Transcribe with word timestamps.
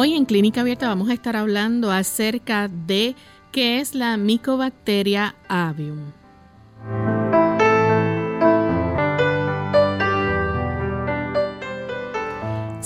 Hoy 0.00 0.14
en 0.14 0.26
Clínica 0.26 0.60
Abierta 0.60 0.86
vamos 0.86 1.08
a 1.08 1.12
estar 1.12 1.34
hablando 1.34 1.90
acerca 1.90 2.68
de 2.68 3.16
qué 3.50 3.80
es 3.80 3.96
la 3.96 4.16
Mycobacteria 4.16 5.34
avium. 5.48 6.12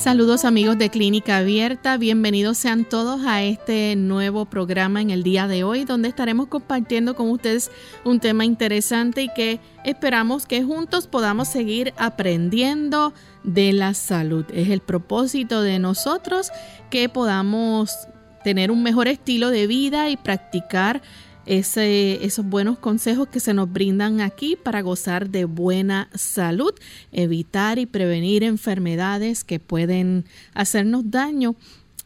Saludos 0.02 0.44
amigos 0.44 0.78
de 0.78 0.90
Clínica 0.90 1.36
Abierta, 1.36 1.96
bienvenidos 1.96 2.58
sean 2.58 2.84
todos 2.84 3.24
a 3.24 3.44
este 3.44 3.94
nuevo 3.94 4.46
programa 4.46 5.00
en 5.00 5.10
el 5.10 5.22
día 5.22 5.46
de 5.46 5.62
hoy 5.62 5.84
donde 5.84 6.08
estaremos 6.08 6.48
compartiendo 6.48 7.14
con 7.14 7.30
ustedes 7.30 7.70
un 8.04 8.18
tema 8.18 8.44
interesante 8.44 9.22
y 9.22 9.28
que 9.28 9.60
esperamos 9.84 10.46
que 10.46 10.64
juntos 10.64 11.06
podamos 11.06 11.46
seguir 11.46 11.94
aprendiendo 11.98 13.14
de 13.44 13.72
la 13.72 13.94
salud. 13.94 14.44
Es 14.52 14.70
el 14.70 14.80
propósito 14.80 15.62
de 15.62 15.78
nosotros 15.78 16.50
que 16.90 17.08
podamos 17.08 18.08
tener 18.42 18.72
un 18.72 18.82
mejor 18.82 19.06
estilo 19.06 19.50
de 19.50 19.68
vida 19.68 20.10
y 20.10 20.16
practicar 20.16 21.00
esos 21.46 22.44
buenos 22.44 22.78
consejos 22.78 23.28
que 23.28 23.40
se 23.40 23.54
nos 23.54 23.72
brindan 23.72 24.20
aquí 24.20 24.56
para 24.56 24.80
gozar 24.80 25.30
de 25.30 25.44
buena 25.44 26.08
salud, 26.14 26.72
evitar 27.10 27.78
y 27.78 27.86
prevenir 27.86 28.44
enfermedades 28.44 29.44
que 29.44 29.58
pueden 29.58 30.24
hacernos 30.54 31.10
daño 31.10 31.56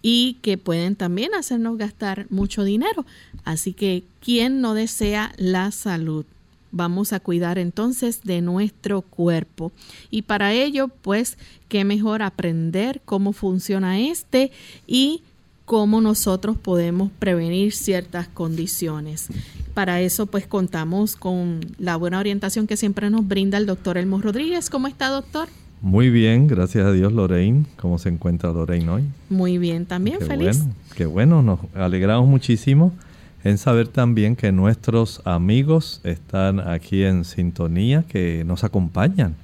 y 0.03 0.35
que 0.43 0.57
pueden 0.57 0.97
también 0.97 1.35
hacernos 1.35 1.79
gastar 1.79 2.27
mucho 2.31 2.65
dinero. 2.65 3.05
Así 3.45 3.73
que, 3.73 4.05
¿quién 4.21 4.61
no 4.61 4.75
desea 4.75 5.33
la 5.37 5.71
salud? 5.71 6.25
Vamos 6.73 7.13
a 7.13 7.21
cuidar 7.21 7.59
entonces 7.59 8.23
de 8.23 8.41
nuestro 8.41 9.03
cuerpo. 9.03 9.73
Y 10.11 10.23
para 10.23 10.53
ello, 10.53 10.89
pues, 10.89 11.39
qué 11.69 11.85
mejor 11.85 12.23
aprender 12.23 13.01
cómo 13.05 13.33
funciona 13.33 13.99
este 13.99 14.53
y 14.87 15.23
cómo 15.67 16.01
nosotros 16.01 16.57
podemos 16.57 17.11
prevenir 17.19 17.73
ciertas 17.73 18.29
condiciones. 18.29 19.27
Para 19.75 20.01
eso 20.01 20.27
pues 20.27 20.47
contamos 20.47 21.17
con 21.17 21.61
la 21.79 21.97
buena 21.97 22.19
orientación 22.21 22.67
que 22.67 22.79
siempre 22.79 23.11
nos 23.11 23.29
brinda 23.29 23.59
el 23.59 23.67
doctor 23.67 23.99
Elmo 23.99 24.23
Rodríguez. 24.23 24.71
¿Cómo 24.71 24.87
está 24.87 25.09
doctor? 25.09 25.49
Muy 25.83 26.09
bien, 26.09 26.47
gracias 26.47 26.87
a 26.87 26.93
Dios 26.93 27.13
Lorraine. 27.13 27.67
¿Cómo 27.77 27.99
se 27.99 28.09
encuentra 28.09 28.53
Lorraine 28.53 28.89
hoy? 28.89 29.03
Muy 29.29 29.59
bien, 29.59 29.85
también 29.85 30.21
qué 30.21 30.25
feliz. 30.25 30.59
Bueno, 30.59 30.75
qué 30.95 31.07
bueno, 31.07 31.43
nos 31.43 31.61
alegramos 31.75 32.29
muchísimo 32.29 32.93
en 33.43 33.59
saber 33.59 33.89
también 33.89 34.37
que 34.37 34.53
nuestros 34.53 35.21
amigos 35.25 36.01
están 36.05 36.61
aquí 36.61 37.03
en 37.03 37.25
sintonía, 37.25 38.05
que 38.05 38.45
nos 38.47 38.63
acompañan 38.65 39.35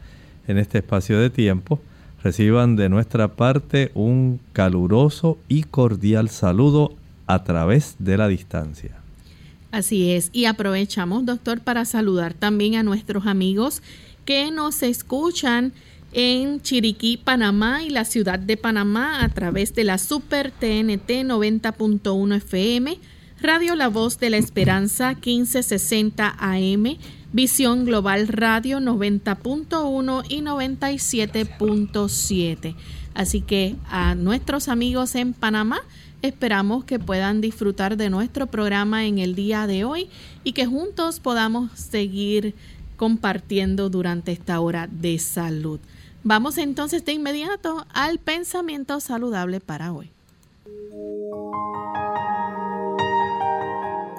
en 0.47 0.59
este 0.59 0.79
espacio 0.79 1.19
de 1.19 1.31
tiempo 1.31 1.81
reciban 2.23 2.77
de 2.77 2.89
nuestra 2.89 3.29
parte 3.29 3.91
un 3.95 4.41
caluroso 4.53 5.39
y 5.49 5.65
cordial 5.65 6.29
saludo 6.29 6.95
a 7.27 7.45
través 7.45 7.97
de 7.99 8.17
la 8.17 8.29
distancia. 8.29 8.97
Así 9.71 10.11
es, 10.11 10.29
y 10.33 10.45
aprovechamos, 10.45 11.25
doctor, 11.25 11.61
para 11.61 11.85
saludar 11.85 12.35
también 12.35 12.75
a 12.75 12.83
nuestros 12.83 13.27
amigos 13.27 13.83
que 14.25 14.51
nos 14.51 14.83
escuchan 14.83 15.73
en 16.13 16.61
Chiriquí, 16.61 17.17
Panamá 17.17 17.83
y 17.83 17.89
la 17.89 18.05
ciudad 18.05 18.39
de 18.39 18.59
Panamá 18.59 19.25
a 19.25 19.29
través 19.31 19.75
de 19.75 19.85
la 19.85 19.97
Super 19.97 20.51
TNT 20.51 21.25
90.1 21.25 22.37
FM, 22.37 22.99
Radio 23.41 23.75
La 23.75 23.89
Voz 23.89 24.19
de 24.19 24.31
la 24.31 24.37
Esperanza 24.37 25.15
1560 25.15 26.37
AM, 26.39 26.99
Visión 27.33 27.85
Global 27.87 28.29
Radio 28.29 28.79
90.1 28.79 30.25
y 30.29 30.43
97.7. 30.43 32.77
Así 33.15 33.41
que 33.41 33.75
a 33.89 34.15
nuestros 34.15 34.69
amigos 34.69 35.15
en 35.15 35.33
Panamá 35.33 35.81
esperamos 36.21 36.85
que 36.85 36.99
puedan 36.99 37.41
disfrutar 37.41 37.97
de 37.97 38.11
nuestro 38.11 38.49
programa 38.49 39.07
en 39.07 39.19
el 39.19 39.35
día 39.35 39.67
de 39.67 39.85
hoy 39.85 40.11
y 40.45 40.53
que 40.53 40.67
juntos 40.67 41.21
podamos 41.21 41.73
seguir 41.73 42.55
compartiendo 42.99 43.89
durante 43.89 44.33
esta 44.33 44.61
hora 44.61 44.87
de 44.91 45.19
salud. 45.19 45.81
Vamos 46.25 46.59
entonces 46.59 47.07
de 47.07 47.15
inmediato 47.15 47.87
al 47.95 48.19
pensamiento 48.19 49.01
saludable 49.01 49.61
para 49.61 49.95
hoy. 49.95 50.11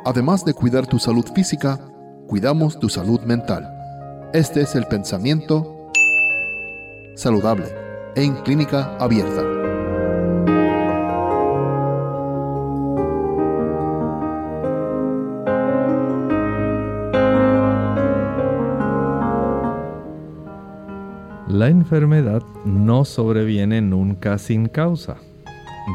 Además 0.03 0.43
de 0.43 0.55
cuidar 0.55 0.87
tu 0.87 0.97
salud 0.97 1.25
física, 1.33 1.92
cuidamos 2.27 2.79
tu 2.79 2.89
salud 2.89 3.21
mental. 3.21 3.69
Este 4.33 4.61
es 4.61 4.75
el 4.75 4.85
pensamiento 4.85 5.89
saludable 7.15 7.65
en 8.15 8.35
clínica 8.43 8.97
abierta. 8.97 9.43
La 21.47 21.69
enfermedad 21.69 22.41
no 22.65 23.05
sobreviene 23.05 23.79
nunca 23.79 24.39
sin 24.39 24.67
causa. 24.67 25.17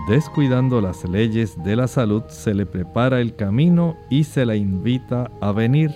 Descuidando 0.08 0.80
las 0.80 1.04
leyes 1.04 1.56
de 1.64 1.74
la 1.74 1.88
salud 1.88 2.22
se 2.28 2.54
le 2.54 2.64
prepara 2.64 3.20
el 3.20 3.34
camino 3.34 3.96
y 4.08 4.24
se 4.24 4.46
la 4.46 4.54
invita 4.54 5.30
a 5.40 5.50
venir 5.50 5.90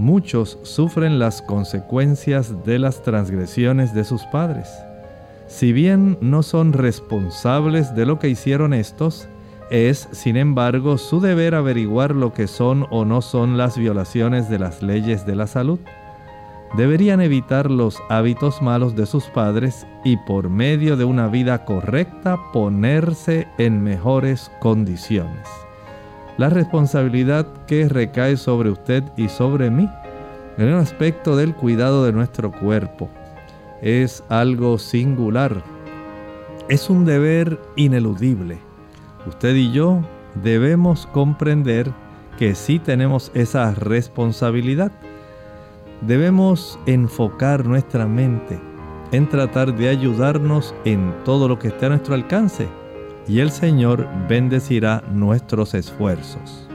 muchos 0.00 0.58
sufren 0.62 1.18
las 1.18 1.42
consecuencias 1.42 2.64
de 2.64 2.78
las 2.78 3.02
transgresiones 3.02 3.94
de 3.94 4.04
sus 4.04 4.22
padres. 4.24 4.68
Si 5.46 5.72
bien 5.72 6.16
no 6.22 6.42
son 6.42 6.72
responsables 6.72 7.94
de 7.94 8.06
lo 8.06 8.18
que 8.18 8.30
hicieron 8.30 8.72
estos, 8.72 9.28
es, 9.70 10.08
sin 10.12 10.36
embargo, 10.36 10.96
su 10.96 11.20
deber 11.20 11.54
averiguar 11.54 12.16
lo 12.16 12.32
que 12.32 12.46
son 12.46 12.86
o 12.90 13.04
no 13.04 13.20
son 13.20 13.58
las 13.58 13.76
violaciones 13.76 14.48
de 14.48 14.58
las 14.58 14.82
leyes 14.82 15.26
de 15.26 15.36
la 15.36 15.46
salud. 15.46 15.78
Deberían 16.76 17.20
evitar 17.20 17.70
los 17.70 17.98
hábitos 18.08 18.62
malos 18.62 18.96
de 18.96 19.04
sus 19.04 19.24
padres 19.24 19.86
y 20.02 20.16
por 20.16 20.48
medio 20.48 20.96
de 20.96 21.04
una 21.04 21.28
vida 21.28 21.64
correcta 21.64 22.38
ponerse 22.52 23.48
en 23.58 23.82
mejores 23.82 24.50
condiciones 24.60 25.46
la 26.40 26.48
responsabilidad 26.48 27.46
que 27.66 27.86
recae 27.86 28.38
sobre 28.38 28.70
usted 28.70 29.04
y 29.14 29.28
sobre 29.28 29.70
mí 29.70 29.86
en 30.56 30.68
el 30.68 30.76
aspecto 30.76 31.36
del 31.36 31.54
cuidado 31.54 32.06
de 32.06 32.14
nuestro 32.14 32.50
cuerpo. 32.50 33.10
Es 33.82 34.24
algo 34.30 34.78
singular. 34.78 35.62
Es 36.70 36.88
un 36.88 37.04
deber 37.04 37.60
ineludible. 37.76 38.58
Usted 39.26 39.54
y 39.54 39.70
yo 39.70 40.00
debemos 40.42 41.06
comprender 41.08 41.92
que 42.38 42.54
sí 42.54 42.78
tenemos 42.78 43.30
esa 43.34 43.74
responsabilidad. 43.74 44.92
Debemos 46.00 46.78
enfocar 46.86 47.66
nuestra 47.66 48.06
mente 48.06 48.58
en 49.12 49.28
tratar 49.28 49.76
de 49.76 49.90
ayudarnos 49.90 50.74
en 50.86 51.14
todo 51.22 51.48
lo 51.48 51.58
que 51.58 51.68
esté 51.68 51.84
a 51.84 51.90
nuestro 51.90 52.14
alcance 52.14 52.79
y 53.28 53.40
el 53.40 53.50
Señor 53.50 54.08
bendecirá 54.28 55.02
nuestros 55.12 55.74
esfuerzos. 55.74 56.66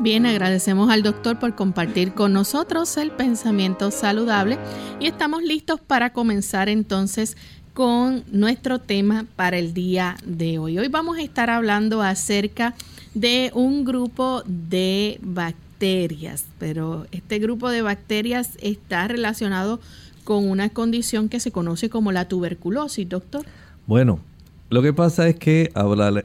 Bien, 0.00 0.26
agradecemos 0.26 0.90
al 0.90 1.02
doctor 1.02 1.40
por 1.40 1.56
compartir 1.56 2.14
con 2.14 2.32
nosotros 2.32 2.96
el 2.96 3.10
pensamiento 3.10 3.90
saludable 3.90 4.56
y 5.00 5.06
estamos 5.06 5.42
listos 5.42 5.80
para 5.80 6.12
comenzar 6.12 6.68
entonces 6.68 7.36
con 7.74 8.24
nuestro 8.30 8.78
tema 8.78 9.26
para 9.34 9.58
el 9.58 9.74
día 9.74 10.16
de 10.24 10.58
hoy. 10.58 10.78
Hoy 10.78 10.88
vamos 10.88 11.18
a 11.18 11.22
estar 11.22 11.50
hablando 11.50 12.02
acerca 12.02 12.74
de 13.14 13.50
un 13.54 13.84
grupo 13.84 14.42
de 14.46 15.18
bacterias, 15.20 16.44
pero 16.58 17.06
este 17.10 17.40
grupo 17.40 17.68
de 17.68 17.82
bacterias 17.82 18.50
está 18.60 19.08
relacionado 19.08 19.80
con 20.22 20.48
una 20.48 20.68
condición 20.68 21.28
que 21.28 21.40
se 21.40 21.50
conoce 21.50 21.88
como 21.90 22.12
la 22.12 22.28
tuberculosis, 22.28 23.08
doctor. 23.08 23.46
Bueno, 23.88 24.20
lo 24.68 24.82
que 24.82 24.92
pasa 24.92 25.28
es 25.28 25.36
que 25.36 25.72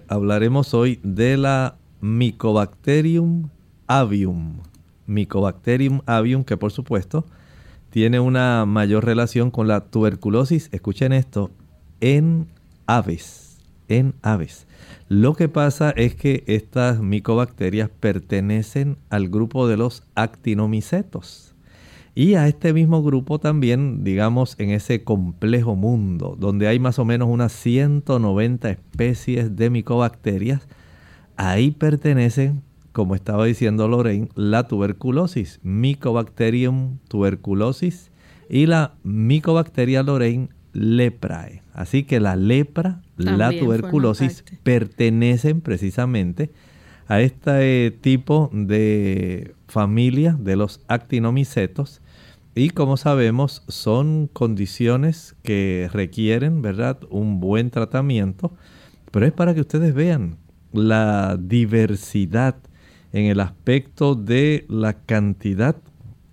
hablaremos 0.09 0.73
hoy 0.73 0.99
de 1.01 1.37
la 1.37 1.77
Mycobacterium 2.01 3.47
avium. 3.87 4.57
Mycobacterium 5.07 6.01
avium, 6.05 6.43
que 6.43 6.57
por 6.57 6.73
supuesto 6.73 7.25
tiene 7.89 8.19
una 8.19 8.65
mayor 8.65 9.05
relación 9.05 9.49
con 9.49 9.69
la 9.69 9.79
tuberculosis, 9.85 10.67
escuchen 10.73 11.13
esto, 11.13 11.51
en 12.01 12.47
aves, 12.85 13.59
en 13.87 14.13
aves. 14.23 14.67
Lo 15.07 15.33
que 15.33 15.47
pasa 15.47 15.91
es 15.91 16.15
que 16.15 16.43
estas 16.47 16.99
micobacterias 16.99 17.89
pertenecen 17.89 18.97
al 19.09 19.29
grupo 19.29 19.69
de 19.69 19.77
los 19.77 20.03
actinomicetos. 20.15 21.52
Y 22.15 22.35
a 22.35 22.47
este 22.47 22.73
mismo 22.73 23.01
grupo 23.01 23.39
también, 23.39 24.03
digamos, 24.03 24.55
en 24.59 24.69
ese 24.69 25.03
complejo 25.03 25.75
mundo, 25.75 26.37
donde 26.39 26.67
hay 26.67 26.79
más 26.79 26.99
o 26.99 27.05
menos 27.05 27.27
unas 27.27 27.51
190 27.53 28.69
especies 28.69 29.55
de 29.55 29.69
micobacterias, 29.71 30.67
ahí 31.37 31.71
pertenecen 31.71 32.61
como 32.93 33.15
estaba 33.15 33.45
diciendo 33.45 33.87
Lorraine, 33.87 34.29
la 34.35 34.67
tuberculosis, 34.67 35.59
Mycobacterium 35.63 36.99
tuberculosis 37.07 38.11
y 38.49 38.67
la 38.67 38.93
Mycobacteria 39.03 40.03
Lorraine 40.03 40.49
leprae. 40.73 41.63
Así 41.73 42.03
que 42.03 42.19
la 42.19 42.35
lepra, 42.35 43.01
la 43.17 43.51
tuberculosis 43.51 44.45
pertenecen 44.61 45.61
precisamente 45.61 46.51
a 47.07 47.19
este 47.19 47.89
tipo 47.89 48.51
de 48.53 49.55
familia 49.67 50.37
de 50.39 50.55
los 50.55 50.81
actinomicetos 50.87 52.02
y 52.55 52.69
como 52.69 52.97
sabemos 52.97 53.63
son 53.67 54.27
condiciones 54.27 55.35
que 55.43 55.89
requieren, 55.91 56.61
¿verdad?, 56.61 56.99
un 57.09 57.39
buen 57.39 57.71
tratamiento, 57.71 58.53
pero 59.11 59.25
es 59.25 59.31
para 59.31 59.53
que 59.53 59.61
ustedes 59.61 59.93
vean 59.93 60.37
la 60.71 61.37
diversidad 61.39 62.55
en 63.11 63.25
el 63.25 63.39
aspecto 63.39 64.15
de 64.15 64.65
la 64.69 64.93
cantidad 64.93 65.75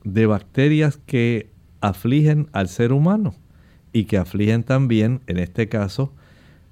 de 0.04 0.26
bacterias 0.26 0.98
que 1.06 1.50
afligen 1.80 2.48
al 2.52 2.68
ser 2.68 2.92
humano 2.92 3.34
y 3.92 4.04
que 4.04 4.18
afligen 4.18 4.62
también, 4.62 5.20
en 5.26 5.38
este 5.38 5.68
caso, 5.68 6.12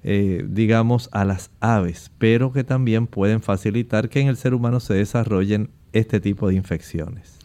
eh, 0.03 0.45
digamos, 0.47 1.09
a 1.11 1.25
las 1.25 1.51
aves, 1.59 2.11
pero 2.17 2.53
que 2.53 2.63
también 2.63 3.07
pueden 3.07 3.41
facilitar 3.41 4.09
que 4.09 4.21
en 4.21 4.27
el 4.27 4.37
ser 4.37 4.53
humano 4.53 4.79
se 4.79 4.93
desarrollen 4.93 5.71
este 5.91 6.19
tipo 6.19 6.47
de 6.47 6.55
infecciones. 6.55 7.37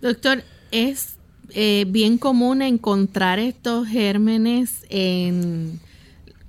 Doctor, 0.00 0.42
es 0.74 1.18
eh, 1.50 1.86
bien 1.88 2.18
común 2.18 2.60
encontrar 2.60 3.38
estos 3.38 3.86
gérmenes 3.86 4.84
en 4.88 5.78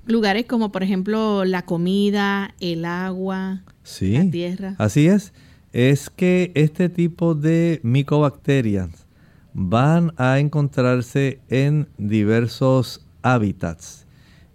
lugares 0.04 0.46
como 0.46 0.72
por 0.72 0.82
ejemplo 0.82 1.44
la 1.44 1.62
comida, 1.62 2.54
el 2.58 2.84
agua, 2.84 3.62
la 4.00 4.30
tierra. 4.30 4.74
Así 4.78 5.06
es. 5.06 5.32
Es 5.72 6.10
que 6.10 6.50
este 6.56 6.88
tipo 6.88 7.36
de 7.36 7.80
micobacterias 7.84 9.06
van 9.52 10.12
a 10.16 10.40
encontrarse 10.40 11.40
en 11.48 11.88
diversos 11.96 13.06
hábitats. 13.22 14.06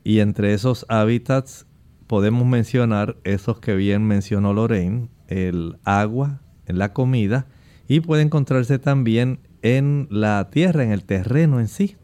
Y 0.03 0.19
entre 0.19 0.53
esos 0.53 0.85
hábitats 0.89 1.65
podemos 2.07 2.45
mencionar 2.45 3.15
esos 3.23 3.59
que 3.59 3.75
bien 3.75 4.05
mencionó 4.05 4.53
Lorraine, 4.53 5.07
el 5.27 5.77
agua, 5.85 6.41
la 6.67 6.91
comida, 6.91 7.47
y 7.87 8.01
puede 8.01 8.23
encontrarse 8.23 8.79
también 8.79 9.39
en 9.61 10.07
la 10.09 10.49
tierra, 10.51 10.83
en 10.83 10.91
el 10.91 11.03
terreno 11.03 11.59
en 11.59 11.67
sí. 11.67 11.95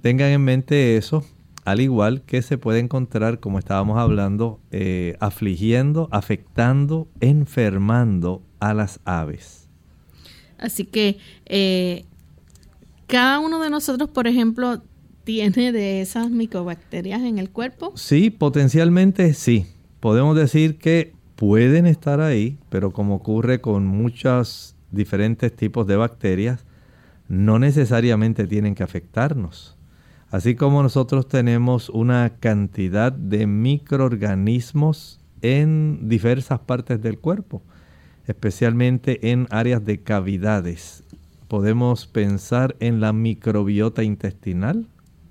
Tengan 0.00 0.30
en 0.30 0.42
mente 0.42 0.96
eso 0.96 1.24
al 1.64 1.80
igual 1.80 2.22
que 2.22 2.42
se 2.42 2.58
puede 2.58 2.80
encontrar, 2.80 3.38
como 3.40 3.58
estábamos 3.58 3.98
hablando, 3.98 4.60
eh, 4.70 5.16
afligiendo, 5.20 6.08
afectando, 6.10 7.08
enfermando 7.20 8.42
a 8.58 8.74
las 8.74 9.00
aves. 9.04 9.68
Así 10.58 10.84
que 10.84 11.18
eh, 11.46 12.04
cada 13.06 13.38
uno 13.38 13.60
de 13.60 13.70
nosotros, 13.70 14.10
por 14.10 14.26
ejemplo, 14.26 14.82
tiene 15.24 15.72
de 15.72 16.00
esas 16.00 16.30
micobacterias 16.30 17.22
en 17.22 17.38
el 17.38 17.50
cuerpo. 17.50 17.92
Sí, 17.94 18.30
potencialmente 18.30 19.32
sí. 19.34 19.66
Podemos 20.00 20.36
decir 20.36 20.78
que 20.78 21.12
pueden 21.36 21.86
estar 21.86 22.20
ahí, 22.20 22.58
pero 22.70 22.92
como 22.92 23.16
ocurre 23.16 23.60
con 23.60 23.86
muchos 23.86 24.74
diferentes 24.90 25.54
tipos 25.54 25.86
de 25.86 25.96
bacterias, 25.96 26.64
no 27.32 27.58
necesariamente 27.58 28.46
tienen 28.46 28.74
que 28.74 28.82
afectarnos. 28.82 29.78
Así 30.30 30.54
como 30.54 30.82
nosotros 30.82 31.28
tenemos 31.28 31.88
una 31.88 32.34
cantidad 32.40 33.10
de 33.10 33.46
microorganismos 33.46 35.18
en 35.40 36.10
diversas 36.10 36.58
partes 36.58 37.00
del 37.00 37.18
cuerpo, 37.18 37.62
especialmente 38.26 39.30
en 39.30 39.46
áreas 39.48 39.82
de 39.82 40.02
cavidades. 40.02 41.04
Podemos 41.48 42.06
pensar 42.06 42.76
en 42.80 43.00
la 43.00 43.14
microbiota 43.14 44.02
intestinal. 44.02 44.86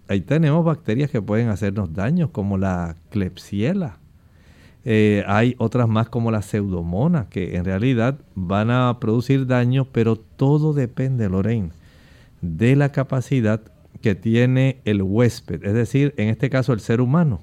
Ahí 0.08 0.22
tenemos 0.22 0.66
bacterias 0.66 1.12
que 1.12 1.22
pueden 1.22 1.50
hacernos 1.50 1.94
daño, 1.94 2.32
como 2.32 2.58
la 2.58 2.96
Klebsiella. 3.12 4.00
Eh, 4.86 5.24
hay 5.28 5.54
otras 5.60 5.88
más 5.88 6.10
como 6.10 6.32
la 6.32 6.42
pseudomonas, 6.42 7.28
que 7.28 7.58
en 7.58 7.64
realidad 7.64 8.18
van 8.34 8.72
a 8.72 8.98
producir 9.00 9.46
daño, 9.46 9.86
pero 9.92 10.16
todo 10.16 10.74
depende, 10.74 11.30
Lorraine, 11.30 11.74
de 12.42 12.76
la 12.76 12.92
capacidad 12.92 13.62
que 14.02 14.16
tiene 14.16 14.82
el 14.86 15.02
huésped, 15.02 15.64
es 15.64 15.74
decir, 15.74 16.14
en 16.18 16.30
este 16.30 16.50
caso 16.50 16.74
el 16.74 16.80
ser 16.80 17.02
humano, 17.02 17.42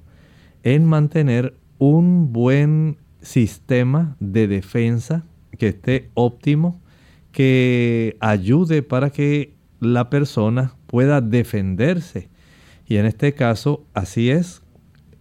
en 0.62 0.84
mantener 0.84 1.54
un 1.78 2.32
buen 2.32 2.98
sistema 3.20 4.16
de 4.20 4.48
defensa 4.48 5.24
que 5.56 5.68
esté 5.68 6.10
óptimo, 6.14 6.80
que 7.32 8.16
ayude 8.20 8.82
para 8.82 9.10
que 9.10 9.54
la 9.80 10.10
persona 10.10 10.74
pueda 10.86 11.20
defenderse. 11.20 12.28
Y 12.86 12.96
en 12.96 13.06
este 13.06 13.34
caso, 13.34 13.84
así 13.94 14.30
es, 14.30 14.62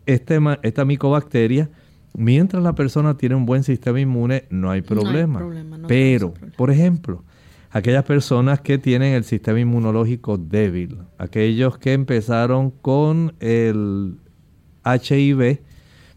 este, 0.05 0.39
esta 0.63 0.85
micobacteria, 0.85 1.69
mientras 2.13 2.63
la 2.63 2.73
persona 2.73 3.17
tiene 3.17 3.35
un 3.35 3.45
buen 3.45 3.63
sistema 3.63 3.99
inmune, 3.99 4.45
no 4.49 4.71
hay 4.71 4.81
problema. 4.81 5.45
Pero, 5.87 6.33
por 6.55 6.71
ejemplo, 6.71 7.23
aquellas 7.71 8.03
personas 8.03 8.61
que 8.61 8.77
tienen 8.77 9.13
el 9.13 9.23
sistema 9.23 9.59
inmunológico 9.59 10.37
débil, 10.37 10.99
aquellos 11.17 11.77
que 11.77 11.93
empezaron 11.93 12.71
con 12.71 13.33
el 13.39 14.17
HIV, 14.85 15.61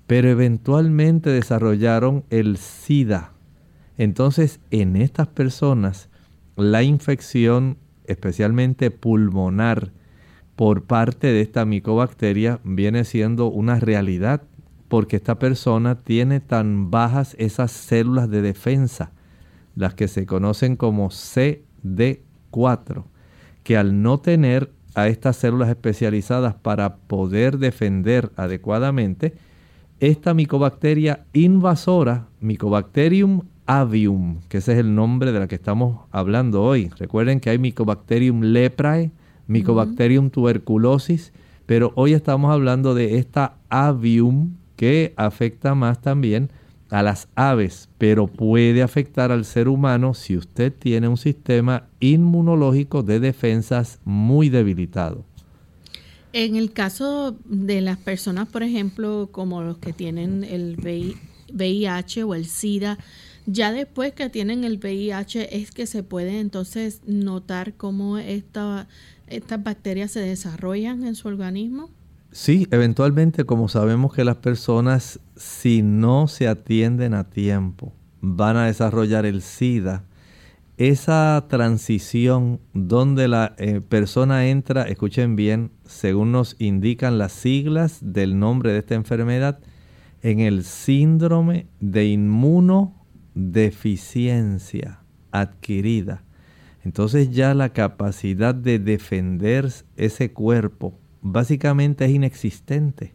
pero 0.07 0.29
eventualmente 0.29 1.31
desarrollaron 1.31 2.25
el 2.31 2.57
SIDA. 2.57 3.33
Entonces, 3.97 4.61
en 4.71 4.97
estas 4.97 5.29
personas, 5.29 6.09
la 6.57 6.83
infección, 6.83 7.79
especialmente 8.05 8.91
pulmonar, 8.91 9.93
por 10.57 10.85
parte 10.85 11.29
de 11.29 11.41
esta 11.41 11.65
micobacteria 11.65 12.61
viene 12.65 13.05
siendo 13.05 13.47
una 13.47 13.81
realidad, 13.81 14.43
porque 14.89 15.17
esta 15.17 15.39
persona 15.39 15.97
tiene 15.97 16.41
tan 16.41 16.91
bajas 16.91 17.35
esas 17.39 17.71
células 17.71 18.29
de 18.29 18.43
defensa 18.43 19.13
las 19.75 19.95
que 19.95 20.09
se 20.09 20.27
conocen 20.27 20.77
como 20.77 21.09
CD4, 21.11 23.05
que 23.63 23.77
al 23.77 24.03
no 24.03 24.19
tener 24.19 24.71
a 24.95 25.09
estas 25.09 25.37
células 25.37 25.69
especializadas 25.69 26.55
para 26.55 26.97
poder 26.97 27.59
defender 27.59 28.33
adecuadamente, 28.37 29.35
esta 30.01 30.35
micobacteria 30.35 31.27
invasora, 31.33 32.27
Mycobacterium 32.41 33.43
avium, 33.67 34.41
que 34.49 34.59
ese 34.59 34.73
es 34.73 34.79
el 34.79 34.95
nombre 34.95 35.31
de 35.31 35.39
la 35.39 35.47
que 35.47 35.55
estamos 35.55 36.01
hablando 36.11 36.63
hoy. 36.63 36.91
Recuerden 36.99 37.39
que 37.39 37.51
hay 37.51 37.59
Mycobacterium 37.59 38.41
leprae, 38.43 39.13
Mycobacterium 39.47 40.31
tuberculosis, 40.31 41.33
pero 41.67 41.93
hoy 41.95 42.15
estamos 42.15 42.51
hablando 42.51 42.95
de 42.95 43.19
esta 43.19 43.59
avium 43.69 44.55
que 44.75 45.13
afecta 45.17 45.75
más 45.75 46.01
también 46.01 46.51
a 46.91 47.03
las 47.03 47.29
aves, 47.35 47.89
pero 47.99 48.27
puede 48.27 48.83
afectar 48.83 49.33
al 49.33 49.45
ser 49.45 49.69
humano 49.69 50.15
si 50.15 50.37
usted 50.37 50.73
tiene 50.73 51.09
un 51.09 51.17
sistema 51.17 51.89
inmunológico 52.01 53.03
de 53.03 53.21
defensas 53.21 54.01
muy 54.05 54.49
debilitado. 54.49 55.25
En 56.33 56.57
el 56.57 56.73
caso 56.73 57.37
de 57.45 57.81
las 57.81 57.99
personas, 57.99 58.49
por 58.49 58.63
ejemplo, 58.63 59.29
como 59.33 59.63
los 59.63 59.79
que 59.79 59.93
tienen 59.93 60.45
el 60.45 60.77
VIH 61.53 62.25
o 62.25 62.35
el 62.35 62.47
SIDA, 62.47 62.99
ya 63.47 63.73
después 63.73 64.13
que 64.13 64.29
tienen 64.29 64.63
el 64.65 64.79
VIH 64.79 65.57
es 65.57 65.73
que 65.73 65.87
se 65.87 66.03
puede 66.03 66.39
entonces 66.39 67.01
notar 67.07 67.75
cómo 67.75 68.19
esta, 68.19 68.87
estas 69.27 69.63
bacterias 69.63 70.13
se 70.13 70.21
desarrollan 70.21 71.05
en 71.05 71.17
su 71.17 71.27
organismo. 71.27 71.91
Sí, 72.33 72.69
eventualmente 72.71 73.45
como 73.45 73.69
sabemos 73.69 74.15
que 74.15 74.25
las 74.25 74.37
personas 74.37 75.19
si 75.35 75.83
no 75.83 76.29
se 76.29 76.47
atienden 76.47 77.13
a 77.13 77.29
tiempo 77.29 77.93
van 78.21 78.57
a 78.57 78.67
desarrollar 78.67 79.27
el 79.27 79.43
SIDA, 79.43 80.05
esa 80.77 81.45
transición 81.49 82.61
donde 82.73 83.27
la 83.27 83.57
eh, 83.59 83.81
persona 83.81 84.47
entra, 84.47 84.85
escuchen 84.85 85.35
bien, 85.35 85.73
según 85.85 86.31
nos 86.31 86.55
indican 86.61 87.19
las 87.19 87.33
siglas 87.33 87.99
del 88.01 88.39
nombre 88.39 88.73
de 88.73 88.79
esta 88.79 88.95
enfermedad, 88.95 89.59
en 90.23 90.39
el 90.39 90.63
síndrome 90.63 91.67
de 91.81 92.07
inmunodeficiencia 92.07 95.01
adquirida. 95.33 96.23
entonces 96.85 97.31
ya 97.31 97.55
la 97.55 97.73
capacidad 97.73 98.55
de 98.55 98.79
defender 98.79 99.69
ese 99.97 100.33
cuerpo 100.33 100.97
básicamente 101.23 102.05
es 102.05 102.11
inexistente. 102.11 103.15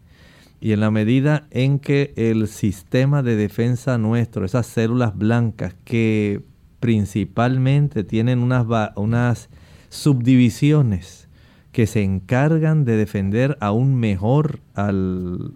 Y 0.62 0.72
en 0.72 0.80
la 0.80 0.92
medida 0.92 1.48
en 1.52 1.80
que 1.80 2.14
el 2.16 2.48
sistema 2.48 3.22
de 3.22 3.36
defensa 3.36 3.98
nuestro, 3.98 4.46
esas 4.46 4.66
células 4.66 5.16
blancas 5.16 5.76
que 5.84 6.42
principalmente 6.80 8.04
tienen 8.04 8.40
unas, 8.40 9.50
subdivisiones 9.90 11.30
que 11.72 11.88
se 11.88 12.04
encargan 12.04 12.86
de 12.86 12.98
defender 12.98 13.58
aún 13.60 13.96
mejor 13.96 14.60
al 14.74 15.54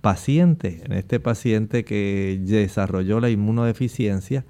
paciente, 0.00 0.82
en 0.84 0.92
este 0.92 1.20
paciente 1.20 1.84
que 1.84 2.40
desarrolló 2.44 3.20
la 3.20 3.30
inmunodeficiencia, 3.30 4.44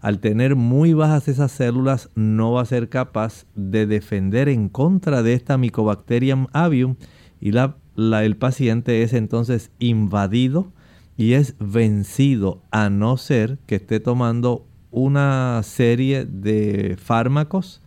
al 0.00 0.18
tener 0.20 0.56
muy 0.56 0.94
bajas 0.94 1.28
esas 1.28 1.52
células 1.52 2.08
no 2.14 2.52
va 2.52 2.62
a 2.62 2.66
ser 2.66 2.88
capaz 2.88 3.46
de 3.54 3.86
defender 3.86 4.48
en 4.48 4.68
contra 4.68 5.22
de 5.22 5.34
esta 5.34 5.58
Mycobacterium 5.58 6.46
avium 6.52 6.96
y 7.40 7.52
el 7.96 8.36
paciente 8.36 9.02
es 9.02 9.12
entonces 9.12 9.70
invadido 9.78 10.72
y 11.16 11.34
es 11.34 11.54
vencido 11.58 12.62
a 12.70 12.88
no 12.88 13.16
ser 13.18 13.58
que 13.66 13.76
esté 13.76 14.00
tomando 14.00 14.66
una 14.90 15.60
serie 15.62 16.24
de 16.24 16.96
fármacos 17.00 17.82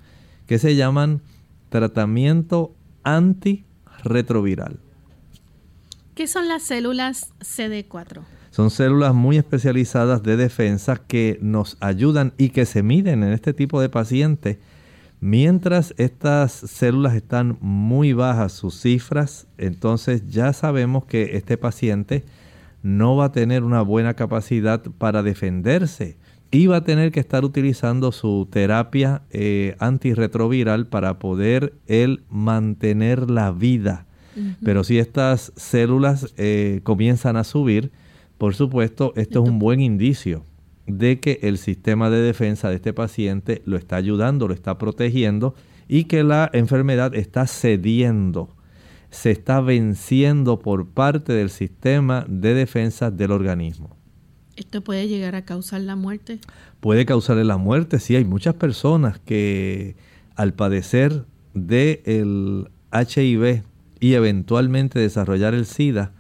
que 0.46 0.60
se 0.60 0.76
llaman 0.76 1.22
tratamiento 1.70 2.76
antirretroviral. 3.04 4.80
¿Qué 6.14 6.28
son 6.28 6.48
las 6.48 6.62
células 6.62 7.34
CD4? 7.40 8.22
Son 8.54 8.70
células 8.70 9.16
muy 9.16 9.38
especializadas 9.38 10.22
de 10.22 10.38
defensa 10.38 10.98
que 11.08 11.40
nos 11.42 11.76
ayudan 11.80 12.34
y 12.38 12.50
que 12.50 12.68
se 12.68 12.84
miden 12.84 13.24
en 13.24 13.34
este 13.34 13.52
tipo 13.52 13.82
de 13.82 13.90
pacientes. 13.90 14.60
Mientras 15.20 15.96
estas 15.98 16.52
células 16.52 17.16
están 17.16 17.58
muy 17.62 18.14
bajas, 18.14 18.54
sus 18.54 18.80
cifras, 18.80 19.48
entonces 19.58 20.28
ya 20.28 20.54
sabemos 20.54 21.06
que 21.06 21.36
este 21.36 21.58
paciente 21.58 22.26
no 22.84 23.16
va 23.16 23.26
a 23.26 23.32
tener 23.32 23.64
una 23.64 23.82
buena 23.82 24.14
capacidad 24.14 24.84
para 25.00 25.24
defenderse 25.24 26.18
y 26.52 26.68
va 26.68 26.76
a 26.76 26.84
tener 26.84 27.12
que 27.12 27.22
estar 27.22 27.44
utilizando 27.44 28.12
su 28.12 28.48
terapia 28.52 29.24
eh, 29.32 29.76
antirretroviral 29.80 30.86
para 30.86 31.18
poder 31.18 31.74
él 31.88 32.22
mantener 32.30 33.32
la 33.32 33.52
vida. 33.52 34.06
Pero 34.64 34.84
si 34.84 35.00
estas 35.00 35.54
células 35.56 36.36
eh, 36.38 36.82
comienzan 36.84 37.36
a 37.36 37.44
subir, 37.44 37.92
por 38.44 38.56
supuesto, 38.56 39.14
esto 39.16 39.42
es 39.42 39.50
un 39.50 39.58
buen 39.58 39.80
indicio 39.80 40.44
de 40.86 41.22
que 41.22 41.40
el 41.44 41.58
sistema 41.58 42.10
de 42.10 42.18
defensa 42.18 42.68
de 42.68 42.76
este 42.76 42.92
paciente 42.92 43.62
lo 43.64 43.78
está 43.78 43.96
ayudando, 43.96 44.50
lo 44.50 44.54
está 44.54 44.78
protegiendo 44.78 45.56
y 45.88 46.04
que 46.04 46.26
la 46.26 46.50
enfermedad 46.52 47.16
está 47.16 47.48
cediendo, 47.48 48.50
se 49.12 49.32
está 49.32 49.62
venciendo 49.62 50.60
por 50.60 50.90
parte 50.90 51.32
del 51.32 51.50
sistema 51.50 52.26
de 52.28 52.54
defensa 52.54 53.12
del 53.12 53.32
organismo. 53.32 53.96
¿Esto 54.58 54.84
puede 54.84 55.08
llegar 55.08 55.36
a 55.36 55.46
causar 55.46 55.80
la 55.80 55.96
muerte? 55.96 56.40
Puede 56.82 57.06
causarle 57.06 57.46
la 57.46 57.56
muerte, 57.56 57.98
sí. 57.98 58.18
Hay 58.18 58.26
muchas 58.26 58.56
personas 58.56 59.20
que 59.20 59.96
al 60.36 60.54
padecer 60.54 61.24
del 61.54 62.68
HIV 62.92 63.64
y 64.02 64.14
eventualmente 64.16 65.00
desarrollar 65.00 65.54
el 65.54 65.66
SIDA, 65.66 66.12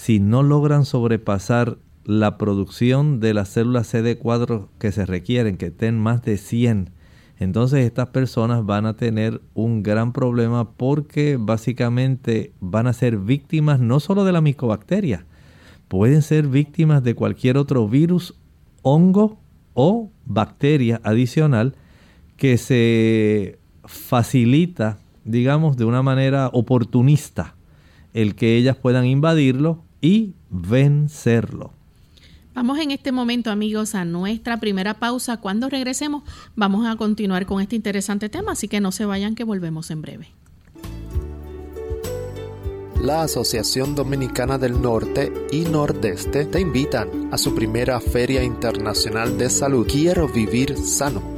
si 0.00 0.20
no 0.20 0.44
logran 0.44 0.84
sobrepasar 0.84 1.76
la 2.04 2.38
producción 2.38 3.18
de 3.18 3.34
las 3.34 3.48
células 3.48 3.92
CD4 3.92 4.68
que 4.78 4.92
se 4.92 5.04
requieren, 5.04 5.56
que 5.56 5.66
estén 5.66 5.98
más 5.98 6.22
de 6.22 6.38
100, 6.38 6.90
entonces 7.40 7.84
estas 7.84 8.10
personas 8.10 8.64
van 8.64 8.86
a 8.86 8.96
tener 8.96 9.42
un 9.54 9.82
gran 9.82 10.12
problema 10.12 10.70
porque 10.70 11.36
básicamente 11.36 12.52
van 12.60 12.86
a 12.86 12.92
ser 12.92 13.18
víctimas 13.18 13.80
no 13.80 13.98
solo 13.98 14.24
de 14.24 14.30
la 14.30 14.40
micobacteria, 14.40 15.26
pueden 15.88 16.22
ser 16.22 16.46
víctimas 16.46 17.02
de 17.02 17.16
cualquier 17.16 17.58
otro 17.58 17.88
virus, 17.88 18.36
hongo 18.82 19.40
o 19.74 20.12
bacteria 20.24 21.00
adicional 21.02 21.74
que 22.36 22.56
se 22.56 23.58
facilita, 23.84 25.00
digamos, 25.24 25.76
de 25.76 25.86
una 25.86 26.02
manera 26.02 26.50
oportunista 26.52 27.56
el 28.14 28.36
que 28.36 28.56
ellas 28.56 28.76
puedan 28.76 29.04
invadirlo 29.04 29.87
y 30.00 30.34
vencerlo. 30.50 31.72
Vamos 32.54 32.78
en 32.78 32.90
este 32.90 33.12
momento, 33.12 33.50
amigos, 33.50 33.94
a 33.94 34.04
nuestra 34.04 34.58
primera 34.58 34.94
pausa. 34.94 35.36
Cuando 35.36 35.68
regresemos, 35.68 36.24
vamos 36.56 36.86
a 36.86 36.96
continuar 36.96 37.46
con 37.46 37.60
este 37.60 37.76
interesante 37.76 38.28
tema, 38.28 38.52
así 38.52 38.66
que 38.66 38.80
no 38.80 38.90
se 38.90 39.04
vayan, 39.04 39.34
que 39.34 39.44
volvemos 39.44 39.90
en 39.90 40.02
breve 40.02 40.28
la 43.02 43.22
Asociación 43.22 43.94
Dominicana 43.94 44.58
del 44.58 44.80
Norte 44.80 45.32
y 45.52 45.60
Nordeste 45.60 46.46
te 46.46 46.60
invitan 46.60 47.32
a 47.32 47.38
su 47.38 47.54
primera 47.54 48.00
Feria 48.00 48.42
Internacional 48.42 49.38
de 49.38 49.50
Salud 49.50 49.86
Quiero 49.86 50.28
Vivir 50.28 50.76
Sano 50.76 51.37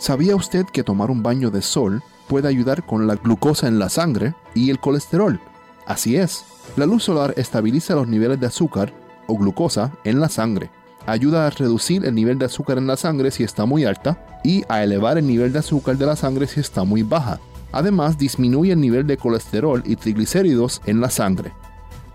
¿Sabía 0.00 0.34
usted 0.34 0.64
que 0.64 0.82
tomar 0.82 1.10
un 1.10 1.22
baño 1.22 1.50
de 1.50 1.60
sol 1.60 2.02
puede 2.26 2.48
ayudar 2.48 2.86
con 2.86 3.06
la 3.06 3.16
glucosa 3.16 3.68
en 3.68 3.78
la 3.78 3.90
sangre 3.90 4.34
y 4.54 4.70
el 4.70 4.80
colesterol? 4.80 5.38
Así 5.84 6.16
es, 6.16 6.42
la 6.76 6.86
luz 6.86 7.04
solar 7.04 7.34
estabiliza 7.36 7.94
los 7.96 8.08
niveles 8.08 8.40
de 8.40 8.46
azúcar 8.46 8.94
o 9.26 9.36
glucosa 9.36 9.92
en 10.04 10.18
la 10.18 10.30
sangre, 10.30 10.70
ayuda 11.04 11.46
a 11.46 11.50
reducir 11.50 12.06
el 12.06 12.14
nivel 12.14 12.38
de 12.38 12.46
azúcar 12.46 12.78
en 12.78 12.86
la 12.86 12.96
sangre 12.96 13.30
si 13.30 13.44
está 13.44 13.66
muy 13.66 13.84
alta 13.84 14.40
y 14.42 14.64
a 14.70 14.82
elevar 14.82 15.18
el 15.18 15.26
nivel 15.26 15.52
de 15.52 15.58
azúcar 15.58 15.98
de 15.98 16.06
la 16.06 16.16
sangre 16.16 16.46
si 16.46 16.60
está 16.60 16.82
muy 16.84 17.02
baja. 17.02 17.38
Además, 17.70 18.16
disminuye 18.16 18.72
el 18.72 18.80
nivel 18.80 19.06
de 19.06 19.18
colesterol 19.18 19.82
y 19.84 19.96
triglicéridos 19.96 20.80
en 20.86 21.02
la 21.02 21.10
sangre. 21.10 21.52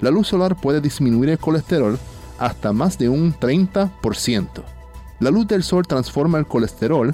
La 0.01 0.09
luz 0.09 0.29
solar 0.29 0.55
puede 0.55 0.81
disminuir 0.81 1.29
el 1.29 1.37
colesterol 1.37 1.99
hasta 2.39 2.73
más 2.73 2.97
de 2.97 3.09
un 3.09 3.31
30%. 3.35 4.47
La 5.19 5.29
luz 5.29 5.47
del 5.47 5.61
sol 5.61 5.85
transforma 5.85 6.39
el 6.39 6.47
colesterol 6.47 7.13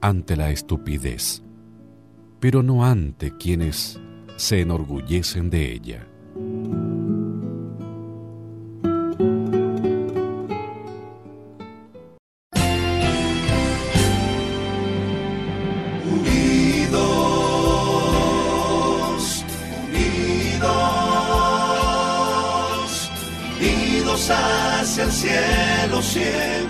ante 0.00 0.36
la 0.36 0.50
estupidez, 0.50 1.42
pero 2.40 2.62
no 2.62 2.84
ante 2.84 3.36
quienes 3.36 4.00
se 4.36 4.60
enorgullecen 4.60 5.50
de 5.50 5.72
ella. 5.72 6.06
Hacia 24.80 25.04
el 25.04 25.12
cielo 25.12 26.02
siempre 26.02 26.69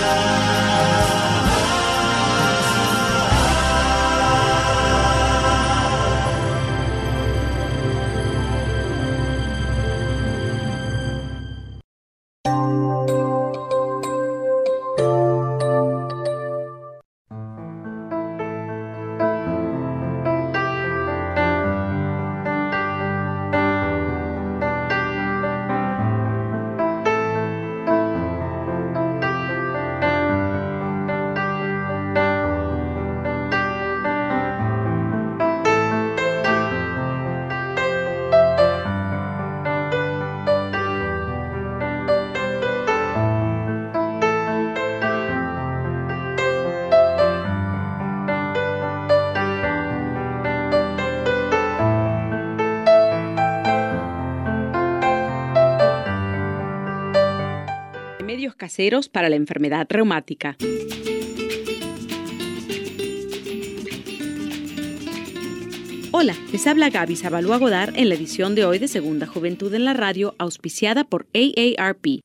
Caseros 58.61 59.09
para 59.09 59.27
la 59.27 59.37
enfermedad 59.37 59.87
reumática. 59.89 60.55
Hola, 66.11 66.35
les 66.51 66.67
habla 66.67 66.91
Gaby 66.91 67.15
Zabalúa 67.15 67.57
en 67.95 68.09
la 68.09 68.13
edición 68.13 68.53
de 68.53 68.65
hoy 68.65 68.77
de 68.77 68.87
Segunda 68.87 69.25
Juventud 69.25 69.73
en 69.73 69.83
la 69.83 69.95
Radio, 69.95 70.35
auspiciada 70.37 71.05
por 71.05 71.25
AARP. 71.33 72.21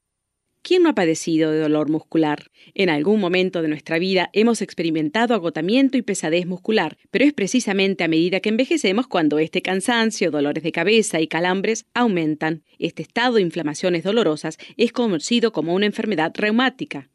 ¿Quién 0.67 0.83
no 0.83 0.89
ha 0.89 0.95
padecido 0.97 1.53
de 1.53 1.61
dolor 1.61 1.91
muscular? 1.91 2.51
En 2.75 2.91
algún 2.91 3.21
momento 3.21 3.63
de 3.63 3.69
nuestra 3.69 4.01
vida 4.01 4.31
hemos 4.33 4.63
experimentado 4.63 5.33
agotamiento 5.33 5.97
y 5.97 6.03
pesadez 6.03 6.45
muscular, 6.45 6.99
pero 7.13 7.25
es 7.25 7.33
precisamente 7.33 8.03
a 8.03 8.09
medida 8.09 8.41
que 8.41 8.49
envejecemos 8.49 9.07
cuando 9.07 9.39
este 9.39 9.63
cansancio, 9.63 10.33
dolores 10.33 10.65
de 10.65 10.73
cabeza 10.73 11.21
y 11.21 11.29
calambres 11.29 11.87
aumentan. 11.95 12.65
Este 12.81 13.03
estado 13.03 13.35
de 13.35 13.43
inflamaciones 13.43 14.03
dolorosas 14.03 14.59
es 14.77 14.91
conocido 14.91 15.53
como 15.53 15.73
una 15.73 15.87
enfermedad 15.87 16.33
reumática 16.35 17.11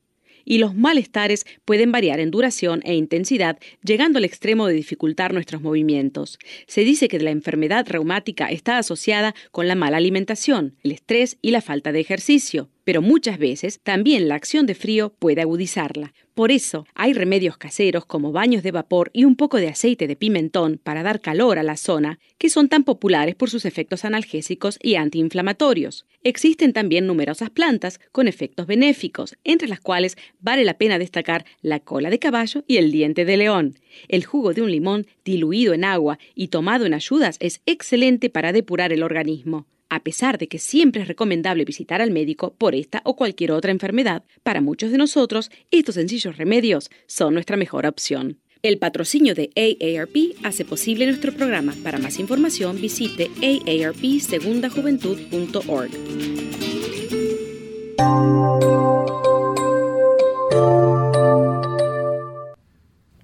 y 0.45 0.57
los 0.57 0.73
malestares 0.73 1.45
pueden 1.65 1.91
variar 1.91 2.19
en 2.19 2.31
duración 2.31 2.81
e 2.85 2.95
intensidad, 2.95 3.59
llegando 3.83 4.17
al 4.17 4.25
extremo 4.25 4.65
de 4.67 4.73
dificultar 4.73 5.33
nuestros 5.33 5.61
movimientos. 5.61 6.39
Se 6.67 6.85
dice 6.85 7.07
que 7.09 7.19
la 7.19 7.31
enfermedad 7.31 7.85
reumática 7.87 8.47
está 8.47 8.77
asociada 8.77 9.35
con 9.51 9.67
la 9.67 9.75
mala 9.75 9.97
alimentación, 9.97 10.77
el 10.83 10.93
estrés 10.93 11.37
y 11.41 11.51
la 11.51 11.61
falta 11.61 11.91
de 11.91 11.99
ejercicio 11.99 12.69
pero 12.83 13.01
muchas 13.01 13.37
veces 13.37 13.79
también 13.83 14.27
la 14.27 14.35
acción 14.35 14.65
de 14.65 14.75
frío 14.75 15.13
puede 15.19 15.41
agudizarla. 15.41 16.13
Por 16.33 16.51
eso 16.51 16.85
hay 16.95 17.13
remedios 17.13 17.57
caseros 17.57 18.05
como 18.05 18.31
baños 18.31 18.63
de 18.63 18.71
vapor 18.71 19.11
y 19.13 19.25
un 19.25 19.35
poco 19.35 19.57
de 19.57 19.67
aceite 19.67 20.07
de 20.07 20.15
pimentón 20.15 20.79
para 20.81 21.03
dar 21.03 21.19
calor 21.19 21.59
a 21.59 21.63
la 21.63 21.75
zona, 21.75 22.19
que 22.37 22.49
son 22.49 22.69
tan 22.69 22.83
populares 22.83 23.35
por 23.35 23.49
sus 23.49 23.65
efectos 23.65 24.05
analgésicos 24.05 24.79
y 24.81 24.95
antiinflamatorios. 24.95 26.05
Existen 26.23 26.71
también 26.71 27.05
numerosas 27.05 27.49
plantas 27.49 27.99
con 28.11 28.27
efectos 28.27 28.65
benéficos, 28.65 29.35
entre 29.43 29.67
las 29.67 29.81
cuales 29.81 30.17
vale 30.39 30.63
la 30.63 30.77
pena 30.77 30.99
destacar 30.99 31.45
la 31.61 31.79
cola 31.79 32.09
de 32.09 32.19
caballo 32.19 32.63
y 32.65 32.77
el 32.77 32.91
diente 32.91 33.25
de 33.25 33.37
león. 33.37 33.75
El 34.07 34.23
jugo 34.23 34.53
de 34.53 34.61
un 34.61 34.71
limón 34.71 35.07
diluido 35.25 35.73
en 35.73 35.83
agua 35.83 36.17
y 36.33 36.47
tomado 36.47 36.85
en 36.85 36.93
ayudas 36.93 37.35
es 37.39 37.61
excelente 37.65 38.29
para 38.29 38.53
depurar 38.53 38.93
el 38.93 39.03
organismo 39.03 39.67
a 39.91 39.99
pesar 39.99 40.37
de 40.37 40.47
que 40.47 40.57
siempre 40.57 41.01
es 41.01 41.09
recomendable 41.09 41.65
visitar 41.65 42.01
al 42.01 42.11
médico 42.11 42.55
por 42.57 42.75
esta 42.75 43.01
o 43.03 43.17
cualquier 43.17 43.51
otra 43.51 43.71
enfermedad, 43.71 44.23
para 44.41 44.61
muchos 44.61 44.89
de 44.89 44.97
nosotros 44.97 45.51
estos 45.69 45.95
sencillos 45.95 46.37
remedios 46.37 46.89
son 47.07 47.33
nuestra 47.33 47.57
mejor 47.57 47.85
opción. 47.85 48.39
El 48.63 48.77
patrocinio 48.77 49.35
de 49.35 49.49
AARP 49.55 50.15
hace 50.43 50.63
posible 50.63 51.07
nuestro 51.07 51.33
programa. 51.33 51.73
Para 51.83 51.99
más 51.99 52.19
información 52.19 52.79
visite 52.79 53.29
aarpsegundajuventud.org. 53.41 55.91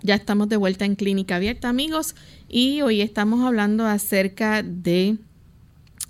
Ya 0.02 0.16
estamos 0.16 0.50
de 0.50 0.58
vuelta 0.58 0.84
en 0.86 0.96
Clínica 0.96 1.38
Abierta, 1.38 1.70
amigos, 1.70 2.16
y 2.50 2.82
hoy 2.82 3.00
estamos 3.02 3.46
hablando 3.46 3.86
acerca 3.86 4.64
de 4.64 5.18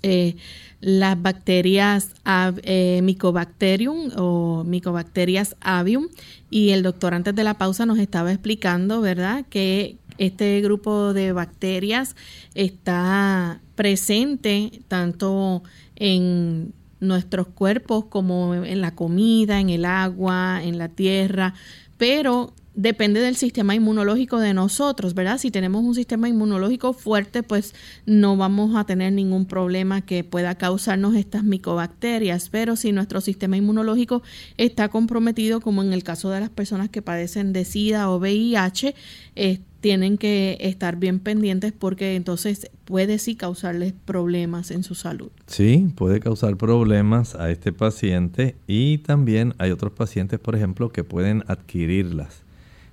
eh, 0.02 0.36
las 0.80 1.20
bacterias 1.20 2.14
eh, 2.62 3.00
Mycobacterium 3.02 4.10
o 4.16 4.64
Mycobacterias 4.64 5.56
avium 5.60 6.08
y 6.50 6.70
el 6.70 6.82
doctor 6.82 7.14
antes 7.14 7.34
de 7.34 7.44
la 7.44 7.54
pausa 7.54 7.84
nos 7.84 7.98
estaba 7.98 8.32
explicando, 8.32 9.00
¿verdad?, 9.00 9.44
que 9.50 9.96
este 10.18 10.60
grupo 10.60 11.12
de 11.14 11.32
bacterias 11.32 12.16
está 12.54 13.60
presente 13.74 14.82
tanto 14.88 15.62
en 15.96 16.72
nuestros 17.00 17.46
cuerpos 17.48 18.06
como 18.06 18.54
en 18.54 18.80
la 18.80 18.94
comida, 18.94 19.60
en 19.60 19.70
el 19.70 19.84
agua, 19.84 20.60
en 20.62 20.78
la 20.78 20.88
tierra, 20.88 21.54
pero 21.96 22.52
depende 22.78 23.20
del 23.20 23.34
sistema 23.34 23.74
inmunológico 23.74 24.38
de 24.38 24.54
nosotros, 24.54 25.12
¿verdad? 25.12 25.38
Si 25.38 25.50
tenemos 25.50 25.82
un 25.82 25.96
sistema 25.96 26.28
inmunológico 26.28 26.92
fuerte, 26.92 27.42
pues 27.42 27.74
no 28.06 28.36
vamos 28.36 28.76
a 28.76 28.84
tener 28.84 29.12
ningún 29.12 29.46
problema 29.46 30.00
que 30.02 30.22
pueda 30.22 30.54
causarnos 30.54 31.16
estas 31.16 31.42
micobacterias, 31.42 32.50
pero 32.50 32.76
si 32.76 32.92
nuestro 32.92 33.20
sistema 33.20 33.56
inmunológico 33.56 34.22
está 34.58 34.90
comprometido, 34.90 35.60
como 35.60 35.82
en 35.82 35.92
el 35.92 36.04
caso 36.04 36.30
de 36.30 36.38
las 36.38 36.50
personas 36.50 36.88
que 36.88 37.02
padecen 37.02 37.52
de 37.52 37.64
SIDA 37.64 38.08
o 38.10 38.20
VIH, 38.20 38.94
eh, 39.34 39.58
tienen 39.80 40.16
que 40.16 40.56
estar 40.60 40.96
bien 40.96 41.18
pendientes 41.18 41.72
porque 41.72 42.14
entonces 42.14 42.70
puede 42.84 43.18
sí 43.18 43.34
causarles 43.34 43.92
problemas 44.04 44.70
en 44.70 44.84
su 44.84 44.94
salud. 44.94 45.30
Sí, 45.48 45.88
puede 45.96 46.20
causar 46.20 46.56
problemas 46.56 47.34
a 47.34 47.50
este 47.50 47.72
paciente 47.72 48.54
y 48.68 48.98
también 48.98 49.54
hay 49.58 49.72
otros 49.72 49.92
pacientes, 49.92 50.38
por 50.38 50.54
ejemplo, 50.54 50.90
que 50.92 51.02
pueden 51.02 51.42
adquirirlas. 51.48 52.46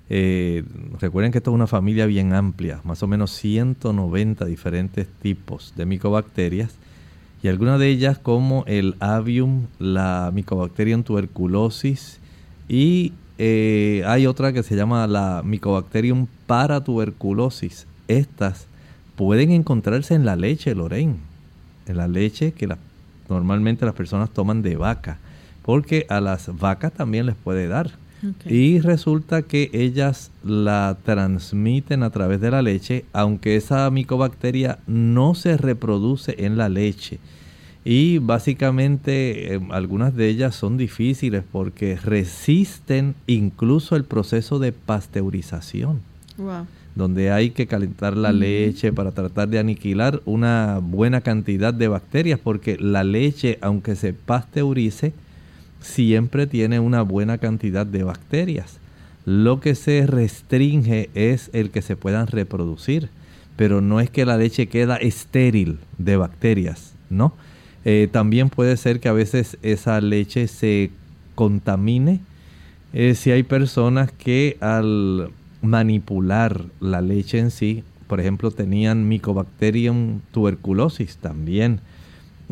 Eh, 0.08 0.62
recuerden 1.00 1.32
que 1.32 1.38
esto 1.38 1.50
es 1.50 1.54
una 1.54 1.66
familia 1.66 2.06
bien 2.06 2.32
amplia, 2.32 2.80
más 2.84 3.02
o 3.02 3.08
menos 3.08 3.32
190 3.32 4.44
diferentes 4.44 5.08
tipos 5.20 5.72
de 5.76 5.84
micobacterias 5.84 6.76
y 7.42 7.48
algunas 7.48 7.78
de 7.78 7.88
ellas 7.88 8.18
como 8.18 8.64
el 8.66 8.96
avium, 9.00 9.66
la 9.78 10.30
Mycobacterium 10.32 11.02
tuberculosis 11.02 12.18
y 12.68 13.12
eh, 13.38 14.02
hay 14.06 14.26
otra 14.26 14.52
que 14.52 14.62
se 14.62 14.76
llama 14.76 15.06
la 15.06 15.42
Mycobacterium 15.44 16.26
paratuberculosis. 16.46 17.86
Estas 18.08 18.66
pueden 19.16 19.50
encontrarse 19.50 20.14
en 20.14 20.24
la 20.24 20.36
leche, 20.36 20.74
Lorraine, 20.74 21.16
en 21.86 21.96
la 21.96 22.08
leche 22.08 22.52
que 22.52 22.68
normalmente 23.28 23.84
las 23.84 23.94
personas 23.94 24.30
toman 24.30 24.62
de 24.62 24.76
vaca, 24.76 25.18
porque 25.62 26.06
a 26.08 26.20
las 26.20 26.56
vacas 26.58 26.92
también 26.92 27.26
les 27.26 27.34
puede 27.34 27.68
dar. 27.68 27.90
Y 28.46 28.80
resulta 28.80 29.42
que 29.42 29.70
ellas 29.72 30.30
la 30.44 30.96
transmiten 31.04 32.02
a 32.02 32.10
través 32.10 32.40
de 32.40 32.50
la 32.50 32.62
leche, 32.62 33.04
aunque 33.12 33.56
esa 33.56 33.90
micobacteria 33.90 34.78
no 34.86 35.34
se 35.34 35.56
reproduce 35.56 36.34
en 36.38 36.56
la 36.56 36.68
leche. 36.68 37.18
Y 37.84 38.18
básicamente 38.18 39.54
em, 39.54 39.70
algunas 39.70 40.16
de 40.16 40.28
ellas 40.28 40.56
son 40.56 40.76
difíciles 40.76 41.44
porque 41.52 41.96
resisten 41.96 43.14
incluso 43.28 43.94
el 43.94 44.02
proceso 44.02 44.58
de 44.58 44.72
pasteurización. 44.72 46.00
Donde 46.96 47.30
hay 47.30 47.50
que 47.50 47.66
calentar 47.66 48.16
la 48.16 48.32
leche 48.32 48.92
para 48.92 49.12
tratar 49.12 49.48
de 49.48 49.58
aniquilar 49.58 50.20
una 50.24 50.80
buena 50.82 51.20
cantidad 51.20 51.72
de 51.72 51.88
bacterias, 51.88 52.40
porque 52.42 52.76
la 52.78 53.04
leche, 53.04 53.58
aunque 53.60 53.94
se 53.94 54.14
pasteurice, 54.14 55.12
siempre 55.86 56.46
tiene 56.46 56.80
una 56.80 57.02
buena 57.02 57.38
cantidad 57.38 57.86
de 57.86 58.02
bacterias. 58.02 58.78
Lo 59.24 59.60
que 59.60 59.74
se 59.74 60.06
restringe 60.06 61.10
es 61.14 61.50
el 61.52 61.70
que 61.70 61.82
se 61.82 61.96
puedan 61.96 62.26
reproducir, 62.26 63.08
pero 63.56 63.80
no 63.80 64.00
es 64.00 64.10
que 64.10 64.26
la 64.26 64.36
leche 64.36 64.66
queda 64.68 64.96
estéril 64.96 65.78
de 65.98 66.16
bacterias, 66.16 66.94
¿no? 67.10 67.34
Eh, 67.84 68.08
también 68.10 68.50
puede 68.50 68.76
ser 68.76 69.00
que 69.00 69.08
a 69.08 69.12
veces 69.12 69.58
esa 69.62 70.00
leche 70.00 70.48
se 70.48 70.90
contamine 71.34 72.20
eh, 72.92 73.14
si 73.14 73.30
hay 73.30 73.42
personas 73.42 74.10
que 74.10 74.56
al 74.60 75.30
manipular 75.60 76.64
la 76.80 77.00
leche 77.02 77.38
en 77.38 77.50
sí, 77.50 77.84
por 78.06 78.20
ejemplo, 78.20 78.50
tenían 78.50 79.06
Mycobacterium 79.06 80.20
tuberculosis 80.32 81.16
también. 81.18 81.80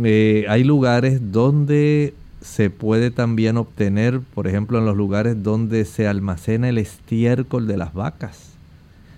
Eh, 0.02 0.44
hay 0.48 0.64
lugares 0.64 1.32
donde 1.32 2.12
se 2.44 2.68
puede 2.68 3.10
también 3.10 3.56
obtener, 3.56 4.20
por 4.20 4.46
ejemplo, 4.46 4.78
en 4.78 4.84
los 4.84 4.94
lugares 4.94 5.42
donde 5.42 5.86
se 5.86 6.06
almacena 6.06 6.68
el 6.68 6.76
estiércol 6.76 7.66
de 7.66 7.78
las 7.78 7.94
vacas. 7.94 8.50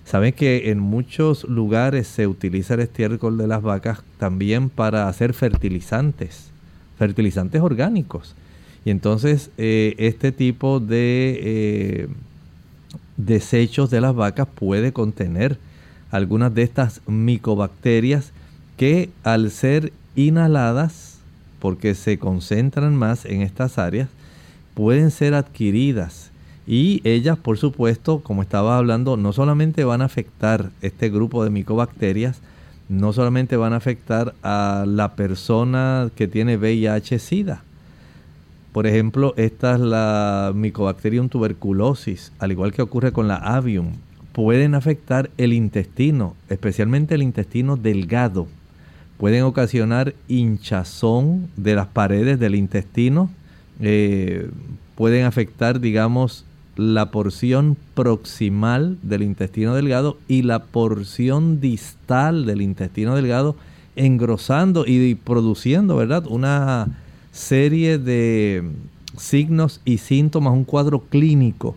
Saben 0.05 0.31
que 0.31 0.71
en 0.71 0.79
muchos 0.79 1.43
lugares 1.43 2.07
se 2.07 2.25
utiliza 2.25 2.75
el 2.75 2.79
estiércol 2.79 3.37
de 3.37 3.47
las 3.47 3.61
vacas 3.61 4.01
también 4.17 4.69
para 4.69 5.09
hacer 5.09 5.33
fertilizantes, 5.33 6.51
fertilizantes 6.97 7.61
orgánicos. 7.61 8.33
Y 8.85 8.91
entonces 8.91 9.51
eh, 9.57 9.95
este 9.97 10.31
tipo 10.31 10.79
de 10.79 11.39
eh, 11.43 12.07
desechos 13.17 13.89
de 13.89 13.99
las 13.99 14.15
vacas 14.15 14.47
puede 14.47 14.93
contener 14.93 15.59
algunas 16.11 16.55
de 16.55 16.63
estas 16.63 17.01
micobacterias 17.07 18.31
que 18.77 19.09
al 19.23 19.51
ser 19.51 19.91
inhaladas, 20.15 21.06
porque 21.59 21.95
se 21.95 22.17
concentran 22.17 22.95
más 22.95 23.25
en 23.25 23.41
estas 23.41 23.77
áreas, 23.77 24.09
pueden 24.73 25.11
ser 25.11 25.33
adquiridas. 25.33 26.31
Y 26.65 27.01
ellas, 27.03 27.37
por 27.37 27.57
supuesto, 27.57 28.19
como 28.19 28.41
estaba 28.41 28.77
hablando, 28.77 29.17
no 29.17 29.33
solamente 29.33 29.83
van 29.83 30.01
a 30.01 30.05
afectar 30.05 30.71
este 30.81 31.09
grupo 31.09 31.43
de 31.43 31.49
micobacterias, 31.49 32.41
no 32.89 33.13
solamente 33.13 33.57
van 33.57 33.73
a 33.73 33.77
afectar 33.77 34.33
a 34.43 34.85
la 34.87 35.15
persona 35.15 36.09
que 36.15 36.27
tiene 36.27 36.57
VIH-Sida, 36.57 37.63
por 38.77 38.85
ejemplo, 38.85 39.33
esta 39.37 39.73
es 39.73 39.79
la 39.79 40.51
Mycobacterium 40.53 41.29
tuberculosis, 41.29 42.31
al 42.37 42.51
igual 42.51 42.73
que 42.73 42.83
ocurre 42.83 43.11
con 43.11 43.27
la 43.27 43.37
avium. 43.37 43.93
Pueden 44.33 44.75
afectar 44.75 45.31
el 45.37 45.53
intestino, 45.53 46.35
especialmente 46.47 47.15
el 47.15 47.23
intestino 47.23 47.75
delgado. 47.75 48.47
Pueden 49.17 49.43
ocasionar 49.43 50.13
hinchazón 50.27 51.49
de 51.57 51.75
las 51.75 51.87
paredes 51.87 52.39
del 52.39 52.55
intestino. 52.55 53.29
Eh, 53.79 54.49
pueden 54.95 55.25
afectar, 55.25 55.79
digamos, 55.79 56.45
la 56.75 57.09
porción 57.09 57.75
proximal 57.95 58.97
del 59.01 59.23
intestino 59.23 59.73
delgado 59.73 60.17
y 60.27 60.43
la 60.43 60.63
porción 60.65 61.59
distal 61.59 62.45
del 62.45 62.61
intestino 62.61 63.15
delgado, 63.15 63.55
engrosando 63.95 64.85
y 64.85 65.15
produciendo, 65.15 65.95
¿verdad? 65.95 66.25
Una 66.27 66.87
serie 67.31 67.97
de 67.97 68.63
signos 69.17 69.81
y 69.83 69.97
síntomas, 69.97 70.53
un 70.53 70.63
cuadro 70.63 70.99
clínico 70.99 71.75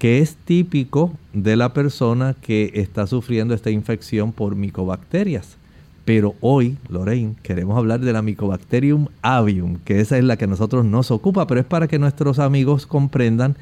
que 0.00 0.18
es 0.18 0.34
típico 0.34 1.12
de 1.32 1.54
la 1.54 1.72
persona 1.72 2.34
que 2.40 2.72
está 2.74 3.06
sufriendo 3.06 3.54
esta 3.54 3.70
infección 3.70 4.32
por 4.32 4.56
micobacterias. 4.56 5.56
Pero 6.04 6.34
hoy, 6.40 6.76
Lorraine, 6.88 7.36
queremos 7.42 7.78
hablar 7.78 8.00
de 8.00 8.12
la 8.12 8.22
Mycobacterium 8.22 9.06
avium, 9.22 9.76
que 9.84 10.00
esa 10.00 10.18
es 10.18 10.24
la 10.24 10.36
que 10.36 10.44
a 10.44 10.48
nosotros 10.48 10.84
nos 10.84 11.10
ocupa, 11.10 11.46
pero 11.46 11.60
es 11.60 11.66
para 11.66 11.86
que 11.86 11.98
nuestros 11.98 12.38
amigos 12.38 12.86
comprendan 12.86 13.56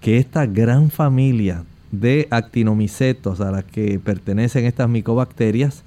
que 0.00 0.18
esta 0.18 0.46
gran 0.46 0.90
familia 0.90 1.64
de 1.90 2.28
actinomicetos 2.30 3.40
a 3.40 3.50
la 3.50 3.62
que 3.62 3.98
pertenecen 3.98 4.64
estas 4.64 4.88
micobacterias 4.88 5.82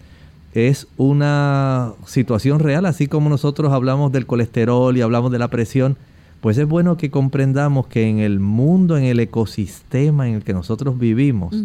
es 0.53 0.87
una 0.97 1.93
situación 2.05 2.59
real, 2.59 2.85
así 2.85 3.07
como 3.07 3.29
nosotros 3.29 3.71
hablamos 3.71 4.11
del 4.11 4.25
colesterol 4.25 4.97
y 4.97 5.01
hablamos 5.01 5.31
de 5.31 5.39
la 5.39 5.49
presión, 5.49 5.95
pues 6.41 6.57
es 6.57 6.67
bueno 6.67 6.97
que 6.97 7.11
comprendamos 7.11 7.87
que 7.87 8.09
en 8.09 8.19
el 8.19 8.39
mundo, 8.39 8.97
en 8.97 9.03
el 9.03 9.19
ecosistema 9.19 10.27
en 10.27 10.35
el 10.35 10.43
que 10.43 10.53
nosotros 10.53 10.97
vivimos, 10.97 11.55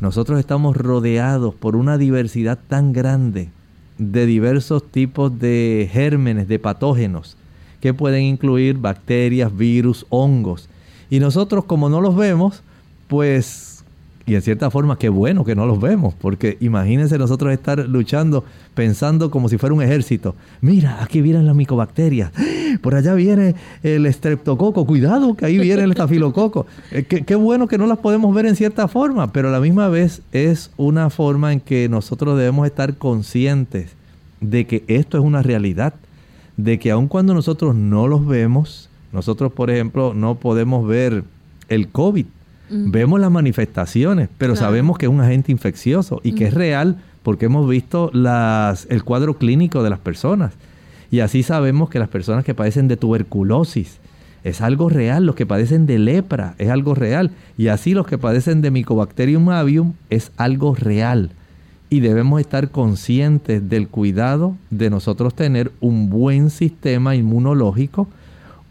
nosotros 0.00 0.38
estamos 0.40 0.76
rodeados 0.76 1.54
por 1.54 1.76
una 1.76 1.98
diversidad 1.98 2.58
tan 2.68 2.92
grande 2.92 3.50
de 3.98 4.26
diversos 4.26 4.90
tipos 4.90 5.38
de 5.38 5.88
gérmenes, 5.92 6.48
de 6.48 6.58
patógenos, 6.58 7.36
que 7.80 7.94
pueden 7.94 8.22
incluir 8.22 8.78
bacterias, 8.78 9.54
virus, 9.54 10.06
hongos. 10.08 10.68
Y 11.10 11.20
nosotros 11.20 11.64
como 11.66 11.88
no 11.88 12.00
los 12.00 12.16
vemos, 12.16 12.62
pues 13.08 13.70
y 14.30 14.36
en 14.36 14.42
cierta 14.42 14.70
forma, 14.70 14.96
qué 14.96 15.08
bueno 15.08 15.44
que 15.44 15.56
no 15.56 15.66
los 15.66 15.80
vemos, 15.80 16.14
porque 16.14 16.56
imagínense 16.60 17.18
nosotros 17.18 17.52
estar 17.52 17.88
luchando 17.88 18.44
pensando 18.74 19.28
como 19.28 19.48
si 19.48 19.58
fuera 19.58 19.74
un 19.74 19.82
ejército. 19.82 20.36
Mira, 20.60 21.02
aquí 21.02 21.20
vienen 21.20 21.46
las 21.46 21.56
micobacterias, 21.56 22.30
por 22.80 22.94
allá 22.94 23.14
viene 23.14 23.54
el 23.82 24.06
estreptococo, 24.06 24.86
cuidado 24.86 25.34
que 25.34 25.46
ahí 25.46 25.58
viene 25.58 25.84
el 25.84 25.90
estafilococo. 25.90 26.66
Eh, 26.92 27.04
qué, 27.04 27.34
bueno 27.36 27.68
que 27.68 27.78
no 27.78 27.86
las 27.86 27.98
podemos 27.98 28.34
ver 28.34 28.46
en 28.46 28.56
cierta 28.56 28.88
forma, 28.88 29.32
pero 29.32 29.48
a 29.48 29.52
la 29.52 29.60
misma 29.60 29.88
vez 29.88 30.22
es 30.32 30.72
una 30.76 31.08
forma 31.08 31.52
en 31.52 31.60
que 31.60 31.88
nosotros 31.88 32.36
debemos 32.36 32.66
estar 32.66 32.96
conscientes 32.96 33.92
de 34.40 34.66
que 34.66 34.82
esto 34.88 35.18
es 35.18 35.24
una 35.24 35.42
realidad, 35.42 35.94
de 36.56 36.78
que 36.80 36.90
aun 36.90 37.06
cuando 37.06 37.32
nosotros 37.32 37.76
no 37.76 38.08
los 38.08 38.26
vemos, 38.26 38.88
nosotros 39.12 39.52
por 39.52 39.70
ejemplo 39.70 40.14
no 40.14 40.36
podemos 40.36 40.86
ver 40.86 41.22
el 41.68 41.88
COVID, 41.88 42.26
Vemos 42.70 43.18
las 43.18 43.32
manifestaciones, 43.32 44.28
pero 44.38 44.54
sabemos 44.54 44.96
que 44.96 45.06
es 45.06 45.12
un 45.12 45.20
agente 45.20 45.50
infeccioso 45.50 46.20
y 46.22 46.32
que 46.36 46.46
es 46.46 46.54
real 46.54 46.98
porque 47.24 47.46
hemos 47.46 47.68
visto 47.68 48.10
las, 48.12 48.86
el 48.90 49.02
cuadro 49.02 49.38
clínico 49.38 49.82
de 49.82 49.90
las 49.90 49.98
personas. 49.98 50.52
Y 51.10 51.20
así 51.20 51.42
sabemos 51.42 51.90
que 51.90 51.98
las 51.98 52.08
personas 52.08 52.44
que 52.44 52.54
padecen 52.54 52.88
de 52.88 52.96
tuberculosis 52.96 53.98
es 54.44 54.60
algo 54.60 54.88
real, 54.88 55.26
los 55.26 55.34
que 55.34 55.46
padecen 55.46 55.86
de 55.86 55.98
lepra 55.98 56.54
es 56.58 56.70
algo 56.70 56.94
real. 56.94 57.32
Y 57.58 57.68
así 57.68 57.94
los 57.94 58.06
que 58.06 58.18
padecen 58.18 58.62
de 58.62 58.70
Mycobacterium 58.70 59.50
avium 59.50 59.94
es 60.08 60.32
algo 60.36 60.74
real. 60.74 61.32
Y 61.90 62.00
debemos 62.00 62.40
estar 62.40 62.70
conscientes 62.70 63.68
del 63.68 63.88
cuidado 63.88 64.56
de 64.70 64.90
nosotros 64.90 65.34
tener 65.34 65.72
un 65.80 66.08
buen 66.08 66.50
sistema 66.50 67.16
inmunológico, 67.16 68.08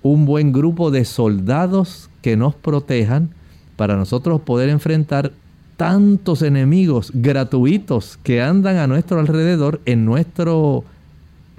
un 0.01 0.25
buen 0.25 0.53
grupo 0.53 0.89
de 0.89 1.03
soldados 1.03 2.09
que 2.21 2.37
nos 2.37 2.55
protejan 2.55 3.29
para 3.75 3.97
nosotros 3.97 4.41
poder 4.41 4.69
enfrentar 4.69 5.33
tantos 5.75 6.41
enemigos 6.41 7.11
gratuitos 7.13 8.17
que 8.23 8.41
andan 8.41 8.77
a 8.77 8.87
nuestro 8.87 9.19
alrededor 9.19 9.81
en 9.85 10.05
nuestro 10.05 10.83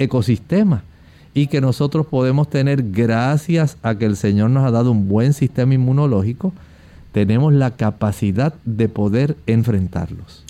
ecosistema 0.01 0.83
y 1.33 1.47
que 1.47 1.61
nosotros 1.61 2.07
podemos 2.07 2.51
tener 2.51 2.91
gracias 2.91 3.77
a 3.83 3.95
que 3.95 4.07
el 4.07 4.17
Señor 4.17 4.51
nos 4.51 4.67
ha 4.67 4.73
dado 4.73 4.91
un 4.91 5.09
buen 5.09 5.33
sistema 5.33 5.75
inmunológico, 5.75 6.53
tenemos 7.13 7.53
la 7.53 7.77
capacidad 7.77 8.55
de 8.65 8.89
poder 8.89 9.37
enfrentarlos. 9.47 10.45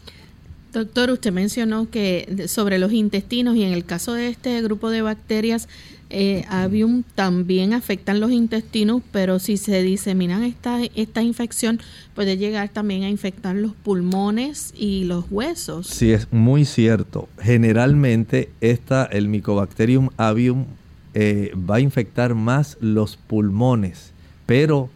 Doctor, 0.72 1.10
usted 1.10 1.32
mencionó 1.32 1.90
que 1.90 2.46
sobre 2.46 2.78
los 2.78 2.92
intestinos 2.92 3.56
y 3.56 3.64
en 3.64 3.72
el 3.72 3.84
caso 3.84 4.14
de 4.14 4.28
este 4.28 4.62
grupo 4.62 4.88
de 4.88 5.02
bacterias 5.02 5.68
eh, 6.11 6.44
avium 6.49 7.05
también 7.14 7.73
afectan 7.73 8.20
los 8.20 8.33
intestinos, 8.33 9.03
pero 9.12 9.38
si 9.38 9.57
se 9.57 9.83
disemina 9.83 10.44
esta, 10.46 10.81
esta 10.94 11.23
infección 11.23 11.81
puede 12.14 12.37
llegar 12.37 12.68
también 12.68 13.05
a 13.05 13.09
infectar 13.09 13.55
los 13.55 13.73
pulmones 13.73 14.75
y 14.77 15.05
los 15.05 15.27
huesos. 15.31 15.87
Sí, 15.87 16.12
es 16.12 16.33
muy 16.33 16.64
cierto. 16.64 17.29
Generalmente 17.40 18.51
esta, 18.61 19.05
el 19.05 19.29
Mycobacterium 19.29 20.11
avium 20.16 20.66
eh, 21.14 21.53
va 21.55 21.77
a 21.77 21.81
infectar 21.81 22.35
más 22.35 22.77
los 22.81 23.16
pulmones, 23.16 24.12
pero 24.46 24.90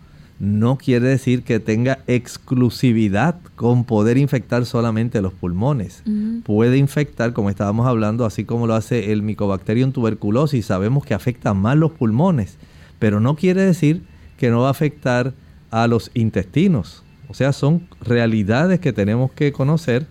no 0.45 0.77
quiere 0.77 1.09
decir 1.09 1.43
que 1.43 1.59
tenga 1.59 2.01
exclusividad 2.07 3.37
con 3.57 3.85
poder 3.85 4.19
infectar 4.19 4.67
solamente 4.67 5.23
los 5.23 5.33
pulmones. 5.33 6.03
Puede 6.45 6.77
infectar, 6.79 7.33
como 7.33 7.51
estábamos 7.51 7.87
hablando, 7.87 8.25
así 8.25 8.45
como 8.45 8.67
lo 8.67 8.75
hace 8.75 9.13
el 9.13 9.23
Mycobacterium 9.23 9.93
tuberculosis, 9.93 10.67
sabemos 10.67 11.05
que 11.05 11.15
afecta 11.15 11.55
más 11.55 11.77
los 11.77 11.93
pulmones, 11.93 12.59
pero 12.99 13.21
no 13.21 13.37
quiere 13.37 13.63
decir 13.63 14.03
que 14.39 14.51
no 14.51 14.61
va 14.61 14.69
a 14.69 14.73
afectar 14.73 15.33
a 15.71 15.87
los 15.87 16.11
intestinos. 16.15 17.03
O 17.29 17.35
sea, 17.35 17.53
son 17.53 17.89
realidades 18.01 18.81
que 18.81 18.93
tenemos 18.93 19.33
que 19.33 19.53
conocer 19.53 20.07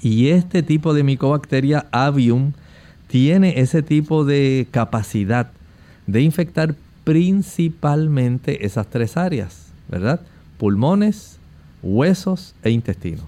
y 0.00 0.28
este 0.28 0.62
tipo 0.62 0.94
de 0.94 1.04
Mycobacteria 1.04 1.86
avium 1.92 2.52
tiene 3.06 3.60
ese 3.60 3.82
tipo 3.82 4.24
de 4.24 4.66
capacidad 4.70 5.52
de 6.06 6.22
infectar 6.22 6.74
principalmente 7.04 8.64
esas 8.66 8.88
tres 8.88 9.16
áreas, 9.16 9.66
¿verdad? 9.88 10.20
Pulmones, 10.58 11.38
huesos 11.82 12.54
e 12.62 12.70
intestino. 12.70 13.22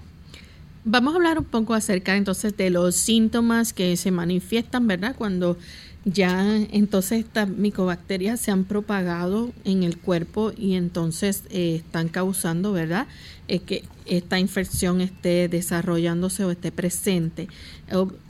Vamos 0.83 1.13
a 1.13 1.17
hablar 1.17 1.39
un 1.39 1.45
poco 1.45 1.73
acerca 1.73 2.15
entonces 2.15 2.55
de 2.55 2.69
los 2.69 2.95
síntomas 2.95 3.73
que 3.73 3.97
se 3.97 4.11
manifiestan, 4.11 4.87
¿verdad? 4.87 5.15
Cuando 5.17 5.57
ya 6.05 6.57
entonces 6.71 7.25
estas 7.25 7.49
micobacterias 7.49 8.39
se 8.39 8.51
han 8.51 8.63
propagado 8.63 9.51
en 9.63 9.81
el 9.81 9.97
cuerpo 9.97 10.53
y 10.55 10.75
entonces 10.75 11.43
eh, 11.49 11.81
están 11.83 12.09
causando, 12.09 12.71
¿verdad? 12.71 13.07
Eh, 13.47 13.59
que 13.59 13.83
esta 14.05 14.37
infección 14.37 15.01
esté 15.01 15.47
desarrollándose 15.49 16.45
o 16.45 16.51
esté 16.51 16.71
presente. 16.71 17.47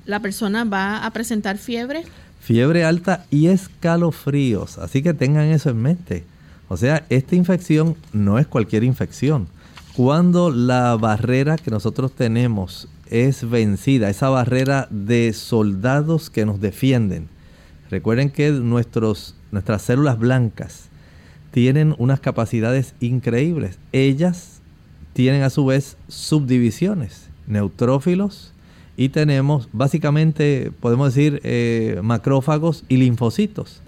¿La 0.06 0.22
persona 0.22 0.64
va 0.64 1.06
a 1.06 1.12
presentar 1.12 1.58
fiebre? 1.58 2.06
Fiebre 2.46 2.86
alta 2.86 3.26
y 3.30 3.48
escalofríos. 3.48 4.78
Así 4.78 5.02
que 5.02 5.14
tengan 5.14 5.48
eso 5.48 5.70
en 5.70 5.82
mente. 5.82 6.24
O 6.70 6.78
sea, 6.78 7.06
esta 7.10 7.36
infección 7.36 7.96
no 8.14 8.40
es 8.40 8.48
cualquier 8.48 8.84
infección. 8.84 9.48
Cuando 9.96 10.50
la 10.50 10.96
barrera 10.96 11.58
que 11.58 11.72
nosotros 11.72 12.12
tenemos 12.14 12.88
es 13.10 13.50
vencida, 13.50 14.10
esa 14.10 14.30
barrera 14.30 14.88
de 14.90 15.32
soldados 15.34 16.30
que 16.30 16.46
nos 16.46 16.60
defienden, 16.60 17.30
Recuerden 17.90 18.32
que 18.32 18.52
nuestros, 18.52 19.36
nuestras 19.52 19.84
células 19.84 20.18
blancas 20.18 20.90
tienen 21.52 21.96
unas 21.98 22.20
capacidades 22.20 22.96
increíbles. 23.00 23.78
Ellas 23.92 24.60
tienen 25.14 25.44
a 25.44 25.50
su 25.50 25.66
vez 25.66 25.98
subdivisiones, 26.08 27.30
neutrófilos, 27.48 28.54
y 28.98 29.10
tenemos 29.10 29.70
básicamente, 29.74 30.72
podemos 30.80 31.14
decir, 31.14 31.42
eh, 31.44 32.00
macrófagos 32.04 32.84
y 32.88 32.98
linfocitos. 32.98 33.82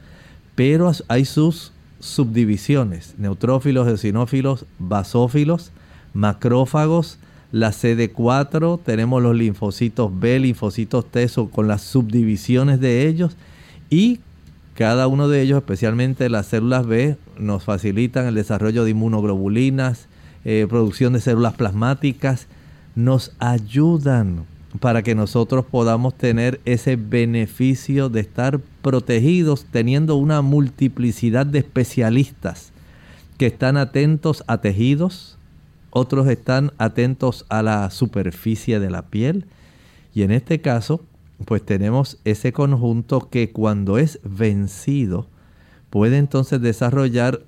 Pero 0.56 0.92
hay 1.08 1.26
sus 1.26 1.72
subdivisiones, 2.00 3.16
neutrófilos, 3.18 3.88
eosinófilos, 3.88 4.66
basófilos, 4.80 5.72
macrófagos, 6.14 7.20
la 7.52 7.72
CD4, 7.72 8.80
tenemos 8.84 9.24
los 9.24 9.36
linfocitos 9.36 10.12
B, 10.20 10.40
linfocitos 10.40 11.06
T 11.10 11.28
con 11.52 11.68
las 11.68 11.82
subdivisiones 11.82 12.82
de 12.82 13.08
ellos 13.08 13.38
y 13.90 14.20
cada 14.74 15.08
uno 15.08 15.28
de 15.28 15.42
ellos, 15.42 15.58
especialmente 15.58 16.30
las 16.30 16.48
células 16.48 16.86
B, 16.86 17.18
nos 17.40 17.64
facilitan 17.64 18.28
el 18.28 18.36
desarrollo 18.36 18.84
de 18.84 18.92
inmunoglobulinas, 18.92 20.08
eh, 20.46 20.68
producción 20.70 21.14
de 21.14 21.22
células 21.22 21.56
plasmáticas, 21.56 22.48
nos 22.96 23.32
ayudan 23.40 24.46
para 24.80 25.02
que 25.02 25.16
nosotros 25.16 25.66
podamos 25.66 26.16
tener 26.16 26.60
ese 26.66 26.96
beneficio 26.96 28.10
de 28.10 28.20
estar 28.20 28.60
protegidos 28.82 29.66
teniendo 29.72 30.16
una 30.16 30.42
multiplicidad 30.42 31.46
de 31.46 31.60
especialistas 31.60 32.72
que 33.38 33.48
están 33.48 33.78
atentos 33.78 34.44
a 34.48 34.60
tejidos, 34.60 35.38
otros 35.90 36.28
están 36.28 36.72
atentos 36.78 37.46
a 37.50 37.64
la 37.64 37.90
superficie 37.90 38.80
de 38.80 38.90
la 38.90 39.04
piel 39.04 39.46
y 40.14 40.24
en 40.24 40.32
este 40.32 40.60
caso 40.60 41.02
pues 41.46 41.64
tenemos 41.64 42.20
ese 42.26 42.52
conjunto 42.52 43.30
que 43.30 43.52
cuando 43.52 43.98
es 43.98 44.20
vencido 44.24 45.28
puede 45.90 46.18
entonces 46.18 46.62
desarrollar 46.62 47.42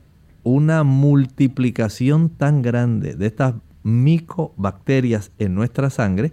una 0.43 0.84
multiplicación 0.84 2.29
tan 2.29 2.62
grande 2.62 3.15
de 3.15 3.25
estas 3.25 3.55
micobacterias 3.84 5.32
en 5.38 5.55
nuestra 5.55 5.89
sangre 5.89 6.32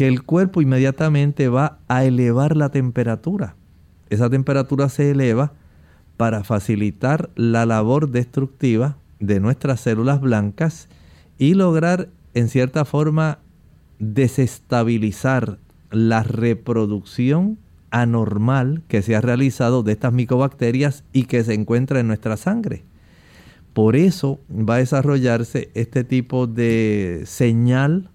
que 0.00 0.08
el 0.08 0.22
cuerpo 0.22 0.62
inmediatamente 0.62 1.50
va 1.50 1.78
a 1.86 2.06
elevar 2.06 2.56
la 2.56 2.70
temperatura. 2.70 3.54
Esa 4.08 4.30
temperatura 4.30 4.88
se 4.88 5.10
eleva 5.10 5.52
para 6.16 6.42
facilitar 6.42 7.28
la 7.34 7.66
labor 7.66 8.08
destructiva 8.08 8.96
de 9.18 9.40
nuestras 9.40 9.80
células 9.80 10.22
blancas 10.22 10.88
y 11.36 11.52
lograr 11.52 12.08
en 12.32 12.48
cierta 12.48 12.86
forma 12.86 13.40
desestabilizar 13.98 15.58
la 15.90 16.22
reproducción 16.22 17.58
anormal 17.90 18.82
que 18.88 19.02
se 19.02 19.14
ha 19.16 19.20
realizado 19.20 19.82
de 19.82 19.92
estas 19.92 20.14
micobacterias 20.14 21.04
y 21.12 21.24
que 21.24 21.44
se 21.44 21.52
encuentra 21.52 22.00
en 22.00 22.06
nuestra 22.06 22.38
sangre. 22.38 22.84
Por 23.74 23.96
eso 23.96 24.40
va 24.50 24.76
a 24.76 24.78
desarrollarse 24.78 25.70
este 25.74 26.04
tipo 26.04 26.46
de 26.46 27.24
señal 27.26 28.08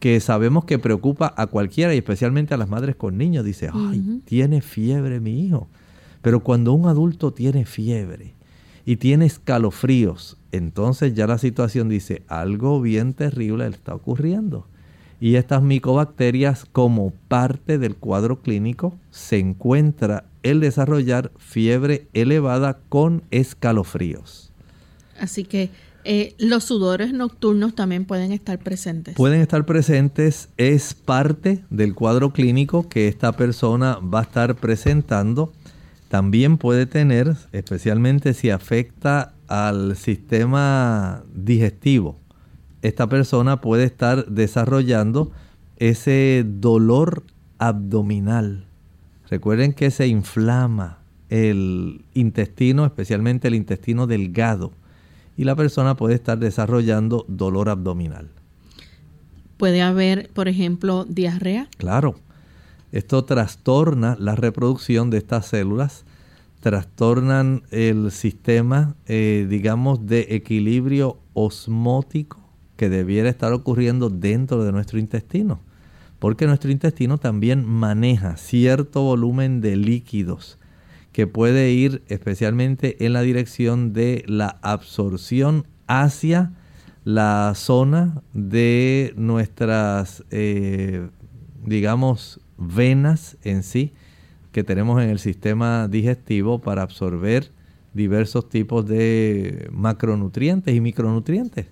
que 0.00 0.18
sabemos 0.18 0.64
que 0.64 0.78
preocupa 0.78 1.32
a 1.36 1.46
cualquiera 1.46 1.94
y 1.94 1.98
especialmente 1.98 2.54
a 2.54 2.56
las 2.56 2.68
madres 2.68 2.96
con 2.96 3.16
niños. 3.18 3.44
Dice, 3.44 3.70
ay, 3.72 4.22
tiene 4.24 4.62
fiebre 4.62 5.20
mi 5.20 5.44
hijo. 5.46 5.68
Pero 6.22 6.40
cuando 6.40 6.72
un 6.72 6.88
adulto 6.88 7.32
tiene 7.32 7.66
fiebre 7.66 8.34
y 8.84 8.96
tiene 8.96 9.26
escalofríos, 9.26 10.38
entonces 10.52 11.14
ya 11.14 11.26
la 11.26 11.38
situación 11.38 11.88
dice, 11.88 12.22
algo 12.28 12.80
bien 12.80 13.12
terrible 13.12 13.68
le 13.68 13.76
está 13.76 13.94
ocurriendo. 13.94 14.66
Y 15.20 15.34
estas 15.36 15.62
micobacterias, 15.62 16.64
como 16.64 17.12
parte 17.28 17.76
del 17.76 17.94
cuadro 17.94 18.40
clínico, 18.40 18.94
se 19.10 19.38
encuentra 19.38 20.24
el 20.42 20.60
desarrollar 20.60 21.30
fiebre 21.36 22.08
elevada 22.14 22.78
con 22.88 23.22
escalofríos. 23.30 24.50
Así 25.18 25.44
que 25.44 25.68
eh, 26.04 26.34
los 26.38 26.64
sudores 26.64 27.12
nocturnos 27.12 27.74
también 27.74 28.04
pueden 28.04 28.32
estar 28.32 28.58
presentes. 28.58 29.14
Pueden 29.16 29.40
estar 29.40 29.66
presentes, 29.66 30.48
es 30.56 30.94
parte 30.94 31.64
del 31.70 31.94
cuadro 31.94 32.32
clínico 32.32 32.88
que 32.88 33.08
esta 33.08 33.32
persona 33.32 33.98
va 33.98 34.20
a 34.20 34.22
estar 34.22 34.56
presentando. 34.56 35.52
También 36.08 36.56
puede 36.56 36.86
tener, 36.86 37.36
especialmente 37.52 38.34
si 38.34 38.50
afecta 38.50 39.34
al 39.46 39.96
sistema 39.96 41.22
digestivo, 41.34 42.18
esta 42.82 43.08
persona 43.08 43.60
puede 43.60 43.84
estar 43.84 44.26
desarrollando 44.26 45.32
ese 45.76 46.44
dolor 46.46 47.24
abdominal. 47.58 48.66
Recuerden 49.28 49.74
que 49.74 49.90
se 49.90 50.06
inflama 50.06 50.98
el 51.28 52.04
intestino, 52.14 52.86
especialmente 52.86 53.48
el 53.48 53.54
intestino 53.54 54.06
delgado 54.06 54.72
y 55.40 55.44
la 55.44 55.56
persona 55.56 55.96
puede 55.96 56.16
estar 56.16 56.38
desarrollando 56.38 57.24
dolor 57.26 57.70
abdominal. 57.70 58.28
¿Puede 59.56 59.80
haber, 59.80 60.28
por 60.34 60.48
ejemplo, 60.48 61.06
diarrea? 61.08 61.66
Claro. 61.78 62.16
Esto 62.92 63.24
trastorna 63.24 64.18
la 64.20 64.36
reproducción 64.36 65.08
de 65.08 65.16
estas 65.16 65.46
células, 65.46 66.04
trastornan 66.60 67.62
el 67.70 68.10
sistema, 68.10 68.96
eh, 69.06 69.46
digamos, 69.48 70.06
de 70.06 70.26
equilibrio 70.28 71.16
osmótico 71.32 72.38
que 72.76 72.90
debiera 72.90 73.30
estar 73.30 73.54
ocurriendo 73.54 74.10
dentro 74.10 74.62
de 74.62 74.72
nuestro 74.72 74.98
intestino. 74.98 75.60
Porque 76.18 76.46
nuestro 76.46 76.70
intestino 76.70 77.16
también 77.16 77.64
maneja 77.64 78.36
cierto 78.36 79.00
volumen 79.00 79.62
de 79.62 79.76
líquidos 79.76 80.58
que 81.20 81.26
puede 81.26 81.70
ir 81.72 82.02
especialmente 82.08 83.04
en 83.04 83.12
la 83.12 83.20
dirección 83.20 83.92
de 83.92 84.24
la 84.26 84.58
absorción 84.62 85.66
hacia 85.86 86.54
la 87.04 87.52
zona 87.54 88.22
de 88.32 89.12
nuestras, 89.18 90.24
eh, 90.30 91.10
digamos, 91.62 92.40
venas 92.56 93.36
en 93.42 93.64
sí 93.64 93.92
que 94.50 94.64
tenemos 94.64 95.02
en 95.02 95.10
el 95.10 95.18
sistema 95.18 95.88
digestivo 95.88 96.62
para 96.62 96.80
absorber 96.80 97.50
diversos 97.92 98.48
tipos 98.48 98.86
de 98.86 99.68
macronutrientes 99.70 100.74
y 100.74 100.80
micronutrientes. 100.80 101.66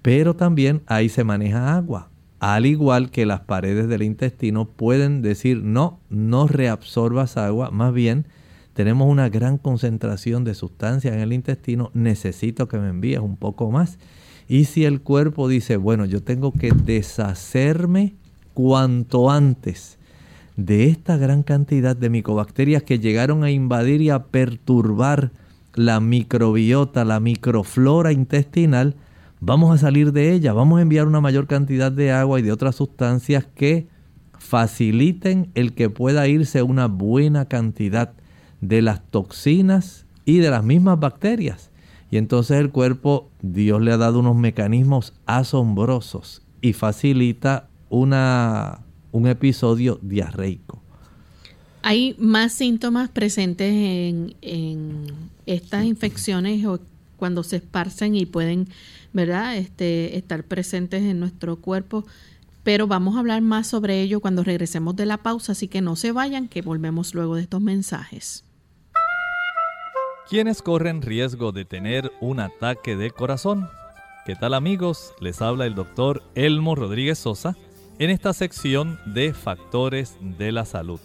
Pero 0.00 0.36
también 0.36 0.80
ahí 0.86 1.10
se 1.10 1.22
maneja 1.22 1.76
agua. 1.76 2.08
Al 2.38 2.64
igual 2.64 3.10
que 3.10 3.26
las 3.26 3.40
paredes 3.40 3.88
del 3.88 4.00
intestino 4.00 4.64
pueden 4.64 5.20
decir, 5.20 5.62
no, 5.62 6.00
no 6.08 6.46
reabsorbas 6.46 7.36
agua, 7.36 7.70
más 7.70 7.92
bien 7.92 8.24
tenemos 8.74 9.08
una 9.08 9.28
gran 9.28 9.58
concentración 9.58 10.44
de 10.44 10.54
sustancias 10.54 11.14
en 11.14 11.20
el 11.20 11.32
intestino, 11.32 11.90
necesito 11.94 12.68
que 12.68 12.78
me 12.78 12.88
envíes 12.88 13.20
un 13.20 13.36
poco 13.36 13.70
más. 13.70 13.98
Y 14.48 14.64
si 14.64 14.84
el 14.84 15.00
cuerpo 15.00 15.48
dice, 15.48 15.76
bueno, 15.76 16.04
yo 16.04 16.22
tengo 16.22 16.52
que 16.52 16.72
deshacerme 16.72 18.14
cuanto 18.54 19.30
antes 19.30 19.98
de 20.56 20.88
esta 20.88 21.16
gran 21.16 21.42
cantidad 21.42 21.96
de 21.96 22.10
micobacterias 22.10 22.82
que 22.82 22.98
llegaron 22.98 23.44
a 23.44 23.50
invadir 23.50 24.02
y 24.02 24.10
a 24.10 24.24
perturbar 24.24 25.30
la 25.74 26.00
microbiota, 26.00 27.04
la 27.04 27.20
microflora 27.20 28.12
intestinal, 28.12 28.96
vamos 29.40 29.74
a 29.74 29.78
salir 29.78 30.12
de 30.12 30.32
ella, 30.32 30.52
vamos 30.52 30.78
a 30.78 30.82
enviar 30.82 31.06
una 31.06 31.20
mayor 31.20 31.46
cantidad 31.46 31.92
de 31.92 32.12
agua 32.12 32.40
y 32.40 32.42
de 32.42 32.52
otras 32.52 32.76
sustancias 32.76 33.46
que 33.54 33.88
faciliten 34.38 35.50
el 35.54 35.74
que 35.74 35.90
pueda 35.90 36.26
irse 36.26 36.62
una 36.62 36.86
buena 36.86 37.46
cantidad 37.46 38.12
de 38.60 38.82
las 38.82 39.02
toxinas 39.10 40.06
y 40.24 40.38
de 40.38 40.50
las 40.50 40.64
mismas 40.64 41.00
bacterias. 41.00 41.70
Y 42.10 42.16
entonces 42.16 42.58
el 42.58 42.70
cuerpo, 42.70 43.30
Dios 43.40 43.80
le 43.80 43.92
ha 43.92 43.96
dado 43.96 44.18
unos 44.20 44.36
mecanismos 44.36 45.12
asombrosos 45.26 46.42
y 46.60 46.72
facilita 46.72 47.68
una, 47.88 48.80
un 49.12 49.26
episodio 49.26 49.98
diarreico. 50.02 50.82
¿Hay 51.82 52.14
más 52.18 52.52
síntomas 52.52 53.08
presentes 53.08 53.72
en, 53.72 54.34
en 54.42 55.06
estas 55.46 55.84
infecciones 55.84 56.64
o 56.66 56.80
cuando 57.16 57.42
se 57.42 57.56
esparcen 57.56 58.14
y 58.14 58.26
pueden 58.26 58.68
¿verdad? 59.12 59.56
Este, 59.56 60.16
estar 60.16 60.44
presentes 60.44 61.02
en 61.02 61.20
nuestro 61.20 61.56
cuerpo? 61.56 62.04
Pero 62.62 62.86
vamos 62.86 63.16
a 63.16 63.20
hablar 63.20 63.40
más 63.42 63.66
sobre 63.66 64.02
ello 64.02 64.20
cuando 64.20 64.44
regresemos 64.44 64.94
de 64.96 65.06
la 65.06 65.18
pausa, 65.18 65.52
así 65.52 65.66
que 65.66 65.80
no 65.80 65.96
se 65.96 66.12
vayan, 66.12 66.48
que 66.48 66.62
volvemos 66.62 67.14
luego 67.14 67.36
de 67.36 67.42
estos 67.42 67.62
mensajes. 67.62 68.44
¿Quiénes 70.30 70.62
corren 70.62 71.02
riesgo 71.02 71.50
de 71.50 71.64
tener 71.64 72.12
un 72.20 72.38
ataque 72.38 72.94
de 72.94 73.10
corazón? 73.10 73.68
¿Qué 74.24 74.36
tal 74.36 74.54
amigos? 74.54 75.12
Les 75.18 75.42
habla 75.42 75.66
el 75.66 75.74
doctor 75.74 76.22
Elmo 76.36 76.76
Rodríguez 76.76 77.18
Sosa 77.18 77.56
en 77.98 78.10
esta 78.10 78.32
sección 78.32 79.00
de 79.06 79.34
factores 79.34 80.18
de 80.20 80.52
la 80.52 80.64
salud. 80.66 81.00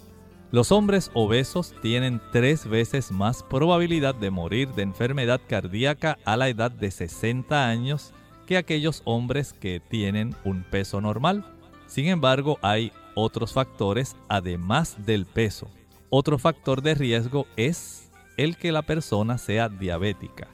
Los 0.52 0.72
hombres 0.72 1.10
obesos 1.16 1.74
tienen 1.82 2.22
tres 2.32 2.70
veces 2.70 3.12
más 3.12 3.42
probabilidad 3.42 4.14
de 4.14 4.30
morir 4.30 4.70
de 4.76 4.84
enfermedad 4.84 5.42
cardíaca 5.50 6.20
a 6.24 6.38
la 6.38 6.48
edad 6.50 6.70
de 6.70 6.92
60 6.92 7.68
años 7.68 8.14
que 8.46 8.58
aquellos 8.58 9.02
hombres 9.06 9.54
que 9.54 9.80
tienen 9.80 10.36
un 10.44 10.62
peso 10.62 11.02
normal. 11.02 11.44
Sin 11.88 12.06
embargo, 12.10 12.60
hay 12.62 12.92
otros 13.16 13.54
factores 13.54 14.16
además 14.30 15.04
del 15.04 15.26
peso 15.26 15.68
otro 16.18 16.38
factor 16.38 16.82
de 16.82 16.96
riesgo 16.96 17.46
es 17.58 18.05
el 18.38 18.58
que 18.58 18.72
la 18.72 18.82
persona 18.82 19.38
sea 19.38 19.70
diabética. 19.70 20.48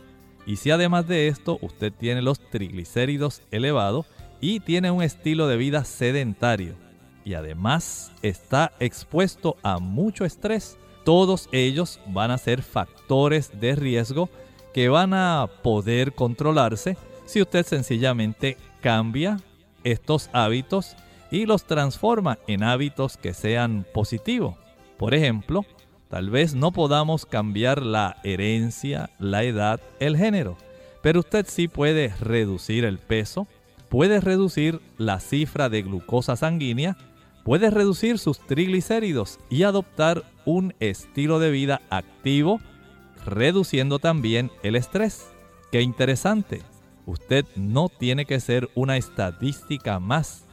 Y 0.46 0.58
si 0.58 0.72
además 0.72 1.08
de 1.08 1.28
esto 1.28 1.60
usted 1.62 1.94
tiene 1.94 2.22
los 2.22 2.40
triglicéridos 2.50 3.42
elevados 3.52 4.06
y 4.40 4.60
tiene 4.60 4.92
un 4.92 5.04
estilo 5.04 5.48
de 5.48 5.58
vida 5.58 5.84
sedentario 5.86 6.76
y 7.24 7.36
además 7.36 8.12
está 8.24 8.72
expuesto 8.80 9.56
a 9.62 9.80
mucho 9.80 10.26
estrés, 10.26 10.78
todos 11.04 11.48
ellos 11.52 12.00
van 12.08 12.32
a 12.32 12.38
ser 12.38 12.64
factores 12.64 13.60
de 13.60 13.76
riesgo 13.76 14.30
que 14.74 14.90
van 14.90 15.14
a 15.14 15.48
poder 15.62 16.14
controlarse 16.14 16.98
si 17.26 17.42
usted 17.42 17.66
sencillamente 17.66 18.58
cambia 18.82 19.38
estos 19.84 20.30
hábitos 20.34 20.96
y 21.32 21.46
los 21.46 21.66
transforma 21.66 22.40
en 22.48 22.64
hábitos 22.64 23.18
que 23.18 23.34
sean 23.34 23.86
positivos. 23.94 24.56
Por 24.98 25.14
ejemplo, 25.14 25.66
tal 26.12 26.30
vez 26.30 26.54
no 26.56 26.74
podamos 26.74 27.26
cambiar 27.26 27.82
la 27.82 28.18
herencia, 28.26 29.10
la 29.18 29.44
edad, 29.44 29.80
el 30.02 30.18
género, 30.18 30.58
pero 31.02 31.22
usted 31.22 31.46
sí 31.48 31.70
puede 31.70 32.10
reducir 32.20 32.84
el 32.84 33.00
peso, 33.00 33.48
puede 33.88 34.20
reducir 34.20 34.82
la 34.98 35.22
cifra 35.22 35.70
de 35.70 35.84
glucosa 35.84 36.36
sanguínea, 36.36 36.98
puede 37.46 37.70
reducir 37.70 38.20
sus 38.20 38.40
triglicéridos 38.40 39.40
y 39.50 39.64
adoptar 39.64 40.24
un 40.44 40.76
estilo 40.82 41.40
de 41.40 41.50
vida 41.50 41.82
activo, 41.90 42.60
reduciendo 43.26 43.98
también 43.98 44.52
el 44.64 44.76
estrés. 44.76 45.32
Qué 45.72 45.82
interesante. 45.82 46.62
Usted 47.06 47.46
no 47.56 47.88
tiene 47.88 48.26
que 48.26 48.42
ser 48.42 48.70
una 48.76 48.98
estadística 48.98 50.02
más 50.02 50.46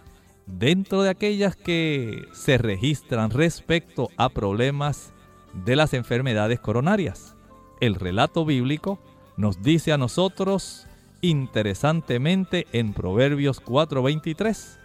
dentro 0.47 1.03
de 1.03 1.11
aquellas 1.11 1.57
que 1.57 2.27
se 2.33 2.59
registran 2.59 3.31
respecto 3.31 4.09
a 4.16 4.29
problemas 4.29 5.12
de 5.53 5.77
las 5.77 5.95
enfermedades 5.95 6.61
coronarias. 6.61 7.37
El 7.81 7.95
relato 7.95 8.45
bíblico 8.45 8.99
nos 9.37 9.63
dice 9.63 9.93
a 9.93 9.99
nosotros 9.99 10.87
interesantemente 11.21 12.67
en 12.73 12.93
Proverbios 12.93 13.61
4:23, 13.61 14.79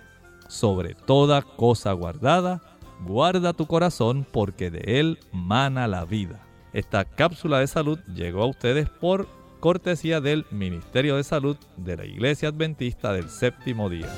sobre 0.48 0.94
toda 0.94 1.42
cosa 1.42 1.92
guardada, 1.94 2.62
guarda 3.06 3.54
tu 3.54 3.66
corazón 3.66 4.26
porque 4.32 4.70
de 4.72 5.00
él 5.00 5.20
mana 5.32 5.88
la 5.88 6.06
vida. 6.06 6.46
Esta 6.74 7.06
cápsula 7.06 7.60
de 7.60 7.68
salud 7.68 8.00
llegó 8.14 8.44
a 8.44 8.48
ustedes 8.48 8.90
por 8.90 9.28
cortesía 9.60 10.22
del 10.22 10.46
Ministerio 10.52 11.16
de 11.16 11.24
Salud 11.24 11.58
de 11.78 11.98
la 11.98 12.06
Iglesia 12.06 12.50
Adventista 12.50 13.14
del 13.14 13.30
Séptimo 13.30 13.90
Día. 13.90 14.10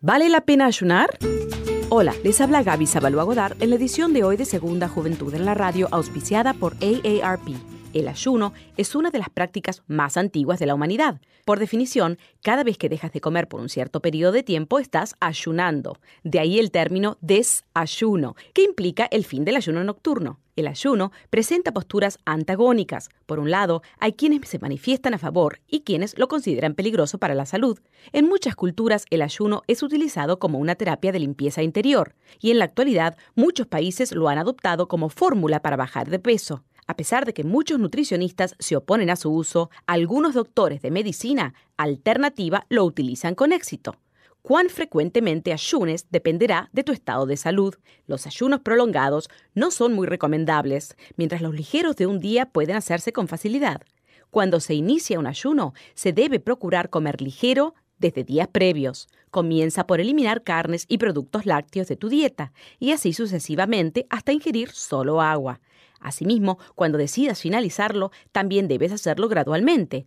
¿Vale 0.00 0.28
la 0.28 0.42
pena 0.42 0.66
ayunar? 0.66 1.18
Hola, 1.88 2.16
les 2.24 2.40
habla 2.40 2.64
Gaby 2.64 2.84
Sabalua 2.84 3.22
Godard 3.22 3.62
en 3.62 3.70
la 3.70 3.76
edición 3.76 4.12
de 4.12 4.24
hoy 4.24 4.36
de 4.36 4.44
Segunda 4.44 4.88
Juventud 4.88 5.32
en 5.32 5.44
la 5.44 5.54
Radio, 5.54 5.86
auspiciada 5.92 6.52
por 6.52 6.74
AARP. 6.82 7.50
El 7.94 8.08
ayuno 8.08 8.52
es 8.76 8.96
una 8.96 9.12
de 9.12 9.20
las 9.20 9.30
prácticas 9.30 9.84
más 9.86 10.16
antiguas 10.16 10.58
de 10.58 10.66
la 10.66 10.74
humanidad. 10.74 11.20
Por 11.44 11.60
definición, 11.60 12.18
cada 12.42 12.64
vez 12.64 12.76
que 12.76 12.88
dejas 12.88 13.12
de 13.12 13.20
comer 13.20 13.46
por 13.46 13.60
un 13.60 13.68
cierto 13.68 14.02
periodo 14.02 14.32
de 14.32 14.42
tiempo 14.42 14.80
estás 14.80 15.14
ayunando. 15.20 16.00
De 16.24 16.40
ahí 16.40 16.58
el 16.58 16.72
término 16.72 17.18
desayuno, 17.20 18.34
que 18.52 18.64
implica 18.64 19.06
el 19.12 19.24
fin 19.24 19.44
del 19.44 19.54
ayuno 19.54 19.84
nocturno. 19.84 20.40
El 20.56 20.68
ayuno 20.68 21.12
presenta 21.28 21.72
posturas 21.72 22.18
antagónicas. 22.24 23.10
Por 23.26 23.38
un 23.38 23.50
lado, 23.50 23.82
hay 23.98 24.14
quienes 24.14 24.48
se 24.48 24.58
manifiestan 24.58 25.12
a 25.12 25.18
favor 25.18 25.60
y 25.68 25.80
quienes 25.82 26.18
lo 26.18 26.28
consideran 26.28 26.74
peligroso 26.74 27.18
para 27.18 27.34
la 27.34 27.44
salud. 27.44 27.78
En 28.12 28.26
muchas 28.26 28.56
culturas 28.56 29.04
el 29.10 29.20
ayuno 29.20 29.62
es 29.66 29.82
utilizado 29.82 30.38
como 30.38 30.58
una 30.58 30.74
terapia 30.74 31.12
de 31.12 31.18
limpieza 31.18 31.62
interior 31.62 32.14
y 32.40 32.52
en 32.52 32.58
la 32.58 32.64
actualidad 32.64 33.18
muchos 33.34 33.66
países 33.66 34.12
lo 34.12 34.30
han 34.30 34.38
adoptado 34.38 34.88
como 34.88 35.10
fórmula 35.10 35.60
para 35.60 35.76
bajar 35.76 36.08
de 36.08 36.18
peso. 36.18 36.64
A 36.86 36.96
pesar 36.96 37.26
de 37.26 37.34
que 37.34 37.44
muchos 37.44 37.78
nutricionistas 37.78 38.54
se 38.58 38.76
oponen 38.76 39.10
a 39.10 39.16
su 39.16 39.30
uso, 39.30 39.70
algunos 39.86 40.34
doctores 40.34 40.80
de 40.80 40.90
medicina 40.90 41.52
alternativa 41.76 42.64
lo 42.70 42.84
utilizan 42.84 43.34
con 43.34 43.52
éxito. 43.52 43.96
Cuán 44.46 44.68
frecuentemente 44.68 45.52
ayunes 45.52 46.06
dependerá 46.08 46.70
de 46.72 46.84
tu 46.84 46.92
estado 46.92 47.26
de 47.26 47.36
salud. 47.36 47.74
Los 48.06 48.28
ayunos 48.28 48.60
prolongados 48.60 49.28
no 49.54 49.72
son 49.72 49.92
muy 49.92 50.06
recomendables, 50.06 50.96
mientras 51.16 51.42
los 51.42 51.52
ligeros 51.52 51.96
de 51.96 52.06
un 52.06 52.20
día 52.20 52.46
pueden 52.46 52.76
hacerse 52.76 53.12
con 53.12 53.26
facilidad. 53.26 53.82
Cuando 54.30 54.60
se 54.60 54.74
inicia 54.74 55.18
un 55.18 55.26
ayuno, 55.26 55.74
se 55.94 56.12
debe 56.12 56.38
procurar 56.38 56.90
comer 56.90 57.20
ligero 57.20 57.74
desde 57.98 58.22
días 58.22 58.46
previos. 58.46 59.08
Comienza 59.32 59.84
por 59.88 60.00
eliminar 60.00 60.44
carnes 60.44 60.84
y 60.86 60.98
productos 60.98 61.44
lácteos 61.44 61.88
de 61.88 61.96
tu 61.96 62.08
dieta 62.08 62.52
y 62.78 62.92
así 62.92 63.12
sucesivamente 63.12 64.06
hasta 64.10 64.30
ingerir 64.30 64.70
solo 64.70 65.20
agua. 65.20 65.60
Asimismo, 65.98 66.60
cuando 66.76 66.98
decidas 66.98 67.40
finalizarlo, 67.40 68.12
también 68.30 68.68
debes 68.68 68.92
hacerlo 68.92 69.28
gradualmente, 69.28 70.06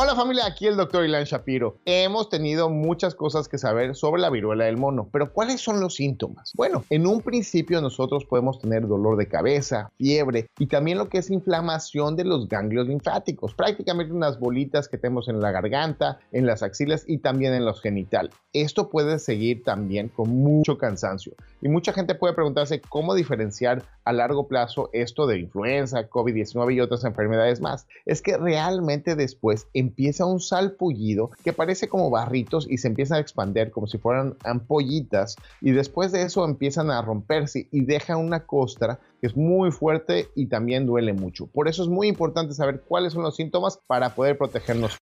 Hola 0.00 0.14
familia, 0.14 0.46
aquí 0.46 0.68
el 0.68 0.76
doctor 0.76 1.04
Ilan 1.04 1.24
Shapiro. 1.24 1.78
Hemos 1.84 2.28
tenido 2.28 2.70
muchas 2.70 3.16
cosas 3.16 3.48
que 3.48 3.58
saber 3.58 3.96
sobre 3.96 4.22
la 4.22 4.30
viruela 4.30 4.66
del 4.66 4.76
mono, 4.76 5.08
pero 5.10 5.32
¿cuáles 5.32 5.60
son 5.60 5.80
los 5.80 5.96
síntomas? 5.96 6.52
Bueno, 6.54 6.84
en 6.88 7.04
un 7.04 7.20
principio 7.20 7.80
nosotros 7.80 8.24
podemos 8.24 8.60
tener 8.60 8.86
dolor 8.86 9.16
de 9.16 9.26
cabeza, 9.26 9.90
fiebre 9.98 10.46
y 10.56 10.68
también 10.68 10.98
lo 10.98 11.08
que 11.08 11.18
es 11.18 11.30
inflamación 11.30 12.14
de 12.14 12.22
los 12.22 12.48
ganglios 12.48 12.86
linfáticos, 12.86 13.54
prácticamente 13.54 14.12
unas 14.12 14.38
bolitas 14.38 14.86
que 14.86 14.98
tenemos 14.98 15.28
en 15.28 15.40
la 15.40 15.50
garganta, 15.50 16.20
en 16.30 16.46
las 16.46 16.62
axilas 16.62 17.02
y 17.08 17.18
también 17.18 17.52
en 17.52 17.64
los 17.64 17.80
genitales. 17.80 18.32
Esto 18.52 18.90
puede 18.90 19.18
seguir 19.18 19.64
también 19.64 20.10
con 20.10 20.30
mucho 20.30 20.78
cansancio 20.78 21.34
y 21.60 21.68
mucha 21.68 21.92
gente 21.92 22.14
puede 22.14 22.34
preguntarse 22.34 22.80
cómo 22.80 23.16
diferenciar 23.16 23.82
a 24.04 24.12
largo 24.12 24.46
plazo 24.46 24.90
esto 24.92 25.26
de 25.26 25.40
influenza, 25.40 26.08
COVID-19 26.08 26.74
y 26.74 26.80
otras 26.80 27.02
enfermedades 27.02 27.60
más. 27.60 27.88
Es 28.06 28.22
que 28.22 28.36
realmente 28.36 29.16
después 29.16 29.66
empieza 29.88 30.26
un 30.26 30.40
salpullido 30.40 31.30
que 31.42 31.52
parece 31.52 31.88
como 31.88 32.10
barritos 32.10 32.66
y 32.70 32.78
se 32.78 32.88
empiezan 32.88 33.18
a 33.18 33.20
expandir 33.20 33.70
como 33.70 33.86
si 33.86 33.98
fueran 33.98 34.36
ampollitas 34.44 35.36
y 35.60 35.72
después 35.72 36.12
de 36.12 36.22
eso 36.22 36.44
empiezan 36.44 36.90
a 36.90 37.02
romperse 37.02 37.68
y 37.72 37.80
deja 37.80 38.16
una 38.16 38.46
costra 38.46 39.00
que 39.20 39.26
es 39.26 39.36
muy 39.36 39.70
fuerte 39.70 40.28
y 40.34 40.46
también 40.46 40.86
duele 40.86 41.12
mucho. 41.12 41.46
Por 41.46 41.68
eso 41.68 41.82
es 41.82 41.88
muy 41.88 42.08
importante 42.08 42.54
saber 42.54 42.82
cuáles 42.86 43.12
son 43.12 43.22
los 43.22 43.36
síntomas 43.36 43.80
para 43.86 44.14
poder 44.14 44.38
protegernos. 44.38 44.96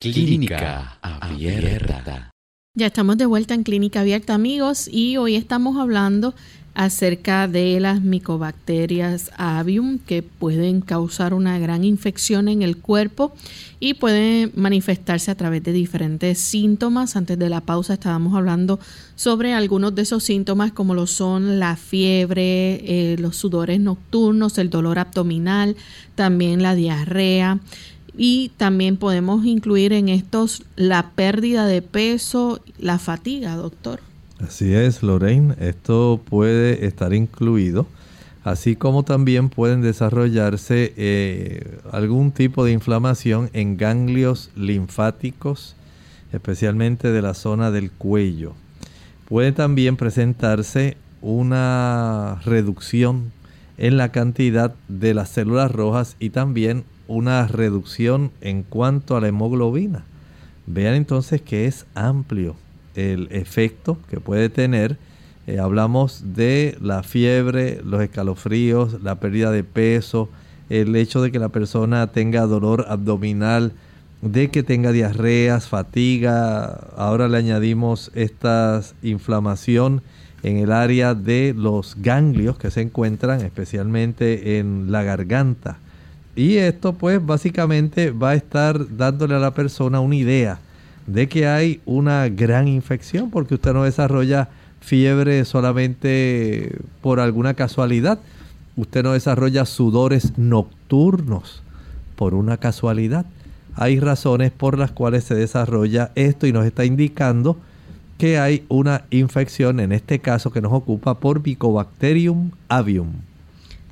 Clínica 0.00 0.98
abierta. 1.02 2.30
Ya 2.78 2.86
estamos 2.86 3.18
de 3.18 3.26
vuelta 3.26 3.54
en 3.54 3.64
Clínica 3.64 4.02
Abierta, 4.02 4.34
amigos, 4.34 4.86
y 4.86 5.16
hoy 5.16 5.34
estamos 5.34 5.78
hablando 5.78 6.32
acerca 6.74 7.48
de 7.48 7.80
las 7.80 8.02
micobacterias 8.02 9.32
avium 9.36 9.98
que 9.98 10.22
pueden 10.22 10.80
causar 10.80 11.34
una 11.34 11.58
gran 11.58 11.82
infección 11.82 12.46
en 12.46 12.62
el 12.62 12.76
cuerpo 12.76 13.34
y 13.80 13.94
pueden 13.94 14.52
manifestarse 14.54 15.32
a 15.32 15.34
través 15.34 15.64
de 15.64 15.72
diferentes 15.72 16.38
síntomas. 16.38 17.16
Antes 17.16 17.36
de 17.36 17.48
la 17.48 17.62
pausa 17.62 17.94
estábamos 17.94 18.36
hablando 18.36 18.78
sobre 19.16 19.54
algunos 19.54 19.96
de 19.96 20.02
esos 20.02 20.22
síntomas 20.22 20.70
como 20.70 20.94
lo 20.94 21.08
son 21.08 21.58
la 21.58 21.74
fiebre, 21.74 22.74
eh, 22.84 23.16
los 23.18 23.34
sudores 23.34 23.80
nocturnos, 23.80 24.56
el 24.56 24.70
dolor 24.70 25.00
abdominal, 25.00 25.74
también 26.14 26.62
la 26.62 26.76
diarrea. 26.76 27.58
Y 28.20 28.50
también 28.56 28.96
podemos 28.96 29.46
incluir 29.46 29.92
en 29.92 30.08
estos 30.08 30.64
la 30.74 31.10
pérdida 31.10 31.66
de 31.66 31.82
peso, 31.82 32.60
la 32.76 32.98
fatiga, 32.98 33.54
doctor. 33.54 34.00
Así 34.40 34.74
es, 34.74 35.04
Lorraine. 35.04 35.54
Esto 35.60 36.20
puede 36.28 36.84
estar 36.84 37.14
incluido, 37.14 37.86
así 38.42 38.74
como 38.74 39.04
también 39.04 39.50
pueden 39.50 39.82
desarrollarse 39.82 40.92
eh, 40.96 41.78
algún 41.92 42.32
tipo 42.32 42.64
de 42.64 42.72
inflamación 42.72 43.50
en 43.52 43.76
ganglios 43.76 44.50
linfáticos, 44.56 45.76
especialmente 46.32 47.12
de 47.12 47.22
la 47.22 47.34
zona 47.34 47.70
del 47.70 47.92
cuello. 47.92 48.54
Puede 49.28 49.52
también 49.52 49.96
presentarse 49.96 50.96
una 51.22 52.40
reducción 52.44 53.32
en 53.76 53.96
la 53.96 54.10
cantidad 54.10 54.74
de 54.88 55.14
las 55.14 55.28
células 55.28 55.70
rojas 55.70 56.16
y 56.18 56.30
también 56.30 56.84
una 57.08 57.48
reducción 57.48 58.30
en 58.40 58.62
cuanto 58.62 59.16
a 59.16 59.20
la 59.20 59.28
hemoglobina. 59.28 60.04
Vean 60.66 60.94
entonces 60.94 61.42
que 61.42 61.66
es 61.66 61.86
amplio 61.94 62.54
el 62.94 63.28
efecto 63.32 63.98
que 64.08 64.20
puede 64.20 64.48
tener. 64.50 64.98
Eh, 65.46 65.58
hablamos 65.58 66.34
de 66.34 66.76
la 66.80 67.02
fiebre, 67.02 67.80
los 67.82 68.02
escalofríos, 68.02 69.02
la 69.02 69.16
pérdida 69.16 69.50
de 69.50 69.64
peso, 69.64 70.28
el 70.68 70.94
hecho 70.94 71.22
de 71.22 71.32
que 71.32 71.38
la 71.38 71.48
persona 71.48 72.08
tenga 72.08 72.46
dolor 72.46 72.84
abdominal, 72.88 73.72
de 74.20 74.50
que 74.50 74.62
tenga 74.62 74.92
diarreas, 74.92 75.68
fatiga, 75.68 76.66
ahora 76.96 77.28
le 77.28 77.38
añadimos 77.38 78.10
esta 78.14 78.82
inflamación 79.02 80.02
en 80.42 80.58
el 80.58 80.72
área 80.72 81.14
de 81.14 81.54
los 81.56 81.96
ganglios 81.98 82.58
que 82.58 82.70
se 82.70 82.82
encuentran 82.82 83.40
especialmente 83.40 84.58
en 84.58 84.92
la 84.92 85.02
garganta. 85.02 85.78
Y 86.38 86.58
esto 86.58 86.92
pues 86.92 87.26
básicamente 87.26 88.12
va 88.12 88.30
a 88.30 88.34
estar 88.36 88.96
dándole 88.96 89.34
a 89.34 89.40
la 89.40 89.54
persona 89.54 89.98
una 89.98 90.14
idea 90.14 90.60
de 91.08 91.28
que 91.28 91.48
hay 91.48 91.80
una 91.84 92.28
gran 92.28 92.68
infección 92.68 93.28
porque 93.28 93.56
usted 93.56 93.72
no 93.72 93.82
desarrolla 93.82 94.48
fiebre 94.80 95.44
solamente 95.44 96.76
por 97.02 97.18
alguna 97.18 97.54
casualidad. 97.54 98.20
Usted 98.76 99.02
no 99.02 99.14
desarrolla 99.14 99.64
sudores 99.64 100.38
nocturnos 100.38 101.64
por 102.14 102.34
una 102.34 102.56
casualidad. 102.56 103.26
Hay 103.74 103.98
razones 103.98 104.52
por 104.52 104.78
las 104.78 104.92
cuales 104.92 105.24
se 105.24 105.34
desarrolla 105.34 106.12
esto 106.14 106.46
y 106.46 106.52
nos 106.52 106.64
está 106.66 106.84
indicando 106.84 107.56
que 108.16 108.38
hay 108.38 108.64
una 108.68 109.06
infección, 109.10 109.80
en 109.80 109.90
este 109.90 110.20
caso 110.20 110.52
que 110.52 110.60
nos 110.60 110.72
ocupa 110.72 111.18
por 111.18 111.44
Mycobacterium 111.44 112.52
avium. 112.68 113.27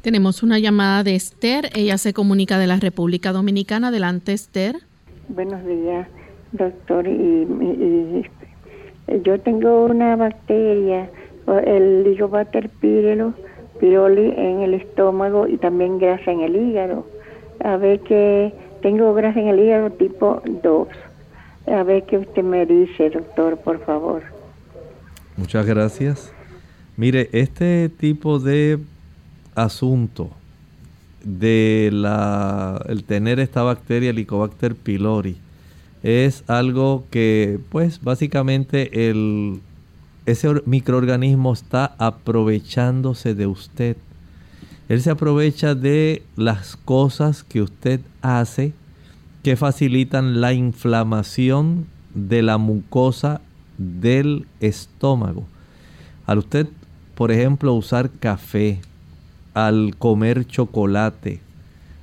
Tenemos 0.07 0.45
una 0.45 0.61
llamada 0.61 1.03
de 1.03 1.17
Esther, 1.17 1.69
ella 1.75 1.99
se 1.99 2.13
comunica 2.13 2.61
de 2.61 2.69
la 2.69 2.77
República 2.77 3.33
Dominicana. 3.33 3.89
Adelante, 3.89 4.35
Esther. 4.35 4.77
Buenos 5.29 5.67
días, 5.67 6.07
doctor. 6.53 7.09
Y, 7.09 8.25
yo 9.25 9.41
tengo 9.41 9.87
una 9.87 10.15
bacteria, 10.15 11.11
el 11.65 12.05
Ligobacter 12.05 12.69
pylori 12.69 14.33
en 14.37 14.63
el 14.63 14.75
estómago 14.75 15.49
y 15.49 15.57
también 15.57 15.99
grasa 15.99 16.31
en 16.31 16.43
el 16.43 16.55
hígado. 16.55 17.05
A 17.65 17.77
ver 17.77 17.99
que 17.99 18.55
tengo 18.83 19.13
grasa 19.13 19.41
en 19.41 19.49
el 19.49 19.59
hígado 19.59 19.91
tipo 19.91 20.41
2 20.63 20.87
a 21.67 21.83
ver 21.83 22.05
qué 22.05 22.19
usted 22.19 22.45
me 22.45 22.65
dice, 22.65 23.11
doctor, 23.11 23.59
por 23.59 23.85
favor. 23.85 24.23
Muchas 25.37 25.67
gracias. 25.67 26.33
Mire, 26.97 27.29
este 27.33 27.89
tipo 27.89 28.39
de 28.39 28.79
asunto 29.57 30.31
de 31.25 31.91
la, 31.93 32.81
el 32.89 33.03
tener 33.05 33.41
esta 33.41 33.63
bacteria 33.63 34.11
Helicobacter 34.11 34.77
pylori 34.77 35.37
es 36.03 36.45
algo 36.47 37.05
que, 37.11 37.59
pues, 37.71 38.01
básicamente 38.01 39.09
el, 39.11 39.61
ese 40.25 40.63
microorganismo 40.65 41.53
está 41.53 41.97
aprovechándose 41.99 43.35
de 43.35 43.49
usted. 43.49 43.97
Él 44.89 45.03
se 45.03 45.11
aprovecha 45.11 45.75
de 45.75 46.23
las 46.37 46.77
cosas 46.77 47.43
que 47.43 47.61
usted 47.61 48.01
hace 48.23 48.73
que 49.43 49.57
facilitan 49.57 50.41
la 50.41 50.53
inflamación 50.53 51.87
de 52.15 52.43
la 52.43 52.57
mucosa 52.59 53.41
del 53.79 54.47
estómago. 54.61 55.47
Al 56.27 56.39
usted, 56.39 56.69
por 57.15 57.33
ejemplo, 57.33 57.73
usar 57.73 58.11
café, 58.11 58.81
al 59.57 59.97
comer 59.97 60.47
chocolate, 60.47 61.41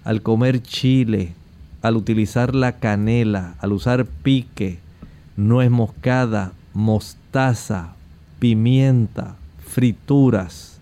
al 0.03 0.23
comer 0.23 0.63
chile, 0.63 1.35
al 1.83 1.97
utilizar 1.97 2.55
la 2.55 2.79
canela, 2.79 3.53
al 3.59 3.73
usar 3.73 4.07
pique, 4.07 4.79
nuez 5.37 5.69
moscada, 5.69 6.53
mostaza, 6.73 7.93
pimienta, 8.39 9.35
frituras, 9.59 10.79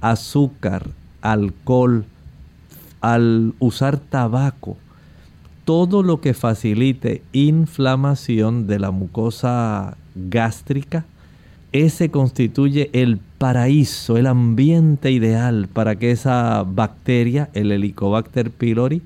azúcar, 0.00 0.90
alcohol, 1.22 2.04
al 3.00 3.54
usar 3.58 3.98
tabaco, 3.98 4.76
todo 5.64 6.04
lo 6.04 6.20
que 6.20 6.34
facilite 6.34 7.22
inflamación 7.32 8.68
de 8.68 8.78
la 8.78 8.92
mucosa 8.92 9.96
gástrica, 10.14 11.04
ese 11.72 12.12
constituye 12.12 12.90
el 12.92 13.18
paraíso, 13.42 14.18
el 14.18 14.28
ambiente 14.28 15.10
ideal 15.10 15.66
para 15.66 15.96
que 15.96 16.12
esa 16.12 16.62
bacteria, 16.62 17.50
el 17.54 17.72
Helicobacter 17.72 18.52
pylori, 18.52 19.02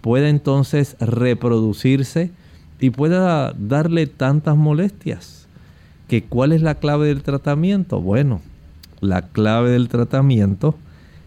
pueda 0.00 0.30
entonces 0.30 0.96
reproducirse 1.00 2.30
y 2.80 2.88
pueda 2.88 3.52
darle 3.52 4.06
tantas 4.06 4.56
molestias. 4.56 5.48
¿Que 6.08 6.24
¿Cuál 6.24 6.52
es 6.52 6.62
la 6.62 6.76
clave 6.76 7.08
del 7.08 7.22
tratamiento? 7.22 8.00
Bueno, 8.00 8.40
la 9.02 9.20
clave 9.20 9.68
del 9.68 9.90
tratamiento 9.90 10.74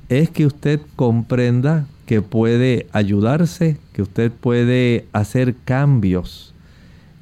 es 0.10 0.32
que 0.32 0.48
usted 0.48 0.82
comprenda 0.96 1.86
que 2.08 2.24
puede 2.24 2.88
ayudarse, 2.92 3.78
que 3.94 4.02
usted 4.02 4.32
puede 4.32 5.06
hacer 5.14 5.54
cambios 5.64 6.56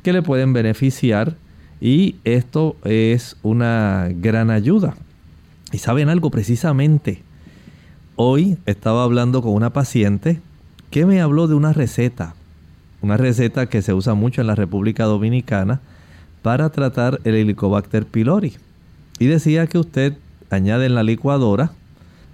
que 0.02 0.14
le 0.14 0.22
pueden 0.22 0.54
beneficiar 0.54 1.36
y 1.82 2.16
esto 2.24 2.78
es 2.86 3.36
una 3.44 4.08
gran 4.14 4.50
ayuda. 4.50 4.96
Y 5.72 5.80
saben 5.80 6.10
algo 6.10 6.30
precisamente, 6.30 7.24
hoy 8.16 8.58
estaba 8.66 9.04
hablando 9.04 9.42
con 9.42 9.54
una 9.54 9.72
paciente 9.72 10.40
que 10.92 11.06
me 11.06 11.22
habló 11.22 11.48
de 11.48 11.56
una 11.56 11.74
receta, 11.74 12.36
una 13.02 13.18
receta 13.18 13.68
que 13.68 13.82
se 13.82 13.94
usa 13.94 14.14
mucho 14.14 14.42
en 14.42 14.48
la 14.48 14.56
República 14.56 15.06
Dominicana 15.06 15.82
para 16.42 16.70
tratar 16.70 17.20
el 17.24 17.36
Helicobacter 17.36 18.06
pylori. 18.06 18.54
Y 19.20 19.26
decía 19.26 19.68
que 19.68 19.80
usted 19.80 20.18
añade 20.50 20.86
en 20.86 20.96
la 20.96 21.04
licuadora, 21.04 21.72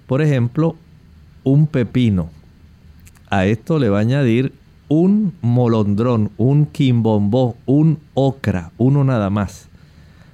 por 0.06 0.22
ejemplo, 0.22 0.76
un 1.44 1.66
pepino, 1.66 2.30
a 3.30 3.46
esto 3.46 3.78
le 3.78 3.88
va 3.88 3.98
a 3.98 4.02
añadir 4.02 4.52
un 4.88 5.32
molondrón, 5.40 6.30
un 6.36 6.66
quimbombó, 6.66 7.56
un 7.64 7.98
ocra, 8.12 8.72
uno 8.76 9.04
nada 9.04 9.30
más. 9.30 9.70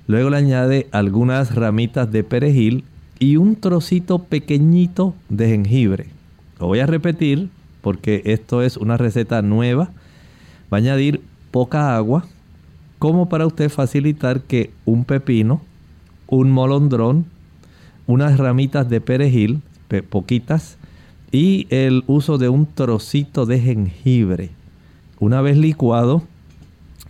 Luego 0.08 0.30
le 0.30 0.38
añade 0.38 0.88
algunas 0.90 1.54
ramitas 1.54 2.10
de 2.10 2.24
perejil 2.24 2.82
y 3.18 3.36
un 3.36 3.56
trocito 3.56 4.20
pequeñito 4.20 5.14
de 5.28 5.48
jengibre. 5.48 6.06
Lo 6.58 6.66
voy 6.66 6.80
a 6.80 6.86
repetir 6.86 7.50
porque 7.82 8.22
esto 8.24 8.62
es 8.62 8.78
una 8.78 8.96
receta 8.96 9.42
nueva. 9.42 9.90
Va 10.72 10.78
a 10.78 10.80
añadir 10.80 11.20
poca 11.50 11.94
agua 11.94 12.24
como 12.98 13.28
para 13.28 13.46
usted 13.46 13.68
facilitar 13.68 14.40
que 14.40 14.70
un 14.86 15.04
pepino, 15.04 15.60
un 16.26 16.50
molondrón, 16.50 17.26
unas 18.06 18.38
ramitas 18.38 18.88
de 18.88 19.02
perejil, 19.02 19.60
poquitas, 20.08 20.78
y 21.30 21.66
el 21.68 22.02
uso 22.06 22.38
de 22.38 22.48
un 22.48 22.64
trocito 22.64 23.44
de 23.44 23.60
jengibre. 23.60 24.50
Una 25.20 25.42
vez 25.42 25.58
licuado, 25.58 26.22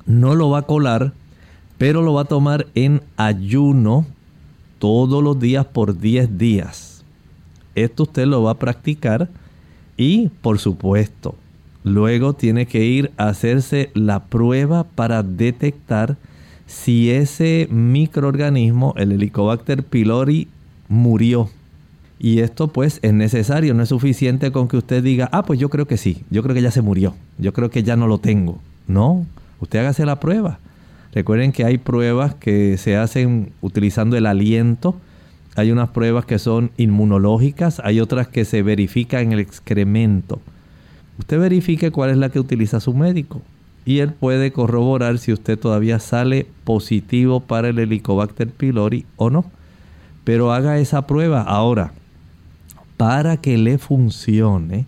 no 0.04 0.34
lo 0.34 0.50
va 0.50 0.58
a 0.58 0.62
colar, 0.62 1.12
pero 1.78 2.02
lo 2.02 2.14
va 2.14 2.22
a 2.22 2.26
tomar 2.26 2.66
en 2.74 3.02
ayuno 3.16 4.06
todos 4.78 5.22
los 5.22 5.38
días 5.38 5.64
por 5.64 5.98
10 5.98 6.36
días. 6.36 7.04
Esto 7.74 8.02
usted 8.04 8.26
lo 8.26 8.42
va 8.42 8.52
a 8.52 8.58
practicar 8.58 9.28
y, 9.96 10.28
por 10.42 10.58
supuesto, 10.58 11.34
luego 11.84 12.34
tiene 12.34 12.66
que 12.66 12.84
ir 12.84 13.12
a 13.16 13.28
hacerse 13.28 13.90
la 13.94 14.24
prueba 14.24 14.84
para 14.84 15.22
detectar 15.22 16.16
si 16.66 17.10
ese 17.10 17.68
microorganismo, 17.70 18.94
el 18.96 19.12
Helicobacter 19.12 19.84
pylori, 19.84 20.48
murió 20.88 21.48
y 22.18 22.40
esto 22.40 22.68
pues 22.68 22.98
es 23.02 23.14
necesario, 23.14 23.74
no 23.74 23.82
es 23.84 23.90
suficiente 23.90 24.50
con 24.50 24.66
que 24.66 24.76
usted 24.76 25.02
diga, 25.02 25.28
ah, 25.32 25.44
pues 25.44 25.60
yo 25.60 25.70
creo 25.70 25.86
que 25.86 25.96
sí, 25.96 26.24
yo 26.30 26.42
creo 26.42 26.54
que 26.54 26.62
ya 26.62 26.70
se 26.70 26.82
murió, 26.82 27.14
yo 27.38 27.52
creo 27.52 27.70
que 27.70 27.84
ya 27.84 27.96
no 27.96 28.06
lo 28.06 28.18
tengo. 28.18 28.58
No, 28.88 29.24
usted 29.60 29.78
hágase 29.78 30.04
la 30.04 30.18
prueba. 30.18 30.58
Recuerden 31.18 31.50
que 31.50 31.64
hay 31.64 31.78
pruebas 31.78 32.36
que 32.36 32.78
se 32.78 32.96
hacen 32.96 33.50
utilizando 33.60 34.16
el 34.16 34.24
aliento, 34.24 34.94
hay 35.56 35.72
unas 35.72 35.88
pruebas 35.88 36.24
que 36.26 36.38
son 36.38 36.70
inmunológicas, 36.76 37.80
hay 37.82 37.98
otras 37.98 38.28
que 38.28 38.44
se 38.44 38.62
verifican 38.62 39.22
en 39.22 39.32
el 39.32 39.40
excremento. 39.40 40.40
Usted 41.18 41.40
verifique 41.40 41.90
cuál 41.90 42.10
es 42.10 42.18
la 42.18 42.28
que 42.28 42.38
utiliza 42.38 42.78
su 42.78 42.94
médico 42.94 43.42
y 43.84 43.98
él 43.98 44.12
puede 44.12 44.52
corroborar 44.52 45.18
si 45.18 45.32
usted 45.32 45.58
todavía 45.58 45.98
sale 45.98 46.46
positivo 46.62 47.40
para 47.40 47.70
el 47.70 47.80
Helicobacter 47.80 48.50
pylori 48.50 49.04
o 49.16 49.28
no. 49.28 49.44
Pero 50.22 50.52
haga 50.52 50.78
esa 50.78 51.08
prueba 51.08 51.42
ahora 51.42 51.94
para 52.96 53.38
que 53.38 53.58
le 53.58 53.78
funcione, 53.78 54.86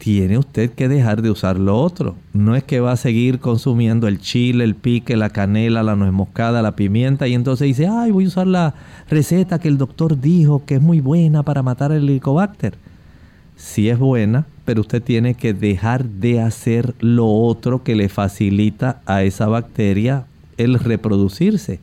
tiene 0.00 0.38
usted 0.38 0.70
que 0.70 0.88
dejar 0.88 1.20
de 1.20 1.30
usar 1.30 1.58
lo 1.58 1.76
otro. 1.76 2.16
No 2.32 2.56
es 2.56 2.64
que 2.64 2.80
va 2.80 2.92
a 2.92 2.96
seguir 2.96 3.38
consumiendo 3.38 4.08
el 4.08 4.18
chile, 4.18 4.64
el 4.64 4.74
pique, 4.74 5.14
la 5.14 5.28
canela, 5.28 5.82
la 5.82 5.94
nuez 5.94 6.10
moscada, 6.10 6.62
la 6.62 6.74
pimienta 6.74 7.28
y 7.28 7.34
entonces 7.34 7.66
dice, 7.66 7.86
ay, 7.86 8.10
voy 8.10 8.24
a 8.24 8.28
usar 8.28 8.46
la 8.46 8.74
receta 9.10 9.58
que 9.58 9.68
el 9.68 9.76
doctor 9.76 10.18
dijo 10.18 10.64
que 10.64 10.76
es 10.76 10.82
muy 10.82 11.00
buena 11.00 11.42
para 11.42 11.62
matar 11.62 11.92
el 11.92 12.08
helicobacter. 12.08 12.74
Sí 13.56 13.90
es 13.90 13.98
buena, 13.98 14.46
pero 14.64 14.80
usted 14.80 15.02
tiene 15.02 15.34
que 15.34 15.52
dejar 15.52 16.06
de 16.06 16.40
hacer 16.40 16.94
lo 17.00 17.28
otro 17.28 17.82
que 17.82 17.94
le 17.94 18.08
facilita 18.08 19.02
a 19.04 19.22
esa 19.22 19.48
bacteria 19.48 20.24
el 20.56 20.78
reproducirse. 20.78 21.78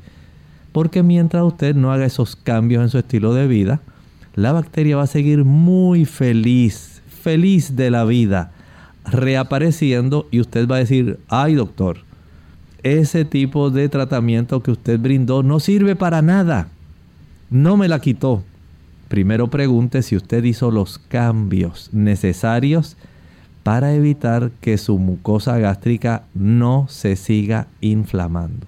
Porque 0.72 1.04
mientras 1.04 1.44
usted 1.44 1.76
no 1.76 1.94
haga 1.94 2.06
esos 2.06 2.36
cambios 2.36 2.82
en 2.82 2.90
su 2.90 2.98
estilo 2.98 3.36
de 3.36 3.46
vida, 3.46 3.80
la 4.34 4.54
bacteria 4.54 4.98
va 4.98 5.04
a 5.04 5.08
seguir 5.08 5.46
muy 5.46 6.06
feliz, 6.06 6.97
feliz 7.28 7.76
de 7.76 7.92
la 7.92 8.06
vida, 8.06 8.52
reapareciendo 9.04 10.30
y 10.32 10.40
usted 10.40 10.66
va 10.66 10.78
a 10.78 10.80
decir, 10.80 11.20
ay 11.28 11.56
doctor, 11.56 11.98
ese 12.84 13.26
tipo 13.26 13.70
de 13.70 13.90
tratamiento 13.90 14.64
que 14.64 14.72
usted 14.72 14.98
brindó 14.98 15.44
no 15.44 15.60
sirve 15.60 15.98
para 15.98 16.22
nada. 16.22 16.70
No 17.50 17.76
me 17.76 17.90
la 17.90 18.00
quitó. 18.00 18.46
Primero 19.10 19.50
pregunte 19.50 20.04
si 20.04 20.16
usted 20.16 20.42
hizo 20.46 20.72
los 20.72 21.00
cambios 21.00 21.90
necesarios 21.92 22.96
para 23.62 23.94
evitar 23.94 24.52
que 24.62 24.78
su 24.78 24.98
mucosa 24.98 25.58
gástrica 25.58 26.24
no 26.34 26.86
se 26.88 27.18
siga 27.18 27.68
inflamando. 27.82 28.66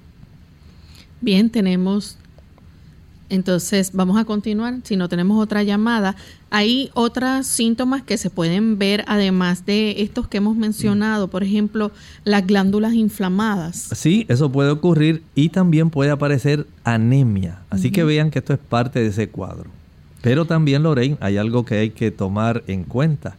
Bien, 1.21 1.49
tenemos 1.49 2.17
entonces, 3.29 3.91
vamos 3.93 4.19
a 4.19 4.25
continuar. 4.25 4.79
Si 4.83 4.95
no 4.95 5.07
tenemos 5.07 5.41
otra 5.41 5.63
llamada, 5.63 6.15
hay 6.49 6.89
otros 6.95 7.45
síntomas 7.45 8.01
que 8.01 8.17
se 8.17 8.29
pueden 8.29 8.79
ver 8.79 9.03
además 9.07 9.65
de 9.65 10.01
estos 10.01 10.27
que 10.27 10.37
hemos 10.37 10.57
mencionado, 10.57 11.27
por 11.27 11.43
ejemplo, 11.43 11.91
las 12.23 12.45
glándulas 12.45 12.93
inflamadas. 12.93 13.89
Sí, 13.93 14.25
eso 14.29 14.51
puede 14.51 14.71
ocurrir 14.71 15.21
y 15.35 15.49
también 15.49 15.91
puede 15.91 16.09
aparecer 16.09 16.65
anemia. 16.83 17.59
Así 17.69 17.91
que 17.91 18.03
vean 18.03 18.31
que 18.31 18.39
esto 18.39 18.53
es 18.53 18.59
parte 18.59 18.99
de 18.99 19.07
ese 19.07 19.29
cuadro. 19.29 19.69
Pero 20.21 20.45
también, 20.45 20.83
Lorraine, 20.83 21.17
hay 21.21 21.37
algo 21.37 21.65
que 21.65 21.75
hay 21.75 21.89
que 21.91 22.11
tomar 22.11 22.63
en 22.67 22.83
cuenta. 22.83 23.37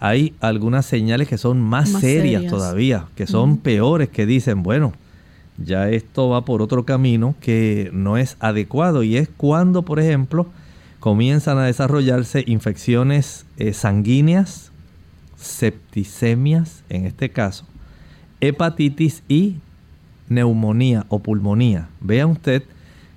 Hay 0.00 0.34
algunas 0.40 0.86
señales 0.86 1.28
que 1.28 1.38
son 1.38 1.60
más, 1.60 1.90
serias, 1.90 2.46
todavía, 2.46 3.06
que 3.14 3.26
son 3.26 3.58
peores, 3.58 4.08
que 4.08 4.26
dicen, 4.26 4.62
bueno, 4.62 4.92
ya 5.58 5.88
esto 5.90 6.28
va 6.28 6.44
por 6.44 6.62
otro 6.62 6.84
camino 6.84 7.34
que 7.40 7.90
no 7.92 8.16
es 8.16 8.36
adecuado 8.40 9.02
y 9.02 9.16
es 9.16 9.28
cuando, 9.28 9.82
por 9.82 9.98
ejemplo, 9.98 10.46
comienzan 11.00 11.58
a 11.58 11.66
desarrollarse 11.66 12.44
infecciones 12.46 13.46
eh, 13.56 13.72
sanguíneas, 13.72 14.72
septicemias 15.36 16.84
en 16.88 17.06
este 17.06 17.30
caso, 17.30 17.64
hepatitis 18.40 19.22
y 19.28 19.56
neumonía 20.28 21.06
o 21.08 21.18
pulmonía. 21.20 21.88
Vean 22.00 22.30
usted 22.30 22.62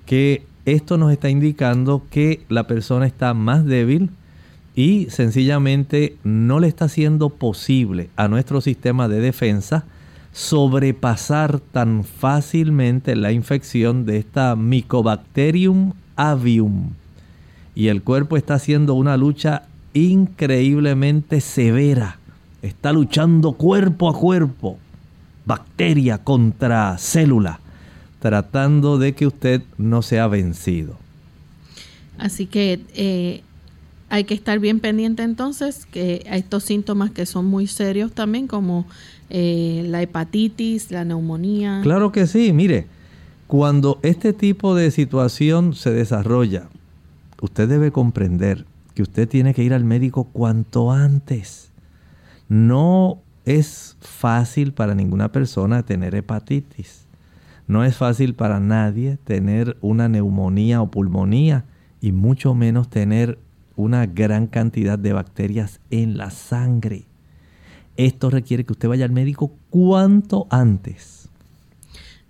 que 0.06 0.44
esto 0.64 0.98
nos 0.98 1.12
está 1.12 1.28
indicando 1.30 2.02
que 2.10 2.44
la 2.48 2.66
persona 2.66 3.06
está 3.06 3.34
más 3.34 3.64
débil 3.64 4.10
y 4.74 5.08
sencillamente 5.10 6.16
no 6.24 6.60
le 6.60 6.68
está 6.68 6.88
siendo 6.88 7.30
posible 7.30 8.10
a 8.16 8.28
nuestro 8.28 8.60
sistema 8.60 9.08
de 9.08 9.20
defensa 9.20 9.84
sobrepasar 10.32 11.60
tan 11.60 12.04
fácilmente 12.04 13.14
la 13.16 13.32
infección 13.32 14.06
de 14.06 14.18
esta 14.18 14.56
Mycobacterium 14.56 15.92
avium. 16.16 16.90
Y 17.74 17.88
el 17.88 18.02
cuerpo 18.02 18.36
está 18.36 18.54
haciendo 18.54 18.94
una 18.94 19.16
lucha 19.16 19.64
increíblemente 19.94 21.40
severa. 21.40 22.18
Está 22.62 22.92
luchando 22.92 23.52
cuerpo 23.52 24.08
a 24.08 24.18
cuerpo, 24.18 24.78
bacteria 25.44 26.18
contra 26.18 26.96
célula, 26.98 27.60
tratando 28.20 28.98
de 28.98 29.14
que 29.14 29.26
usted 29.26 29.62
no 29.78 30.02
sea 30.02 30.28
vencido. 30.28 30.96
Así 32.18 32.46
que 32.46 32.80
eh, 32.94 33.42
hay 34.08 34.24
que 34.24 34.34
estar 34.34 34.58
bien 34.58 34.78
pendiente 34.78 35.22
entonces 35.22 35.86
que 35.86 36.24
a 36.30 36.36
estos 36.36 36.64
síntomas 36.64 37.10
que 37.10 37.26
son 37.26 37.46
muy 37.46 37.66
serios 37.66 38.12
también, 38.12 38.46
como 38.46 38.86
eh, 39.34 39.82
la 39.86 40.02
hepatitis, 40.02 40.90
la 40.90 41.06
neumonía. 41.06 41.80
Claro 41.82 42.12
que 42.12 42.26
sí, 42.26 42.52
mire, 42.52 42.86
cuando 43.46 43.98
este 44.02 44.34
tipo 44.34 44.74
de 44.74 44.90
situación 44.90 45.74
se 45.74 45.90
desarrolla, 45.90 46.68
usted 47.40 47.66
debe 47.66 47.92
comprender 47.92 48.66
que 48.94 49.00
usted 49.00 49.26
tiene 49.26 49.54
que 49.54 49.62
ir 49.62 49.72
al 49.72 49.84
médico 49.84 50.24
cuanto 50.24 50.92
antes. 50.92 51.70
No 52.50 53.22
es 53.46 53.96
fácil 54.00 54.74
para 54.74 54.94
ninguna 54.94 55.32
persona 55.32 55.82
tener 55.82 56.14
hepatitis. 56.14 57.06
No 57.66 57.84
es 57.84 57.96
fácil 57.96 58.34
para 58.34 58.60
nadie 58.60 59.16
tener 59.24 59.78
una 59.80 60.10
neumonía 60.10 60.82
o 60.82 60.90
pulmonía 60.90 61.64
y 62.02 62.12
mucho 62.12 62.54
menos 62.54 62.90
tener 62.90 63.38
una 63.76 64.04
gran 64.04 64.46
cantidad 64.46 64.98
de 64.98 65.14
bacterias 65.14 65.80
en 65.90 66.18
la 66.18 66.30
sangre. 66.30 67.06
Esto 67.96 68.30
requiere 68.30 68.64
que 68.64 68.72
usted 68.72 68.88
vaya 68.88 69.04
al 69.04 69.12
médico 69.12 69.52
cuanto 69.70 70.46
antes. 70.50 71.28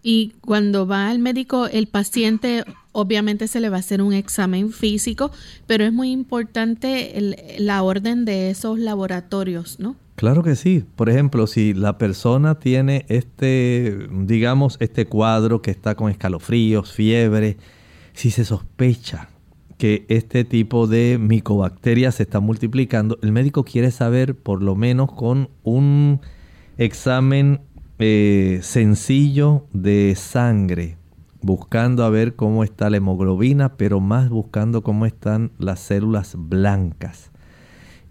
Y 0.02 0.32
cuando 0.40 0.86
va 0.86 1.08
al 1.08 1.20
médico, 1.20 1.66
el 1.66 1.86
paciente 1.86 2.64
obviamente 2.90 3.46
se 3.46 3.60
le 3.60 3.68
va 3.68 3.76
a 3.76 3.80
hacer 3.80 4.02
un 4.02 4.12
examen 4.12 4.70
físico, 4.72 5.30
pero 5.66 5.84
es 5.84 5.92
muy 5.92 6.10
importante 6.10 7.56
la 7.58 7.82
orden 7.82 8.24
de 8.24 8.50
esos 8.50 8.78
laboratorios, 8.78 9.78
¿no? 9.78 9.96
Claro 10.16 10.42
que 10.42 10.56
sí. 10.56 10.84
Por 10.96 11.08
ejemplo, 11.08 11.46
si 11.46 11.72
la 11.72 11.98
persona 11.98 12.56
tiene 12.56 13.06
este, 13.08 14.08
digamos, 14.10 14.76
este 14.80 15.06
cuadro 15.06 15.62
que 15.62 15.70
está 15.70 15.94
con 15.94 16.10
escalofríos, 16.10 16.92
fiebre, 16.92 17.56
si 18.12 18.30
se 18.30 18.44
sospecha 18.44 19.28
que 19.82 20.06
este 20.06 20.44
tipo 20.44 20.86
de 20.86 21.18
micobacterias 21.20 22.14
se 22.14 22.22
está 22.22 22.38
multiplicando, 22.38 23.18
el 23.20 23.32
médico 23.32 23.64
quiere 23.64 23.90
saber 23.90 24.36
por 24.36 24.62
lo 24.62 24.76
menos 24.76 25.10
con 25.10 25.48
un 25.64 26.20
examen 26.78 27.62
eh, 27.98 28.60
sencillo 28.62 29.66
de 29.72 30.14
sangre, 30.16 30.98
buscando 31.40 32.04
a 32.04 32.10
ver 32.10 32.36
cómo 32.36 32.62
está 32.62 32.90
la 32.90 32.98
hemoglobina, 32.98 33.76
pero 33.76 33.98
más 33.98 34.28
buscando 34.30 34.84
cómo 34.84 35.04
están 35.04 35.50
las 35.58 35.80
células 35.80 36.36
blancas. 36.38 37.32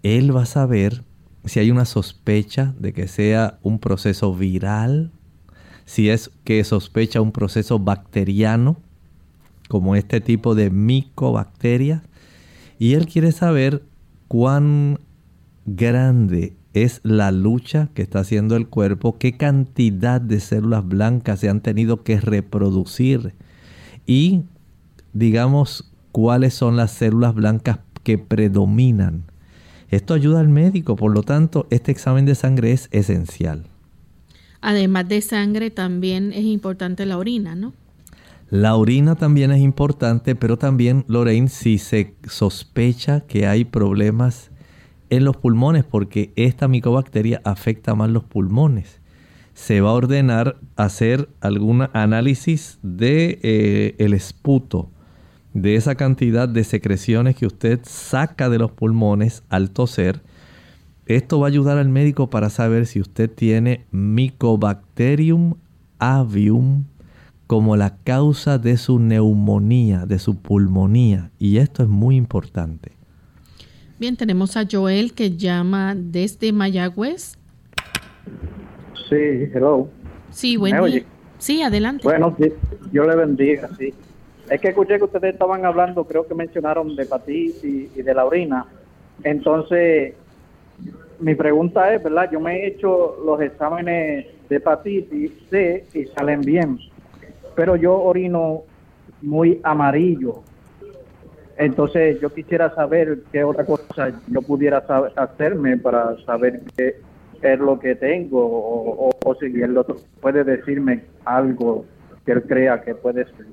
Él 0.02 0.36
va 0.36 0.42
a 0.42 0.46
saber 0.46 1.04
si 1.46 1.58
hay 1.58 1.70
una 1.70 1.86
sospecha 1.86 2.74
de 2.78 2.92
que 2.92 3.08
sea 3.08 3.58
un 3.62 3.78
proceso 3.78 4.34
viral, 4.34 5.10
si 5.86 6.10
es 6.10 6.30
que 6.44 6.62
sospecha 6.64 7.22
un 7.22 7.32
proceso 7.32 7.78
bacteriano, 7.78 8.76
como 9.72 9.96
este 9.96 10.20
tipo 10.20 10.54
de 10.54 10.68
micobacterias. 10.68 12.02
Y 12.78 12.92
él 12.92 13.06
quiere 13.06 13.32
saber 13.32 13.82
cuán 14.28 15.00
grande 15.64 16.52
es 16.74 17.00
la 17.04 17.32
lucha 17.32 17.88
que 17.94 18.02
está 18.02 18.18
haciendo 18.20 18.54
el 18.56 18.68
cuerpo, 18.68 19.16
qué 19.16 19.38
cantidad 19.38 20.20
de 20.20 20.40
células 20.40 20.86
blancas 20.86 21.40
se 21.40 21.48
han 21.48 21.62
tenido 21.62 22.02
que 22.02 22.20
reproducir 22.20 23.32
y 24.06 24.42
digamos 25.14 25.90
cuáles 26.12 26.52
son 26.52 26.76
las 26.76 26.90
células 26.90 27.34
blancas 27.34 27.78
que 28.02 28.18
predominan. 28.18 29.22
Esto 29.88 30.12
ayuda 30.12 30.40
al 30.40 30.50
médico, 30.50 30.96
por 30.96 31.14
lo 31.14 31.22
tanto, 31.22 31.66
este 31.70 31.92
examen 31.92 32.26
de 32.26 32.34
sangre 32.34 32.72
es 32.72 32.90
esencial. 32.92 33.64
Además 34.60 35.08
de 35.08 35.22
sangre, 35.22 35.70
también 35.70 36.34
es 36.34 36.44
importante 36.44 37.06
la 37.06 37.16
orina, 37.16 37.54
¿no? 37.54 37.72
La 38.52 38.76
orina 38.76 39.14
también 39.14 39.50
es 39.50 39.62
importante, 39.62 40.34
pero 40.34 40.58
también, 40.58 41.06
Lorraine, 41.08 41.48
si 41.48 41.78
se 41.78 42.16
sospecha 42.28 43.22
que 43.22 43.46
hay 43.46 43.64
problemas 43.64 44.50
en 45.08 45.24
los 45.24 45.38
pulmones, 45.38 45.84
porque 45.84 46.34
esta 46.36 46.68
micobacteria 46.68 47.40
afecta 47.44 47.94
más 47.94 48.10
los 48.10 48.24
pulmones, 48.24 49.00
se 49.54 49.80
va 49.80 49.88
a 49.88 49.94
ordenar 49.94 50.58
hacer 50.76 51.30
algún 51.40 51.88
análisis 51.94 52.78
de 52.82 53.38
eh, 53.42 53.94
el 53.96 54.12
esputo, 54.12 54.90
de 55.54 55.76
esa 55.76 55.94
cantidad 55.94 56.46
de 56.46 56.64
secreciones 56.64 57.36
que 57.36 57.46
usted 57.46 57.80
saca 57.84 58.50
de 58.50 58.58
los 58.58 58.70
pulmones 58.70 59.44
al 59.48 59.70
toser. 59.70 60.20
Esto 61.06 61.40
va 61.40 61.46
a 61.46 61.48
ayudar 61.48 61.78
al 61.78 61.88
médico 61.88 62.28
para 62.28 62.50
saber 62.50 62.84
si 62.84 63.00
usted 63.00 63.30
tiene 63.30 63.86
Mycobacterium 63.92 65.54
avium 65.98 66.84
como 67.52 67.76
la 67.76 67.98
causa 68.02 68.56
de 68.56 68.78
su 68.78 68.98
neumonía, 68.98 70.06
de 70.06 70.18
su 70.18 70.40
pulmonía. 70.40 71.32
Y 71.38 71.58
esto 71.58 71.82
es 71.82 71.88
muy 71.90 72.16
importante. 72.16 72.92
Bien, 73.98 74.16
tenemos 74.16 74.56
a 74.56 74.62
Joel 74.64 75.12
que 75.12 75.36
llama 75.36 75.94
desde 75.94 76.50
Mayagüez. 76.50 77.36
Sí, 79.06 79.50
hello. 79.52 79.86
Sí, 80.30 80.56
buen 80.56 80.82
día. 80.82 81.02
Sí, 81.36 81.60
adelante. 81.60 82.04
Bueno, 82.04 82.34
yo 82.90 83.04
le 83.04 83.16
bendiga, 83.16 83.68
sí. 83.76 83.92
Es 84.48 84.58
que 84.58 84.68
escuché 84.68 84.96
que 84.96 85.04
ustedes 85.04 85.34
estaban 85.34 85.66
hablando, 85.66 86.04
creo 86.04 86.26
que 86.26 86.34
mencionaron 86.34 86.96
de 86.96 87.02
hepatitis 87.02 87.62
y, 87.62 88.00
de 88.00 88.14
la 88.14 88.24
orina. 88.24 88.64
Entonces, 89.24 90.14
mi 91.20 91.34
pregunta 91.34 91.92
es, 91.92 92.02
¿verdad? 92.02 92.30
Yo 92.32 92.40
me 92.40 92.60
he 92.60 92.68
hecho 92.68 93.18
los 93.26 93.38
exámenes 93.42 94.24
de 94.48 94.56
hepatitis 94.56 95.32
C 95.50 95.84
y 95.92 96.06
salen 96.06 96.40
bien 96.40 96.78
pero 97.54 97.76
yo 97.76 97.94
orino 97.94 98.62
muy 99.20 99.60
amarillo. 99.62 100.42
Entonces 101.56 102.20
yo 102.20 102.32
quisiera 102.32 102.74
saber 102.74 103.22
qué 103.30 103.44
otra 103.44 103.64
cosa 103.64 104.12
yo 104.28 104.42
pudiera 104.42 104.78
hacerme 105.16 105.76
para 105.76 106.16
saber 106.24 106.62
qué 106.76 106.96
es 107.42 107.58
lo 107.58 107.78
que 107.78 107.94
tengo 107.94 108.38
o, 108.42 109.36
si 109.38 109.46
el 109.60 109.74
doctor 109.74 109.96
puede 110.20 110.44
decirme 110.44 111.04
algo 111.24 111.84
que 112.24 112.32
él 112.32 112.42
crea 112.42 112.80
que 112.82 112.94
puede 112.94 113.24
ser. 113.24 113.46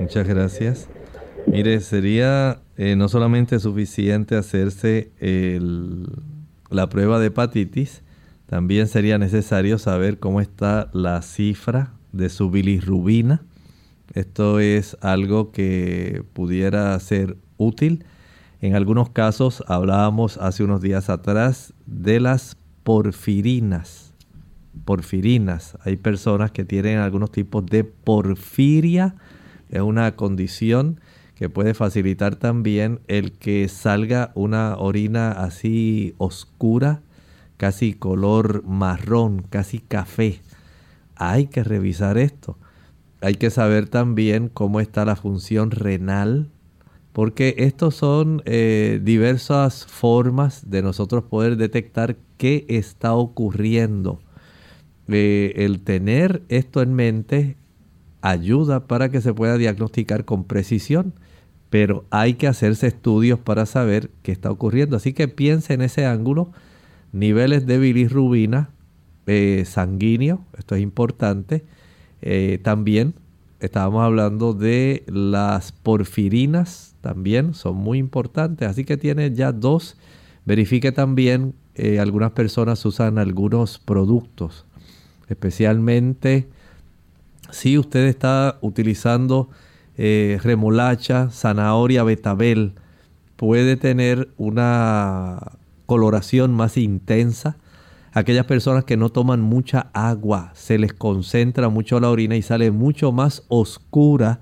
Muchas 0.00 0.28
gracias. 0.28 0.88
Mire, 1.46 1.80
sería 1.80 2.58
eh, 2.76 2.96
no 2.96 3.08
solamente 3.08 3.58
suficiente 3.58 4.36
hacerse 4.36 5.10
la 6.70 6.88
prueba 6.88 7.18
de 7.18 7.26
hepatitis, 7.26 8.02
también 8.46 8.86
sería 8.86 9.18
necesario 9.18 9.78
saber 9.78 10.18
cómo 10.18 10.40
está 10.40 10.90
la 10.92 11.20
cifra 11.22 11.92
de 12.16 12.28
su 12.28 12.50
bilirrubina. 12.50 13.42
Esto 14.14 14.60
es 14.60 14.96
algo 15.00 15.50
que 15.50 16.22
pudiera 16.32 16.98
ser 17.00 17.36
útil. 17.56 18.04
En 18.60 18.74
algunos 18.74 19.10
casos 19.10 19.62
hablábamos 19.66 20.36
hace 20.38 20.64
unos 20.64 20.80
días 20.80 21.10
atrás 21.10 21.74
de 21.86 22.20
las 22.20 22.56
porfirinas. 22.82 24.12
Porfirinas. 24.84 25.76
Hay 25.84 25.96
personas 25.96 26.50
que 26.50 26.64
tienen 26.64 26.98
algunos 26.98 27.30
tipos 27.32 27.64
de 27.66 27.84
porfiria. 27.84 29.16
Es 29.70 29.80
una 29.80 30.16
condición 30.16 31.00
que 31.34 31.48
puede 31.48 31.74
facilitar 31.74 32.36
también 32.36 33.00
el 33.08 33.32
que 33.32 33.68
salga 33.68 34.30
una 34.34 34.76
orina 34.76 35.32
así 35.32 36.14
oscura, 36.18 37.02
casi 37.56 37.94
color 37.94 38.62
marrón, 38.64 39.44
casi 39.50 39.80
café. 39.80 40.40
Hay 41.16 41.46
que 41.46 41.64
revisar 41.64 42.18
esto. 42.18 42.58
Hay 43.20 43.34
que 43.34 43.50
saber 43.50 43.88
también 43.88 44.48
cómo 44.48 44.80
está 44.80 45.04
la 45.04 45.16
función 45.16 45.70
renal, 45.70 46.50
porque 47.12 47.54
estos 47.58 47.94
son 47.94 48.42
eh, 48.44 49.00
diversas 49.02 49.86
formas 49.86 50.70
de 50.70 50.82
nosotros 50.82 51.24
poder 51.24 51.56
detectar 51.56 52.16
qué 52.36 52.66
está 52.68 53.14
ocurriendo. 53.14 54.20
Eh, 55.08 55.52
el 55.56 55.80
tener 55.80 56.42
esto 56.48 56.82
en 56.82 56.94
mente 56.94 57.56
ayuda 58.20 58.86
para 58.86 59.10
que 59.10 59.20
se 59.20 59.34
pueda 59.34 59.58
diagnosticar 59.58 60.24
con 60.24 60.44
precisión 60.44 61.14
pero 61.74 62.04
hay 62.10 62.34
que 62.34 62.46
hacerse 62.46 62.86
estudios 62.86 63.40
para 63.40 63.66
saber 63.66 64.08
qué 64.22 64.30
está 64.30 64.48
ocurriendo. 64.48 64.96
Así 64.96 65.12
que 65.12 65.26
piense 65.26 65.74
en 65.74 65.82
ese 65.82 66.06
ángulo, 66.06 66.52
niveles 67.10 67.66
de 67.66 67.78
bilirrubina 67.78 68.70
eh, 69.26 69.64
sanguíneo, 69.66 70.44
esto 70.58 70.74
es 70.74 70.82
importante. 70.82 71.64
Eh, 72.22 72.58
también 72.62 73.14
estábamos 73.60 74.02
hablando 74.02 74.52
de 74.52 75.04
las 75.06 75.72
porfirinas, 75.72 76.94
también 77.00 77.54
son 77.54 77.76
muy 77.76 77.98
importantes. 77.98 78.68
Así 78.68 78.84
que 78.84 78.96
tiene 78.96 79.32
ya 79.34 79.52
dos. 79.52 79.96
Verifique 80.44 80.92
también, 80.92 81.54
eh, 81.74 81.98
algunas 82.00 82.32
personas 82.32 82.84
usan 82.84 83.18
algunos 83.18 83.78
productos, 83.78 84.66
especialmente 85.28 86.48
si 87.50 87.78
usted 87.78 88.06
está 88.06 88.58
utilizando 88.60 89.48
remolacha, 89.96 91.30
zanahoria, 91.30 92.02
betabel, 92.02 92.72
puede 93.36 93.76
tener 93.76 94.28
una 94.38 95.52
coloración 95.86 96.52
más 96.52 96.76
intensa. 96.76 97.56
Aquellas 98.14 98.46
personas 98.46 98.84
que 98.84 98.96
no 98.96 99.08
toman 99.08 99.40
mucha 99.40 99.90
agua, 99.92 100.52
se 100.54 100.78
les 100.78 100.92
concentra 100.92 101.68
mucho 101.68 101.98
la 101.98 102.10
orina 102.10 102.36
y 102.36 102.42
sale 102.42 102.70
mucho 102.70 103.10
más 103.10 103.42
oscura 103.48 104.40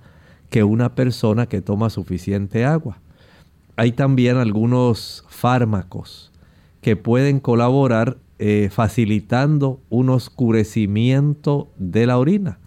que 0.50 0.62
una 0.62 0.94
persona 0.94 1.46
que 1.46 1.62
toma 1.62 1.88
suficiente 1.88 2.66
agua. 2.66 2.98
Hay 3.76 3.92
también 3.92 4.36
algunos 4.36 5.24
fármacos 5.30 6.30
que 6.82 6.96
pueden 6.96 7.40
colaborar 7.40 8.18
eh, 8.38 8.68
facilitando 8.70 9.80
un 9.88 10.10
oscurecimiento 10.10 11.70
de 11.78 12.04
la 12.06 12.18
orina. 12.18 12.58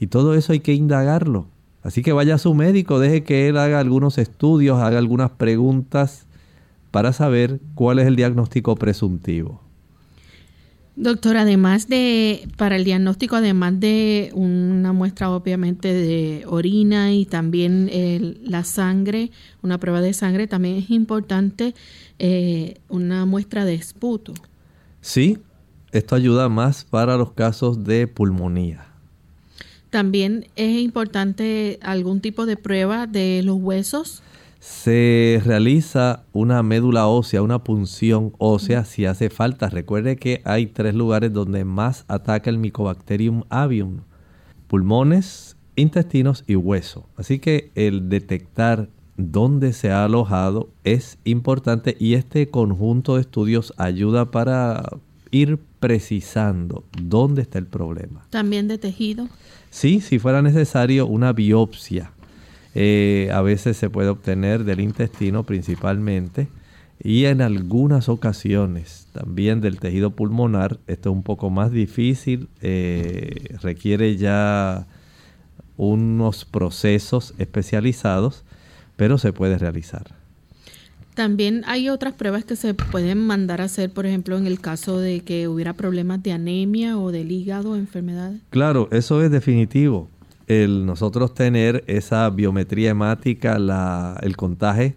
Y 0.00 0.08
todo 0.08 0.34
eso 0.34 0.52
hay 0.52 0.60
que 0.60 0.74
indagarlo. 0.74 1.46
Así 1.84 2.02
que 2.02 2.12
vaya 2.12 2.34
a 2.34 2.38
su 2.38 2.52
médico, 2.54 2.98
deje 2.98 3.22
que 3.22 3.46
él 3.46 3.58
haga 3.58 3.78
algunos 3.78 4.18
estudios, 4.18 4.80
haga 4.80 4.98
algunas 4.98 5.30
preguntas 5.30 6.26
para 6.90 7.12
saber 7.12 7.60
cuál 7.76 8.00
es 8.00 8.08
el 8.08 8.16
diagnóstico 8.16 8.74
presuntivo. 8.74 9.67
Doctor, 11.00 11.36
además 11.36 11.86
de, 11.86 12.48
para 12.56 12.74
el 12.74 12.82
diagnóstico, 12.82 13.36
además 13.36 13.78
de 13.78 14.32
una 14.34 14.92
muestra 14.92 15.30
obviamente 15.30 15.94
de 15.94 16.42
orina 16.48 17.12
y 17.12 17.24
también 17.24 17.88
la 18.42 18.64
sangre, 18.64 19.30
una 19.62 19.78
prueba 19.78 20.00
de 20.00 20.12
sangre, 20.12 20.48
también 20.48 20.74
es 20.74 20.90
importante 20.90 21.76
eh, 22.18 22.80
una 22.88 23.26
muestra 23.26 23.64
de 23.64 23.74
esputo. 23.74 24.34
Sí, 25.00 25.38
esto 25.92 26.16
ayuda 26.16 26.48
más 26.48 26.82
para 26.82 27.16
los 27.16 27.30
casos 27.30 27.84
de 27.84 28.08
pulmonía. 28.08 28.88
También 29.90 30.48
es 30.56 30.80
importante 30.80 31.78
algún 31.80 32.20
tipo 32.20 32.44
de 32.44 32.56
prueba 32.56 33.06
de 33.06 33.42
los 33.44 33.56
huesos. 33.56 34.24
Se 34.58 35.40
realiza 35.44 36.24
una 36.32 36.62
médula 36.62 37.06
ósea, 37.06 37.42
una 37.42 37.62
punción 37.62 38.32
ósea 38.38 38.84
si 38.84 39.06
hace 39.06 39.30
falta. 39.30 39.68
Recuerde 39.68 40.16
que 40.16 40.42
hay 40.44 40.66
tres 40.66 40.94
lugares 40.94 41.32
donde 41.32 41.64
más 41.64 42.04
ataca 42.08 42.50
el 42.50 42.58
Mycobacterium 42.58 43.44
avium. 43.50 44.00
Pulmones, 44.66 45.56
intestinos 45.76 46.42
y 46.46 46.56
hueso. 46.56 47.08
Así 47.16 47.38
que 47.38 47.70
el 47.76 48.08
detectar 48.08 48.88
dónde 49.16 49.72
se 49.72 49.90
ha 49.90 50.04
alojado 50.04 50.70
es 50.82 51.18
importante 51.24 51.96
y 51.98 52.14
este 52.14 52.48
conjunto 52.50 53.14
de 53.14 53.20
estudios 53.22 53.72
ayuda 53.76 54.30
para 54.30 54.82
ir 55.30 55.58
precisando 55.80 56.84
dónde 57.00 57.42
está 57.42 57.58
el 57.58 57.66
problema. 57.66 58.26
También 58.30 58.66
de 58.66 58.78
tejido. 58.78 59.28
Sí, 59.70 60.00
si 60.00 60.18
fuera 60.18 60.42
necesario 60.42 61.06
una 61.06 61.32
biopsia. 61.32 62.12
Eh, 62.74 63.30
a 63.32 63.40
veces 63.42 63.76
se 63.76 63.90
puede 63.90 64.08
obtener 64.08 64.64
del 64.64 64.80
intestino 64.80 65.44
principalmente 65.44 66.48
y 67.02 67.26
en 67.26 67.42
algunas 67.42 68.08
ocasiones 68.08 69.06
también 69.12 69.60
del 69.60 69.78
tejido 69.78 70.10
pulmonar. 70.10 70.78
Esto 70.86 71.10
es 71.10 71.16
un 71.16 71.22
poco 71.22 71.50
más 71.50 71.70
difícil, 71.70 72.48
eh, 72.60 73.56
requiere 73.62 74.16
ya 74.16 74.86
unos 75.76 76.44
procesos 76.44 77.34
especializados, 77.38 78.44
pero 78.96 79.16
se 79.18 79.32
puede 79.32 79.58
realizar. 79.58 80.18
También 81.14 81.64
hay 81.66 81.88
otras 81.88 82.14
pruebas 82.14 82.44
que 82.44 82.54
se 82.54 82.74
pueden 82.74 83.18
mandar 83.26 83.60
a 83.60 83.64
hacer, 83.64 83.90
por 83.90 84.06
ejemplo, 84.06 84.36
en 84.36 84.46
el 84.46 84.60
caso 84.60 84.98
de 84.98 85.20
que 85.20 85.48
hubiera 85.48 85.72
problemas 85.72 86.22
de 86.22 86.30
anemia 86.30 86.96
o 86.96 87.10
del 87.10 87.32
hígado, 87.32 87.74
enfermedades. 87.74 88.40
Claro, 88.50 88.88
eso 88.92 89.22
es 89.22 89.30
definitivo. 89.30 90.08
El 90.48 90.86
nosotros 90.86 91.34
tener 91.34 91.84
esa 91.86 92.28
biometría 92.30 92.90
hemática, 92.90 93.58
la, 93.58 94.18
el 94.22 94.36
contaje 94.36 94.96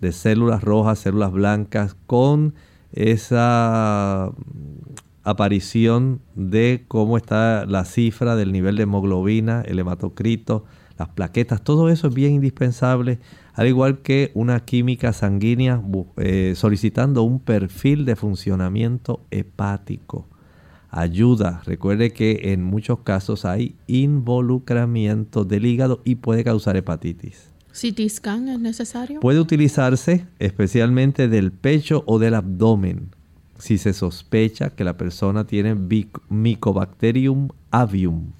de 0.00 0.12
células 0.12 0.62
rojas, 0.62 1.00
células 1.00 1.32
blancas, 1.32 1.96
con 2.06 2.54
esa 2.92 4.32
aparición 5.24 6.20
de 6.34 6.84
cómo 6.88 7.16
está 7.16 7.66
la 7.66 7.84
cifra 7.84 8.36
del 8.36 8.52
nivel 8.52 8.76
de 8.76 8.84
hemoglobina, 8.84 9.62
el 9.66 9.78
hematocrito, 9.78 10.64
las 10.98 11.08
plaquetas, 11.08 11.62
todo 11.62 11.88
eso 11.88 12.08
es 12.08 12.14
bien 12.14 12.32
indispensable 12.32 13.18
al 13.54 13.66
igual 13.66 13.98
que 13.98 14.30
una 14.34 14.60
química 14.60 15.12
sanguínea 15.12 15.82
eh, 16.16 16.54
solicitando 16.56 17.22
un 17.22 17.40
perfil 17.40 18.04
de 18.04 18.16
funcionamiento 18.16 19.20
hepático. 19.30 20.26
Ayuda, 20.94 21.62
recuerde 21.64 22.12
que 22.12 22.52
en 22.52 22.62
muchos 22.62 22.98
casos 22.98 23.46
hay 23.46 23.76
involucramiento 23.86 25.42
del 25.46 25.64
hígado 25.64 26.02
y 26.04 26.16
puede 26.16 26.44
causar 26.44 26.76
hepatitis. 26.76 27.48
¿CT 27.72 28.10
scan 28.10 28.48
es 28.48 28.60
necesario? 28.60 29.20
Puede 29.20 29.40
utilizarse 29.40 30.26
especialmente 30.38 31.28
del 31.28 31.50
pecho 31.50 32.04
o 32.06 32.18
del 32.18 32.34
abdomen 32.34 33.08
si 33.58 33.78
se 33.78 33.94
sospecha 33.94 34.68
que 34.68 34.84
la 34.84 34.98
persona 34.98 35.46
tiene 35.46 35.74
Mycobacterium 36.28 37.48
avium. 37.70 38.32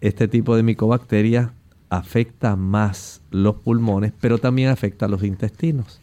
Este 0.00 0.26
tipo 0.26 0.56
de 0.56 0.64
micobacteria 0.64 1.54
afecta 1.88 2.56
más 2.56 3.20
los 3.30 3.54
pulmones, 3.56 4.12
pero 4.20 4.38
también 4.38 4.70
afecta 4.70 5.06
los 5.06 5.22
intestinos. 5.22 6.00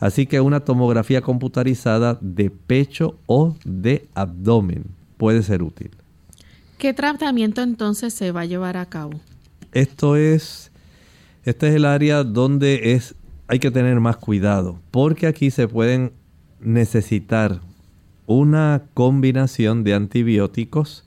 Así 0.00 0.26
que 0.26 0.40
una 0.40 0.60
tomografía 0.60 1.20
computarizada 1.20 2.18
de 2.20 2.50
pecho 2.50 3.16
o 3.26 3.54
de 3.64 4.08
abdomen 4.14 5.03
puede 5.16 5.42
ser 5.42 5.62
útil. 5.62 5.90
¿Qué 6.78 6.92
tratamiento 6.92 7.62
entonces 7.62 8.12
se 8.12 8.32
va 8.32 8.42
a 8.42 8.46
llevar 8.46 8.76
a 8.76 8.86
cabo? 8.86 9.20
Esto 9.72 10.16
es, 10.16 10.70
este 11.44 11.68
es 11.68 11.74
el 11.74 11.84
área 11.84 12.24
donde 12.24 12.92
es, 12.92 13.14
hay 13.48 13.58
que 13.58 13.70
tener 13.70 14.00
más 14.00 14.16
cuidado, 14.16 14.80
porque 14.90 15.26
aquí 15.26 15.50
se 15.50 15.68
pueden 15.68 16.12
necesitar 16.60 17.60
una 18.26 18.84
combinación 18.94 19.84
de 19.84 19.94
antibióticos 19.94 21.04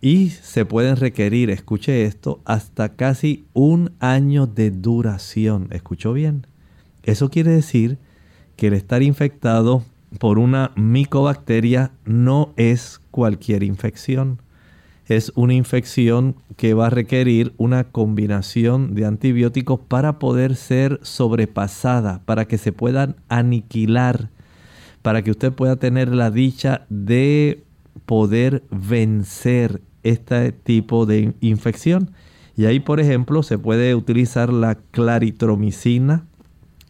y 0.00 0.30
se 0.30 0.64
pueden 0.64 0.96
requerir, 0.96 1.50
escuche 1.50 2.04
esto, 2.04 2.40
hasta 2.44 2.90
casi 2.90 3.44
un 3.52 3.92
año 4.00 4.46
de 4.46 4.70
duración. 4.70 5.68
¿Escuchó 5.70 6.12
bien? 6.12 6.46
Eso 7.02 7.30
quiere 7.30 7.50
decir 7.50 7.98
que 8.56 8.68
el 8.68 8.74
estar 8.74 9.02
infectado 9.02 9.84
por 10.18 10.38
una 10.38 10.72
micobacteria 10.76 11.92
no 12.04 12.52
es 12.56 13.00
cualquier 13.10 13.62
infección. 13.62 14.42
Es 15.06 15.32
una 15.34 15.54
infección 15.54 16.36
que 16.56 16.74
va 16.74 16.86
a 16.86 16.90
requerir 16.90 17.52
una 17.56 17.84
combinación 17.84 18.94
de 18.94 19.06
antibióticos 19.06 19.80
para 19.80 20.18
poder 20.18 20.56
ser 20.56 21.00
sobrepasada, 21.02 22.22
para 22.24 22.46
que 22.46 22.58
se 22.58 22.72
puedan 22.72 23.16
aniquilar 23.28 24.30
para 25.02 25.22
que 25.22 25.30
usted 25.30 25.52
pueda 25.52 25.76
tener 25.76 26.14
la 26.14 26.30
dicha 26.30 26.86
de 26.88 27.64
poder 28.06 28.62
vencer 28.70 29.82
este 30.02 30.52
tipo 30.52 31.06
de 31.06 31.34
infección. 31.40 32.10
Y 32.56 32.66
ahí, 32.66 32.80
por 32.80 33.00
ejemplo, 33.00 33.42
se 33.42 33.58
puede 33.58 33.94
utilizar 33.94 34.52
la 34.52 34.74
claritromicina, 34.74 36.26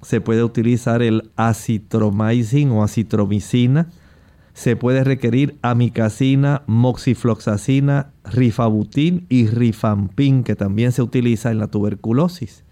se 0.03 0.21
puede 0.21 0.43
utilizar 0.43 1.03
el 1.03 1.31
acitromycin 1.37 2.71
o 2.71 2.83
acitromicina, 2.83 3.89
se 4.53 4.77
puede 4.77 5.05
requerir 5.05 5.57
amicacina, 5.63 6.63
moxifloxacina, 6.67 8.13
rifabutin 8.25 9.27
y 9.29 9.47
rifampin, 9.47 10.43
que 10.45 10.57
también 10.57 10.93
se 10.93 11.03
utiliza 11.03 11.51
en 11.51 11.59
la 11.59 11.69
tuberculosis. 11.69 12.65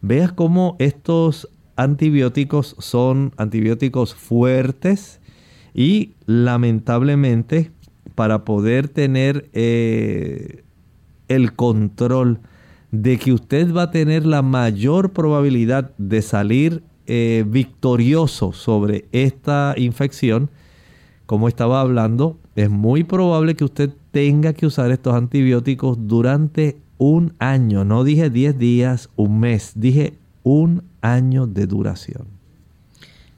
Veas 0.00 0.32
cómo 0.32 0.76
estos 0.78 1.48
antibióticos 1.76 2.76
son 2.78 3.32
antibióticos 3.36 4.14
fuertes 4.14 5.20
y 5.74 6.12
lamentablemente 6.26 7.70
para 8.14 8.44
poder 8.44 8.88
tener 8.88 9.48
eh, 9.52 10.64
el 11.28 11.54
control 11.54 12.40
de 12.92 13.18
que 13.18 13.32
usted 13.32 13.74
va 13.74 13.84
a 13.84 13.90
tener 13.90 14.24
la 14.24 14.42
mayor 14.42 15.12
probabilidad 15.12 15.92
de 15.98 16.22
salir 16.22 16.82
eh, 17.06 17.44
victorioso 17.48 18.52
sobre 18.52 19.06
esta 19.10 19.74
infección, 19.76 20.50
como 21.26 21.48
estaba 21.48 21.80
hablando, 21.80 22.38
es 22.54 22.70
muy 22.70 23.02
probable 23.02 23.56
que 23.56 23.64
usted 23.64 23.90
tenga 24.10 24.52
que 24.52 24.66
usar 24.66 24.92
estos 24.92 25.14
antibióticos 25.14 25.96
durante 26.06 26.76
un 26.98 27.34
año. 27.38 27.84
No 27.84 28.04
dije 28.04 28.28
10 28.28 28.58
días, 28.58 29.08
un 29.16 29.40
mes, 29.40 29.72
dije 29.74 30.12
un 30.42 30.84
año 31.00 31.46
de 31.46 31.66
duración. 31.66 32.26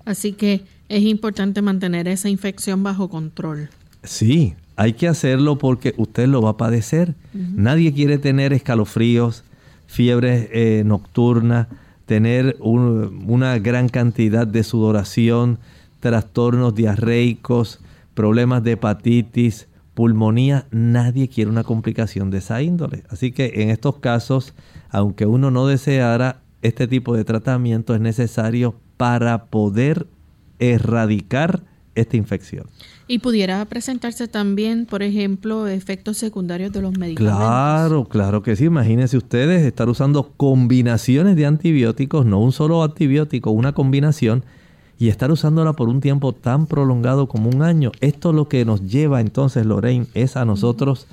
Así 0.04 0.32
que 0.32 0.64
es 0.88 1.04
importante 1.04 1.62
mantener 1.62 2.08
esa 2.08 2.28
infección 2.28 2.82
bajo 2.82 3.08
control. 3.08 3.70
Sí, 4.02 4.54
hay 4.76 4.94
que 4.94 5.08
hacerlo 5.08 5.58
porque 5.58 5.94
usted 5.96 6.26
lo 6.28 6.42
va 6.42 6.50
a 6.50 6.56
padecer. 6.56 7.14
Nadie 7.32 7.92
quiere 7.92 8.18
tener 8.18 8.52
escalofríos, 8.52 9.44
fiebre 9.86 10.50
eh, 10.52 10.82
nocturna, 10.84 11.68
tener 12.06 12.56
una 12.60 13.58
gran 13.58 13.88
cantidad 13.88 14.46
de 14.46 14.64
sudoración, 14.64 15.58
trastornos 16.00 16.74
diarreicos, 16.74 17.80
problemas 18.14 18.62
de 18.62 18.72
hepatitis, 18.72 19.68
pulmonía. 19.94 20.66
Nadie 20.70 21.28
quiere 21.28 21.50
una 21.50 21.64
complicación 21.64 22.30
de 22.30 22.38
esa 22.38 22.60
índole. 22.60 23.04
Así 23.08 23.32
que 23.32 23.52
en 23.62 23.70
estos 23.70 23.98
casos, 23.98 24.54
aunque 24.90 25.26
uno 25.26 25.50
no 25.50 25.66
deseara, 25.66 26.40
este 26.62 26.88
tipo 26.88 27.14
de 27.16 27.24
tratamiento 27.24 27.94
es 27.94 28.00
necesario 28.00 28.74
para 28.96 29.46
poder 29.46 30.06
erradicar 30.58 31.62
esta 31.94 32.16
infección. 32.16 32.66
Y 33.06 33.18
pudiera 33.18 33.62
presentarse 33.66 34.28
también, 34.28 34.86
por 34.86 35.02
ejemplo, 35.02 35.66
efectos 35.66 36.16
secundarios 36.16 36.72
de 36.72 36.80
los 36.80 36.96
medicamentos. 36.96 37.38
Claro, 37.38 38.04
claro 38.06 38.42
que 38.42 38.56
sí. 38.56 38.64
Imagínense 38.64 39.18
ustedes 39.18 39.62
estar 39.66 39.90
usando 39.90 40.32
combinaciones 40.36 41.36
de 41.36 41.44
antibióticos, 41.44 42.24
no 42.24 42.40
un 42.40 42.52
solo 42.52 42.82
antibiótico, 42.82 43.50
una 43.50 43.72
combinación, 43.72 44.42
y 44.98 45.08
estar 45.08 45.30
usándola 45.30 45.74
por 45.74 45.88
un 45.88 46.00
tiempo 46.00 46.32
tan 46.32 46.66
prolongado 46.66 47.28
como 47.28 47.50
un 47.50 47.62
año. 47.62 47.92
Esto 48.00 48.32
lo 48.32 48.48
que 48.48 48.64
nos 48.64 48.88
lleva 48.88 49.20
entonces, 49.20 49.66
Lorraine, 49.66 50.06
es 50.14 50.36
a 50.36 50.46
nosotros 50.46 51.06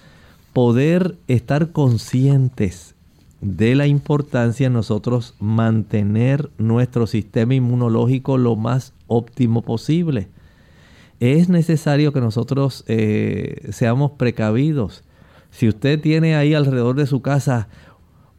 poder 0.54 1.18
estar 1.28 1.72
conscientes 1.72 2.96
de 3.42 3.76
la 3.76 3.88
importancia 3.88 4.68
en 4.68 4.74
nosotros 4.74 5.34
mantener 5.40 6.52
nuestro 6.58 7.06
sistema 7.08 7.56
inmunológico 7.56 8.38
lo 8.38 8.56
más 8.56 8.94
óptimo 9.08 9.62
posible 9.62 10.30
es 11.22 11.50
necesario 11.50 12.12
que 12.12 12.20
nosotros 12.20 12.84
eh, 12.88 13.70
seamos 13.72 14.14
precavidos. 14.14 15.04
Si 15.52 15.68
usted 15.68 16.02
tiene 16.02 16.36
ahí 16.36 16.56
alrededor 16.56 16.96
de 16.96 17.06
su 17.06 17.22
casa 17.22 17.70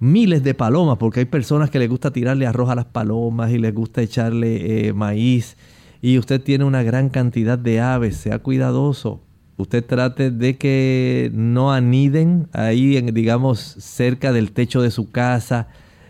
miles 0.00 0.42
de 0.42 0.52
palomas, 0.54 0.98
porque 0.98 1.20
hay 1.20 1.26
personas 1.26 1.70
que 1.70 1.78
les 1.78 1.88
gusta 1.88 2.10
tirarle 2.10 2.44
arroz 2.44 2.70
a 2.70 2.74
las 2.74 2.86
palomas 2.86 3.52
y 3.52 3.58
les 3.58 3.72
gusta 3.72 4.02
echarle 4.02 4.88
eh, 4.88 4.92
maíz, 4.92 5.56
y 6.00 6.18
usted 6.18 6.42
tiene 6.42 6.64
una 6.64 6.82
gran 6.82 7.08
cantidad 7.08 7.56
de 7.56 7.80
aves, 7.80 8.16
sea 8.16 8.40
cuidadoso. 8.40 9.22
Usted 9.58 9.84
trate 9.84 10.32
de 10.32 10.58
que 10.58 11.30
no 11.32 11.72
aniden 11.72 12.48
ahí, 12.52 13.00
digamos, 13.12 13.60
cerca 13.60 14.32
del 14.32 14.50
techo 14.50 14.82
de 14.82 14.90
su 14.90 15.12
casa. 15.12 15.68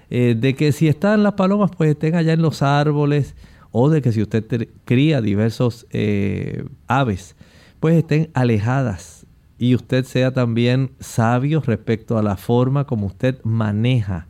Eh, 0.08 0.34
de 0.38 0.54
que 0.54 0.72
si 0.72 0.88
están 0.88 1.22
las 1.22 1.34
palomas, 1.34 1.70
pues 1.76 1.90
estén 1.90 2.14
allá 2.14 2.32
en 2.32 2.40
los 2.40 2.62
árboles 2.62 3.34
o 3.72 3.88
de 3.88 4.02
que 4.02 4.12
si 4.12 4.22
usted 4.22 4.68
cría 4.84 5.20
diversos 5.20 5.86
eh, 5.90 6.64
aves, 6.86 7.34
pues 7.80 7.96
estén 7.96 8.30
alejadas 8.34 9.26
y 9.58 9.74
usted 9.74 10.04
sea 10.04 10.32
también 10.32 10.92
sabio 11.00 11.60
respecto 11.60 12.18
a 12.18 12.22
la 12.22 12.36
forma 12.36 12.84
como 12.86 13.06
usted 13.06 13.42
maneja 13.42 14.28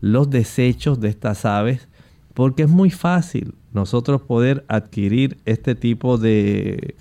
los 0.00 0.28
desechos 0.30 1.00
de 1.00 1.08
estas 1.08 1.44
aves, 1.44 1.88
porque 2.34 2.64
es 2.64 2.68
muy 2.68 2.90
fácil 2.90 3.54
nosotros 3.72 4.22
poder 4.22 4.64
adquirir 4.68 5.38
este 5.44 5.74
tipo 5.74 6.18
de 6.18 6.96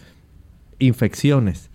infecciones. 0.80 1.70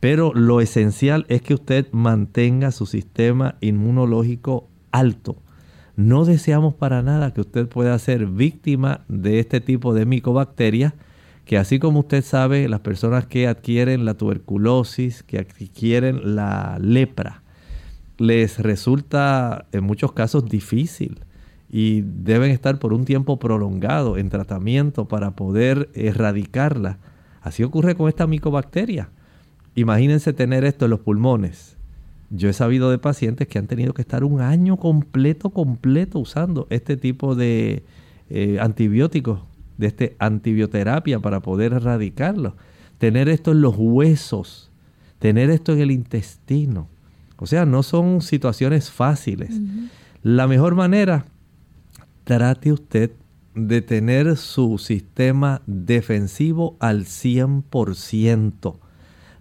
Pero 0.00 0.32
lo 0.32 0.60
esencial 0.60 1.26
es 1.28 1.42
que 1.42 1.54
usted 1.54 1.88
mantenga 1.90 2.70
su 2.70 2.86
sistema 2.86 3.56
inmunológico 3.60 4.68
alto 4.92 5.42
no 5.98 6.24
deseamos 6.24 6.74
para 6.74 7.02
nada 7.02 7.34
que 7.34 7.40
usted 7.40 7.66
pueda 7.66 7.98
ser 7.98 8.26
víctima 8.26 9.00
de 9.08 9.40
este 9.40 9.60
tipo 9.60 9.94
de 9.94 10.06
micobacterias, 10.06 10.94
que 11.44 11.58
así 11.58 11.80
como 11.80 11.98
usted 11.98 12.22
sabe, 12.22 12.68
las 12.68 12.78
personas 12.80 13.26
que 13.26 13.48
adquieren 13.48 14.04
la 14.04 14.14
tuberculosis, 14.14 15.24
que 15.24 15.38
adquieren 15.40 16.36
la 16.36 16.78
lepra, 16.80 17.42
les 18.16 18.60
resulta 18.60 19.66
en 19.72 19.82
muchos 19.82 20.12
casos 20.12 20.48
difícil 20.48 21.24
y 21.68 22.02
deben 22.02 22.52
estar 22.52 22.78
por 22.78 22.92
un 22.92 23.04
tiempo 23.04 23.40
prolongado 23.40 24.18
en 24.18 24.28
tratamiento 24.28 25.08
para 25.08 25.32
poder 25.32 25.90
erradicarla. 25.94 26.98
Así 27.40 27.64
ocurre 27.64 27.96
con 27.96 28.08
esta 28.08 28.28
micobacteria. 28.28 29.10
Imagínense 29.74 30.32
tener 30.32 30.64
esto 30.64 30.84
en 30.84 30.92
los 30.92 31.00
pulmones, 31.00 31.76
yo 32.30 32.48
he 32.48 32.52
sabido 32.52 32.90
de 32.90 32.98
pacientes 32.98 33.48
que 33.48 33.58
han 33.58 33.66
tenido 33.66 33.94
que 33.94 34.02
estar 34.02 34.24
un 34.24 34.40
año 34.40 34.76
completo, 34.76 35.50
completo 35.50 36.18
usando 36.18 36.66
este 36.70 36.96
tipo 36.96 37.34
de 37.34 37.84
eh, 38.28 38.58
antibióticos, 38.60 39.40
de 39.78 39.86
este 39.86 40.16
antibioterapia 40.18 41.20
para 41.20 41.40
poder 41.40 41.72
erradicarlo. 41.72 42.56
Tener 42.98 43.28
esto 43.28 43.52
en 43.52 43.62
los 43.62 43.76
huesos, 43.78 44.70
tener 45.18 45.50
esto 45.50 45.72
en 45.72 45.80
el 45.80 45.90
intestino. 45.90 46.88
O 47.38 47.46
sea, 47.46 47.64
no 47.64 47.82
son 47.82 48.20
situaciones 48.20 48.90
fáciles. 48.90 49.60
La 50.22 50.48
mejor 50.48 50.74
manera, 50.74 51.26
trate 52.24 52.72
usted 52.72 53.12
de 53.54 53.80
tener 53.80 54.36
su 54.36 54.78
sistema 54.78 55.62
defensivo 55.66 56.76
al 56.80 57.04
100%. 57.04 58.76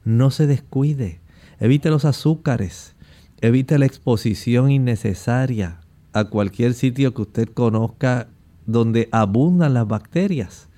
No 0.06 0.32
se 0.32 0.48
descuide 0.48 1.20
Evite 1.60 1.90
los 1.90 2.06
azúcares. 2.06 2.96
Evite 3.42 3.80
la 3.80 3.86
exposición 3.86 4.72
innecesaria 4.72 5.80
a 6.14 6.26
cualquier 6.26 6.74
sitio 6.74 7.14
que 7.14 7.24
usted 7.24 7.50
conozca 7.50 8.28
donde 8.66 9.10
abundan 9.12 9.74
las 9.74 9.88
bacterias 9.88 10.70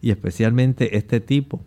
y 0.00 0.10
especialmente 0.10 0.96
este 0.96 1.20
tipo. 1.20 1.64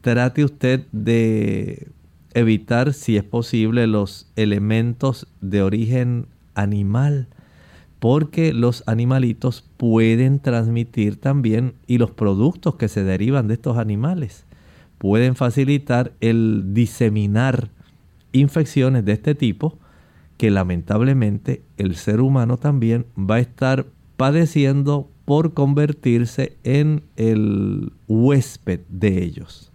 Trate 0.00 0.44
usted 0.44 0.86
de 0.92 1.88
evitar, 2.34 2.92
si 2.92 3.16
es 3.16 3.24
posible, 3.24 3.86
los 3.86 4.30
elementos 4.36 5.26
de 5.40 5.62
origen 5.62 6.26
animal, 6.54 7.28
porque 7.98 8.52
los 8.52 8.84
animalitos 8.86 9.64
pueden 9.76 10.40
transmitir 10.40 11.20
también 11.20 11.74
y 11.86 11.98
los 11.98 12.10
productos 12.10 12.76
que 12.76 12.88
se 12.88 13.04
derivan 13.04 13.48
de 13.48 13.54
estos 13.54 13.78
animales 13.78 14.46
pueden 14.98 15.36
facilitar 15.36 16.12
el 16.20 16.72
diseminar 16.72 17.70
infecciones 18.38 19.04
de 19.04 19.12
este 19.12 19.34
tipo 19.34 19.78
que 20.36 20.50
lamentablemente 20.50 21.62
el 21.76 21.96
ser 21.96 22.20
humano 22.20 22.58
también 22.58 23.06
va 23.18 23.36
a 23.36 23.40
estar 23.40 23.86
padeciendo 24.16 25.08
por 25.24 25.54
convertirse 25.54 26.56
en 26.62 27.02
el 27.16 27.92
huésped 28.06 28.80
de 28.88 29.22
ellos. 29.22 29.72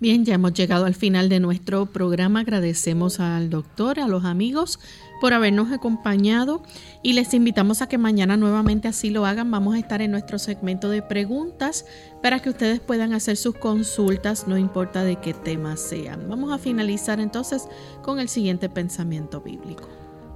Bien, 0.00 0.24
ya 0.24 0.34
hemos 0.34 0.54
llegado 0.54 0.86
al 0.86 0.94
final 0.94 1.28
de 1.28 1.40
nuestro 1.40 1.84
programa. 1.84 2.40
Agradecemos 2.40 3.20
al 3.20 3.50
doctor, 3.50 4.00
a 4.00 4.08
los 4.08 4.24
amigos 4.24 4.80
por 5.20 5.34
habernos 5.34 5.70
acompañado 5.72 6.62
y 7.02 7.12
les 7.12 7.34
invitamos 7.34 7.82
a 7.82 7.86
que 7.86 7.98
mañana 7.98 8.38
nuevamente 8.38 8.88
así 8.88 9.10
lo 9.10 9.26
hagan. 9.26 9.50
Vamos 9.50 9.74
a 9.74 9.78
estar 9.78 10.00
en 10.00 10.10
nuestro 10.10 10.38
segmento 10.38 10.88
de 10.88 11.02
preguntas 11.02 11.84
para 12.22 12.40
que 12.40 12.50
ustedes 12.50 12.80
puedan 12.80 13.12
hacer 13.12 13.36
sus 13.36 13.54
consultas, 13.54 14.46
no 14.46 14.58
importa 14.58 15.04
de 15.04 15.16
qué 15.16 15.32
tema 15.32 15.76
sean. 15.76 16.28
Vamos 16.28 16.52
a 16.52 16.58
finalizar 16.58 17.20
entonces 17.20 17.68
con 18.02 18.18
el 18.18 18.28
siguiente 18.28 18.68
pensamiento 18.68 19.40
bíblico. 19.40 19.88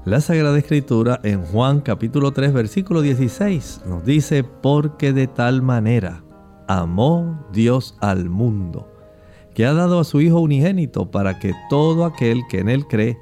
La 0.05 0.20
Sagrada 0.20 0.59
Escritura 0.59 1.20
en 1.22 1.45
Juan 1.45 1.80
capítulo 1.80 2.32
3 2.32 2.53
versículo 2.53 3.01
16 3.01 3.82
nos 3.87 4.05
dice, 4.05 4.45
porque 4.45 5.12
de 5.12 5.26
tal 5.26 5.62
manera 5.62 6.22
amó 6.68 7.47
Dios 7.53 7.97
al 8.01 8.28
mundo, 8.28 8.91
que 9.55 9.64
ha 9.66 9.72
dado 9.72 10.01
a 10.01 10.05
su 10.05 10.20
Hijo 10.20 10.41
unigénito 10.41 11.11
para 11.11 11.39
que 11.39 11.55
todo 11.70 12.05
aquel 12.05 12.43
que 12.49 12.61
en 12.61 12.68
Él 12.68 12.87
cree 12.87 13.18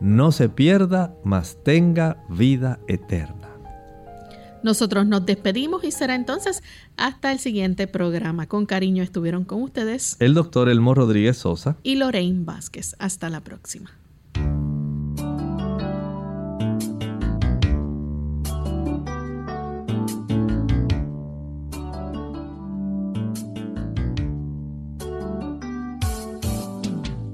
no 0.00 0.32
se 0.32 0.48
pierda, 0.48 1.16
mas 1.22 1.58
tenga 1.62 2.24
vida 2.28 2.80
eterna. 2.88 3.43
Nosotros 4.64 5.06
nos 5.06 5.26
despedimos 5.26 5.84
y 5.84 5.90
será 5.90 6.14
entonces 6.14 6.62
hasta 6.96 7.30
el 7.32 7.38
siguiente 7.38 7.86
programa. 7.86 8.46
Con 8.46 8.64
cariño 8.64 9.02
estuvieron 9.02 9.44
con 9.44 9.62
ustedes 9.62 10.16
el 10.20 10.32
doctor 10.32 10.70
Elmo 10.70 10.94
Rodríguez 10.94 11.36
Sosa 11.36 11.76
y 11.82 11.96
Lorraine 11.96 12.46
Vázquez. 12.46 12.96
Hasta 12.98 13.28
la 13.28 13.42
próxima. 13.42 13.90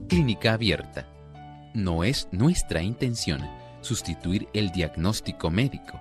Clínica 0.08 0.54
abierta. 0.54 1.06
No 1.74 2.02
es 2.02 2.26
nuestra 2.32 2.82
intención 2.82 3.40
sustituir 3.82 4.48
el 4.52 4.72
diagnóstico 4.72 5.48
médico 5.48 6.00